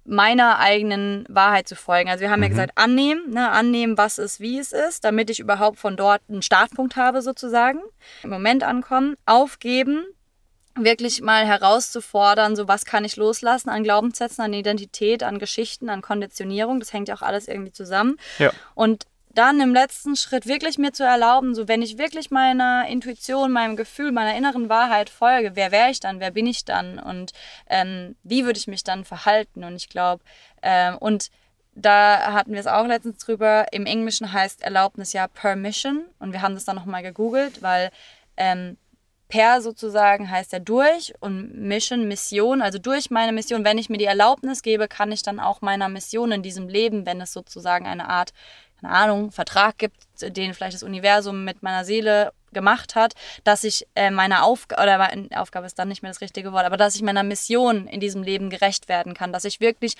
meiner 0.05 0.59
eigenen 0.59 1.25
Wahrheit 1.29 1.67
zu 1.67 1.75
folgen. 1.75 2.09
Also 2.09 2.21
wir 2.21 2.31
haben 2.31 2.39
mhm. 2.39 2.45
ja 2.45 2.49
gesagt, 2.49 2.71
annehmen, 2.75 3.29
ne, 3.31 3.51
annehmen, 3.51 3.97
was 3.97 4.17
ist, 4.17 4.39
wie 4.39 4.57
es 4.57 4.71
ist, 4.71 5.03
damit 5.03 5.29
ich 5.29 5.39
überhaupt 5.39 5.77
von 5.77 5.95
dort 5.95 6.21
einen 6.29 6.41
Startpunkt 6.41 6.95
habe 6.95 7.21
sozusagen. 7.21 7.79
Im 8.23 8.29
Moment 8.29 8.63
ankommen, 8.63 9.15
aufgeben, 9.25 10.05
wirklich 10.75 11.21
mal 11.21 11.45
herauszufordern, 11.45 12.55
so 12.55 12.67
was 12.67 12.85
kann 12.85 13.05
ich 13.05 13.15
loslassen 13.15 13.69
an 13.69 13.83
Glaubenssätzen, 13.83 14.43
an 14.43 14.53
Identität, 14.53 15.23
an 15.23 15.39
Geschichten, 15.39 15.89
an 15.89 16.01
Konditionierung. 16.01 16.79
Das 16.79 16.93
hängt 16.93 17.07
ja 17.07 17.15
auch 17.15 17.21
alles 17.21 17.47
irgendwie 17.47 17.71
zusammen. 17.71 18.17
Ja. 18.39 18.51
Und 18.75 19.05
dann 19.37 19.61
im 19.61 19.73
letzten 19.73 20.15
Schritt 20.15 20.47
wirklich 20.47 20.77
mir 20.77 20.93
zu 20.93 21.03
erlauben, 21.03 21.53
so 21.53 21.67
wenn 21.67 21.81
ich 21.81 21.97
wirklich 21.97 22.31
meiner 22.31 22.87
Intuition, 22.87 23.51
meinem 23.51 23.75
Gefühl, 23.75 24.11
meiner 24.11 24.35
inneren 24.35 24.67
Wahrheit 24.67 25.09
folge, 25.09 25.55
wer 25.55 25.71
wäre 25.71 25.91
ich 25.91 25.99
dann, 25.99 26.19
wer 26.19 26.31
bin 26.31 26.47
ich 26.47 26.65
dann? 26.65 26.97
Und 26.97 27.33
ähm, 27.69 28.15
wie 28.23 28.45
würde 28.45 28.57
ich 28.57 28.67
mich 28.67 28.83
dann 28.83 29.05
verhalten? 29.05 29.63
Und 29.63 29.75
ich 29.75 29.89
glaube, 29.89 30.23
ähm, 30.63 30.97
und 30.97 31.29
da 31.75 32.33
hatten 32.33 32.53
wir 32.53 32.59
es 32.59 32.65
auch 32.65 32.87
letztens 32.87 33.19
drüber, 33.19 33.67
im 33.71 33.85
Englischen 33.85 34.33
heißt 34.33 34.63
Erlaubnis 34.63 35.13
ja 35.13 35.27
Permission. 35.27 36.05
Und 36.17 36.33
wir 36.33 36.41
haben 36.41 36.55
das 36.55 36.65
dann 36.65 36.75
nochmal 36.75 37.03
gegoogelt, 37.03 37.61
weil 37.61 37.91
ähm, 38.35 38.77
per 39.27 39.61
sozusagen 39.61 40.29
heißt 40.31 40.53
ja 40.53 40.59
durch 40.59 41.13
und 41.19 41.53
Mission, 41.53 42.07
Mission, 42.07 42.61
also 42.61 42.79
durch 42.79 43.11
meine 43.11 43.33
Mission, 43.33 43.65
wenn 43.65 43.77
ich 43.77 43.89
mir 43.89 43.97
die 43.97 44.05
Erlaubnis 44.05 44.61
gebe, 44.61 44.87
kann 44.87 45.11
ich 45.11 45.21
dann 45.21 45.39
auch 45.39 45.61
meiner 45.61 45.89
Mission 45.89 46.31
in 46.31 46.41
diesem 46.41 46.69
Leben, 46.69 47.05
wenn 47.05 47.21
es 47.21 47.33
sozusagen 47.33 47.85
eine 47.85 48.09
Art 48.09 48.33
keine 48.81 48.93
Ahnung, 48.93 49.31
Vertrag 49.31 49.77
gibt, 49.77 49.97
den 50.21 50.53
vielleicht 50.53 50.75
das 50.75 50.83
Universum 50.83 51.43
mit 51.43 51.63
meiner 51.63 51.85
Seele 51.85 52.31
gemacht 52.53 52.95
hat, 52.95 53.13
dass 53.43 53.63
ich 53.63 53.85
äh, 53.95 54.09
meiner 54.09 54.43
Aufgabe, 54.43 54.81
oder 54.81 54.97
meine 54.97 55.29
Aufgabe 55.35 55.65
ist 55.65 55.77
dann 55.77 55.89
nicht 55.89 56.01
mehr 56.01 56.11
das 56.11 56.21
richtige 56.21 56.53
Wort, 56.53 56.65
aber 56.65 56.77
dass 56.77 56.95
ich 56.95 57.01
meiner 57.01 57.23
Mission 57.23 57.87
in 57.87 57.99
diesem 57.99 58.23
Leben 58.23 58.49
gerecht 58.49 58.87
werden 58.87 59.13
kann, 59.13 59.33
dass 59.33 59.45
ich 59.45 59.59
wirklich 59.59 59.95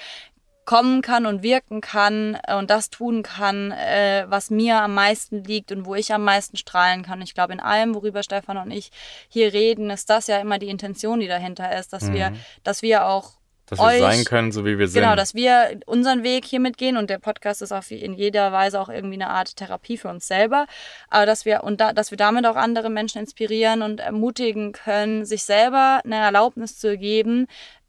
kommen 0.68 1.02
kann 1.02 1.26
und 1.26 1.44
wirken 1.44 1.80
kann 1.80 2.38
und 2.58 2.70
das 2.70 2.90
tun 2.90 3.24
kann, 3.24 3.72
äh, 3.72 4.26
was 4.28 4.50
mir 4.50 4.82
am 4.82 4.94
meisten 4.94 5.44
liegt 5.46 5.72
und 5.72 5.86
wo 5.86 5.96
ich 5.96 6.14
am 6.14 6.26
meisten 6.26 6.58
strahlen 6.58 7.04
kann. 7.04 7.22
Ich 7.22 7.34
glaube, 7.34 7.54
in 7.54 7.62
allem, 7.62 7.96
worüber 7.96 8.22
Stefan 8.22 8.58
und 8.58 8.72
ich 8.72 8.92
hier 9.30 9.54
reden, 9.54 9.90
ist 9.90 10.10
das 10.10 10.28
ja 10.28 10.40
immer 10.40 10.60
die 10.60 10.68
Intention, 10.68 11.22
die 11.22 11.28
dahinter 11.28 11.78
ist, 11.78 11.94
dass 11.94 12.04
mhm. 12.04 12.14
wir, 12.14 12.34
dass 12.64 12.82
wir 12.82 13.06
auch 13.06 13.38
dass 13.68 13.80
wir 13.80 14.00
sein 14.00 14.24
können, 14.24 14.52
so 14.52 14.66
wie 14.66 14.80
wir 14.80 14.88
sind. 14.88 15.02
Genau, 15.02 15.16
dass 15.16 15.36
wir 15.36 15.80
unseren 15.86 16.24
Weg 16.24 16.46
hier 16.46 16.60
mitgehen 16.60 16.98
und 16.98 17.10
der 17.10 17.20
Podcast 17.20 17.62
ist 17.62 17.72
auch 17.72 17.84
in 17.90 18.14
jeder 18.14 18.52
Weise 18.52 18.80
auch 18.80 18.90
irgendwie 18.90 19.16
eine 19.16 19.30
Art 19.30 19.58
Therapie 19.58 19.98
für 19.98 20.08
uns 20.08 20.28
selber. 20.28 20.68
Aber 21.10 21.26
dass 21.26 21.46
wir 21.46 21.64
und 21.64 21.82
da, 21.82 21.94
dass 21.94 22.10
wir 22.10 22.18
damit 22.18 22.46
auch 22.46 22.56
andere 22.56 22.90
Menschen 22.90 23.20
inspirieren 23.20 23.82
und 23.82 24.00
ermutigen 24.00 24.72
können, 24.72 25.26
sich 25.26 25.44
selber 25.44 26.02
eine 26.04 26.16
Erlaubnis 26.16 26.80
zu 26.80 26.98
geben, 26.98 27.48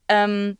ähm, 0.09 0.59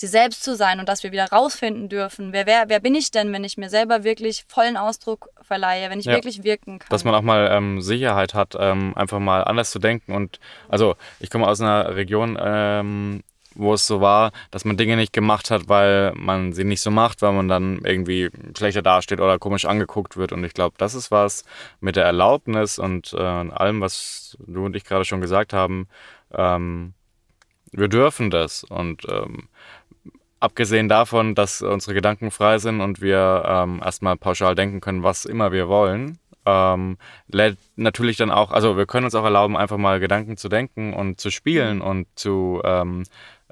sie 0.00 0.06
selbst 0.06 0.44
zu 0.44 0.54
sein 0.54 0.78
und 0.78 0.88
dass 0.88 1.02
wir 1.02 1.12
wieder 1.12 1.26
rausfinden 1.26 1.88
dürfen, 1.88 2.32
wer, 2.32 2.46
wer, 2.46 2.68
wer 2.68 2.80
bin 2.80 2.94
ich 2.94 3.10
denn, 3.10 3.32
wenn 3.32 3.44
ich 3.44 3.56
mir 3.56 3.68
selber 3.68 4.04
wirklich 4.04 4.44
vollen 4.46 4.76
Ausdruck 4.76 5.30
verleihe, 5.42 5.90
wenn 5.90 5.98
ich 5.98 6.06
ja. 6.06 6.12
wirklich 6.12 6.44
wirken 6.44 6.78
kann. 6.78 6.88
Dass 6.90 7.04
man 7.04 7.14
auch 7.14 7.22
mal 7.22 7.50
ähm, 7.50 7.80
Sicherheit 7.80 8.34
hat, 8.34 8.54
ähm, 8.58 8.92
einfach 8.96 9.18
mal 9.18 9.42
anders 9.42 9.70
zu 9.70 9.78
denken 9.78 10.14
und 10.14 10.38
also 10.68 10.94
ich 11.18 11.30
komme 11.30 11.46
aus 11.46 11.60
einer 11.60 11.96
Region, 11.96 12.38
ähm, 12.40 13.24
wo 13.58 13.74
es 13.74 13.86
so 13.86 14.00
war, 14.00 14.32
dass 14.50 14.64
man 14.64 14.76
Dinge 14.76 14.96
nicht 14.96 15.12
gemacht 15.12 15.50
hat, 15.50 15.68
weil 15.68 16.12
man 16.14 16.52
sie 16.52 16.64
nicht 16.64 16.80
so 16.80 16.90
macht, 16.90 17.20
weil 17.22 17.32
man 17.32 17.48
dann 17.48 17.80
irgendwie 17.84 18.30
schlechter 18.56 18.82
dasteht 18.82 19.20
oder 19.20 19.38
komisch 19.38 19.64
angeguckt 19.64 20.16
wird. 20.16 20.32
Und 20.32 20.44
ich 20.44 20.54
glaube, 20.54 20.76
das 20.78 20.94
ist 20.94 21.10
was 21.10 21.44
mit 21.80 21.96
der 21.96 22.04
Erlaubnis 22.04 22.78
und 22.78 23.12
äh, 23.12 23.18
allem, 23.18 23.80
was 23.80 24.38
du 24.46 24.64
und 24.64 24.76
ich 24.76 24.84
gerade 24.84 25.04
schon 25.04 25.20
gesagt 25.20 25.52
haben. 25.52 25.88
Ähm, 26.32 26.94
wir 27.72 27.88
dürfen 27.88 28.30
das. 28.30 28.64
Und 28.64 29.06
ähm, 29.10 29.48
abgesehen 30.40 30.88
davon, 30.88 31.34
dass 31.34 31.60
unsere 31.60 31.94
Gedanken 31.94 32.30
frei 32.30 32.58
sind 32.58 32.80
und 32.80 33.00
wir 33.00 33.42
ähm, 33.46 33.80
erstmal 33.84 34.16
pauschal 34.16 34.54
denken 34.54 34.80
können, 34.80 35.02
was 35.02 35.24
immer 35.24 35.52
wir 35.52 35.68
wollen, 35.68 36.18
ähm, 36.46 36.96
lädt 37.28 37.58
natürlich 37.76 38.16
dann 38.16 38.30
auch, 38.30 38.52
also 38.52 38.76
wir 38.76 38.86
können 38.86 39.04
uns 39.04 39.14
auch 39.14 39.24
erlauben, 39.24 39.56
einfach 39.56 39.76
mal 39.76 40.00
Gedanken 40.00 40.36
zu 40.36 40.48
denken 40.48 40.94
und 40.94 41.20
zu 41.20 41.30
spielen 41.30 41.80
und 41.80 42.06
zu 42.14 42.62
ähm, 42.64 43.04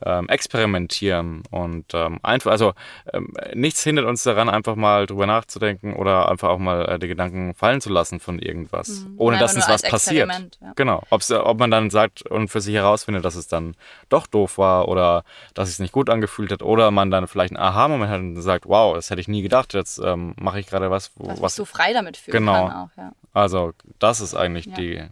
ähm, 0.03 0.29
experimentieren 0.29 1.43
und 1.51 1.87
ähm, 1.95 2.19
einfach, 2.23 2.51
also 2.51 2.75
ähm, 3.13 3.33
nichts 3.55 3.83
hindert 3.83 4.07
uns 4.07 4.23
daran, 4.23 4.49
einfach 4.49 4.77
mal 4.77 5.07
drüber 5.07 5.27
nachzudenken 5.27 5.95
oder 5.95 6.29
einfach 6.29 6.51
auch 6.51 6.59
mal 6.59 6.85
äh, 6.87 6.99
die 6.99 7.09
Gedanken 7.09 7.55
fallen 7.55 7.81
zu 7.81 7.91
lassen 7.91 8.21
von 8.21 8.39
irgendwas, 8.39 8.89
mhm. 8.89 9.15
ohne 9.17 9.39
dass 9.39 9.55
uns 9.55 9.69
was 9.69 9.83
passiert. 9.83 10.29
Ja. 10.61 10.73
Genau, 10.77 11.03
Ob's, 11.11 11.31
ob 11.31 11.59
man 11.59 11.71
dann 11.71 11.91
sagt 11.91 12.23
und 12.23 12.49
für 12.49 12.61
sich 12.61 12.75
herausfindet, 12.75 13.25
dass 13.25 13.37
es 13.37 13.49
dann 13.49 13.75
doch 14.09 14.27
doof 14.27 14.59
war 14.59 14.89
oder 14.89 15.25
dass 15.55 15.69
es 15.69 15.77
sich 15.77 15.85
nicht 15.85 15.93
gut 15.93 16.11
angefühlt 16.11 16.53
hat 16.53 16.63
oder 16.63 16.91
man 16.91 17.11
dann 17.11 17.27
vielleicht 17.27 17.57
einen 17.57 17.63
Aha-Moment 17.63 18.11
hat 18.11 18.21
und 18.21 18.41
sagt, 18.43 18.67
wow, 18.67 18.95
das 18.95 19.11
hätte 19.11 19.21
ich 19.21 19.29
nie 19.29 19.43
gedacht, 19.43 19.73
jetzt 19.75 19.99
ähm, 19.99 20.35
mache 20.39 20.61
ich 20.61 20.67
gerade 20.67 20.91
was, 20.91 21.13
wo, 21.17 21.41
was, 21.41 21.57
du 21.57 21.65
frei 21.65 21.93
damit 21.93 22.17
fühlen 22.17 22.39
genau. 22.39 22.67
auch, 22.67 22.89
ja. 22.97 23.13
Also 23.33 23.73
das 23.99 24.21
ist 24.21 24.35
eigentlich 24.35 24.67
ja. 24.67 24.75
die 24.75 25.09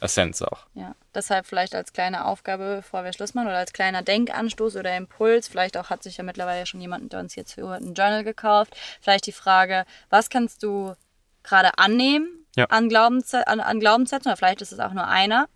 Essenz 0.00 0.42
auch. 0.42 0.66
Ja, 0.74 0.94
deshalb 1.14 1.46
vielleicht 1.46 1.74
als 1.74 1.92
kleine 1.92 2.24
Aufgabe, 2.26 2.76
bevor 2.76 3.04
wir 3.04 3.12
Schluss 3.12 3.34
machen, 3.34 3.48
oder 3.48 3.58
als 3.58 3.72
kleiner 3.72 4.02
Denkanstoß 4.02 4.76
oder 4.76 4.96
Impuls. 4.96 5.48
Vielleicht 5.48 5.76
auch 5.76 5.90
hat 5.90 6.02
sich 6.02 6.16
ja 6.16 6.24
mittlerweile 6.24 6.66
schon 6.66 6.80
jemand 6.80 7.12
der 7.12 7.20
uns 7.20 7.34
jetzt 7.34 7.54
für 7.54 7.70
ein 7.70 7.94
Journal 7.94 8.24
gekauft. 8.24 8.76
Vielleicht 9.00 9.26
die 9.26 9.32
Frage, 9.32 9.84
was 10.10 10.30
kannst 10.30 10.62
du 10.62 10.94
gerade 11.42 11.78
annehmen 11.78 12.46
ja. 12.56 12.66
an, 12.66 12.88
Glaubenssä 12.88 13.46
an, 13.46 13.60
an 13.60 13.80
Glaubenssätzen, 13.80 14.30
oder 14.30 14.36
vielleicht 14.36 14.62
ist 14.62 14.72
es 14.72 14.80
auch 14.80 14.92
nur 14.92 15.06
einer. 15.06 15.48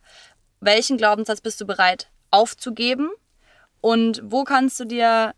Welchen 0.61 0.97
Glaubenssatz 0.97 1.41
bist 1.41 1.61
du 1.61 1.67
bereit 1.67 2.11
aufzugeben? 2.31 3.11
Und 3.81 4.21
wo 4.25 4.45
kannst 4.45 4.81
du 4.81 4.85
dir 4.85 5.35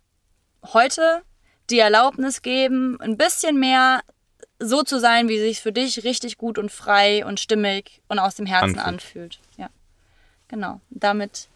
heute 0.72 1.22
die 1.68 1.78
Erlaubnis 1.78 2.42
geben, 2.42 2.98
ein 3.00 3.16
bisschen 3.16 3.58
mehr 3.58 4.00
so 4.60 4.82
zu 4.82 5.00
sein, 5.00 5.28
wie 5.28 5.38
sich 5.38 5.60
für 5.60 5.72
dich 5.72 6.04
richtig 6.04 6.38
gut 6.38 6.58
und 6.58 6.70
frei 6.70 7.24
und 7.24 7.40
stimmig 7.40 8.00
und 8.08 8.18
aus 8.18 8.36
dem 8.36 8.46
Herzen 8.46 8.78
anfühlt. 8.78 9.38
anfühlt. 9.38 9.40
Ja, 9.56 9.70
genau. 10.48 10.80
Damit 10.90 11.48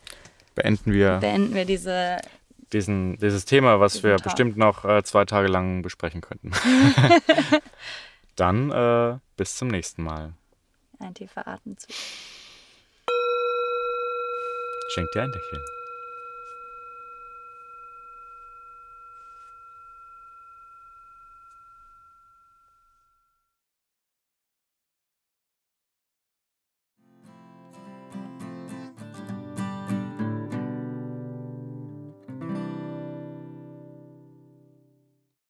beenden 0.54 0.92
wir, 0.92 1.18
beenden 1.18 1.54
wir 1.54 1.64
diese, 1.66 2.18
diesen, 2.72 3.18
dieses 3.18 3.44
Thema, 3.44 3.78
was 3.78 4.02
wir 4.02 4.16
Tag. 4.16 4.24
bestimmt 4.24 4.56
noch 4.56 4.84
äh, 4.84 5.02
zwei 5.04 5.24
Tage 5.24 5.48
lang 5.48 5.82
besprechen 5.82 6.20
könnten. 6.20 6.52
Dann 8.36 8.70
äh, 8.70 9.18
bis 9.36 9.56
zum 9.56 9.68
nächsten 9.68 10.02
Mal. 10.02 10.32
Ein 10.98 11.14
tiefer 11.14 11.46
Atemzug. 11.46 11.90
Schenk 14.94 15.10
dir 15.12 15.22
ein 15.22 15.30
Lächeln. 15.30 15.62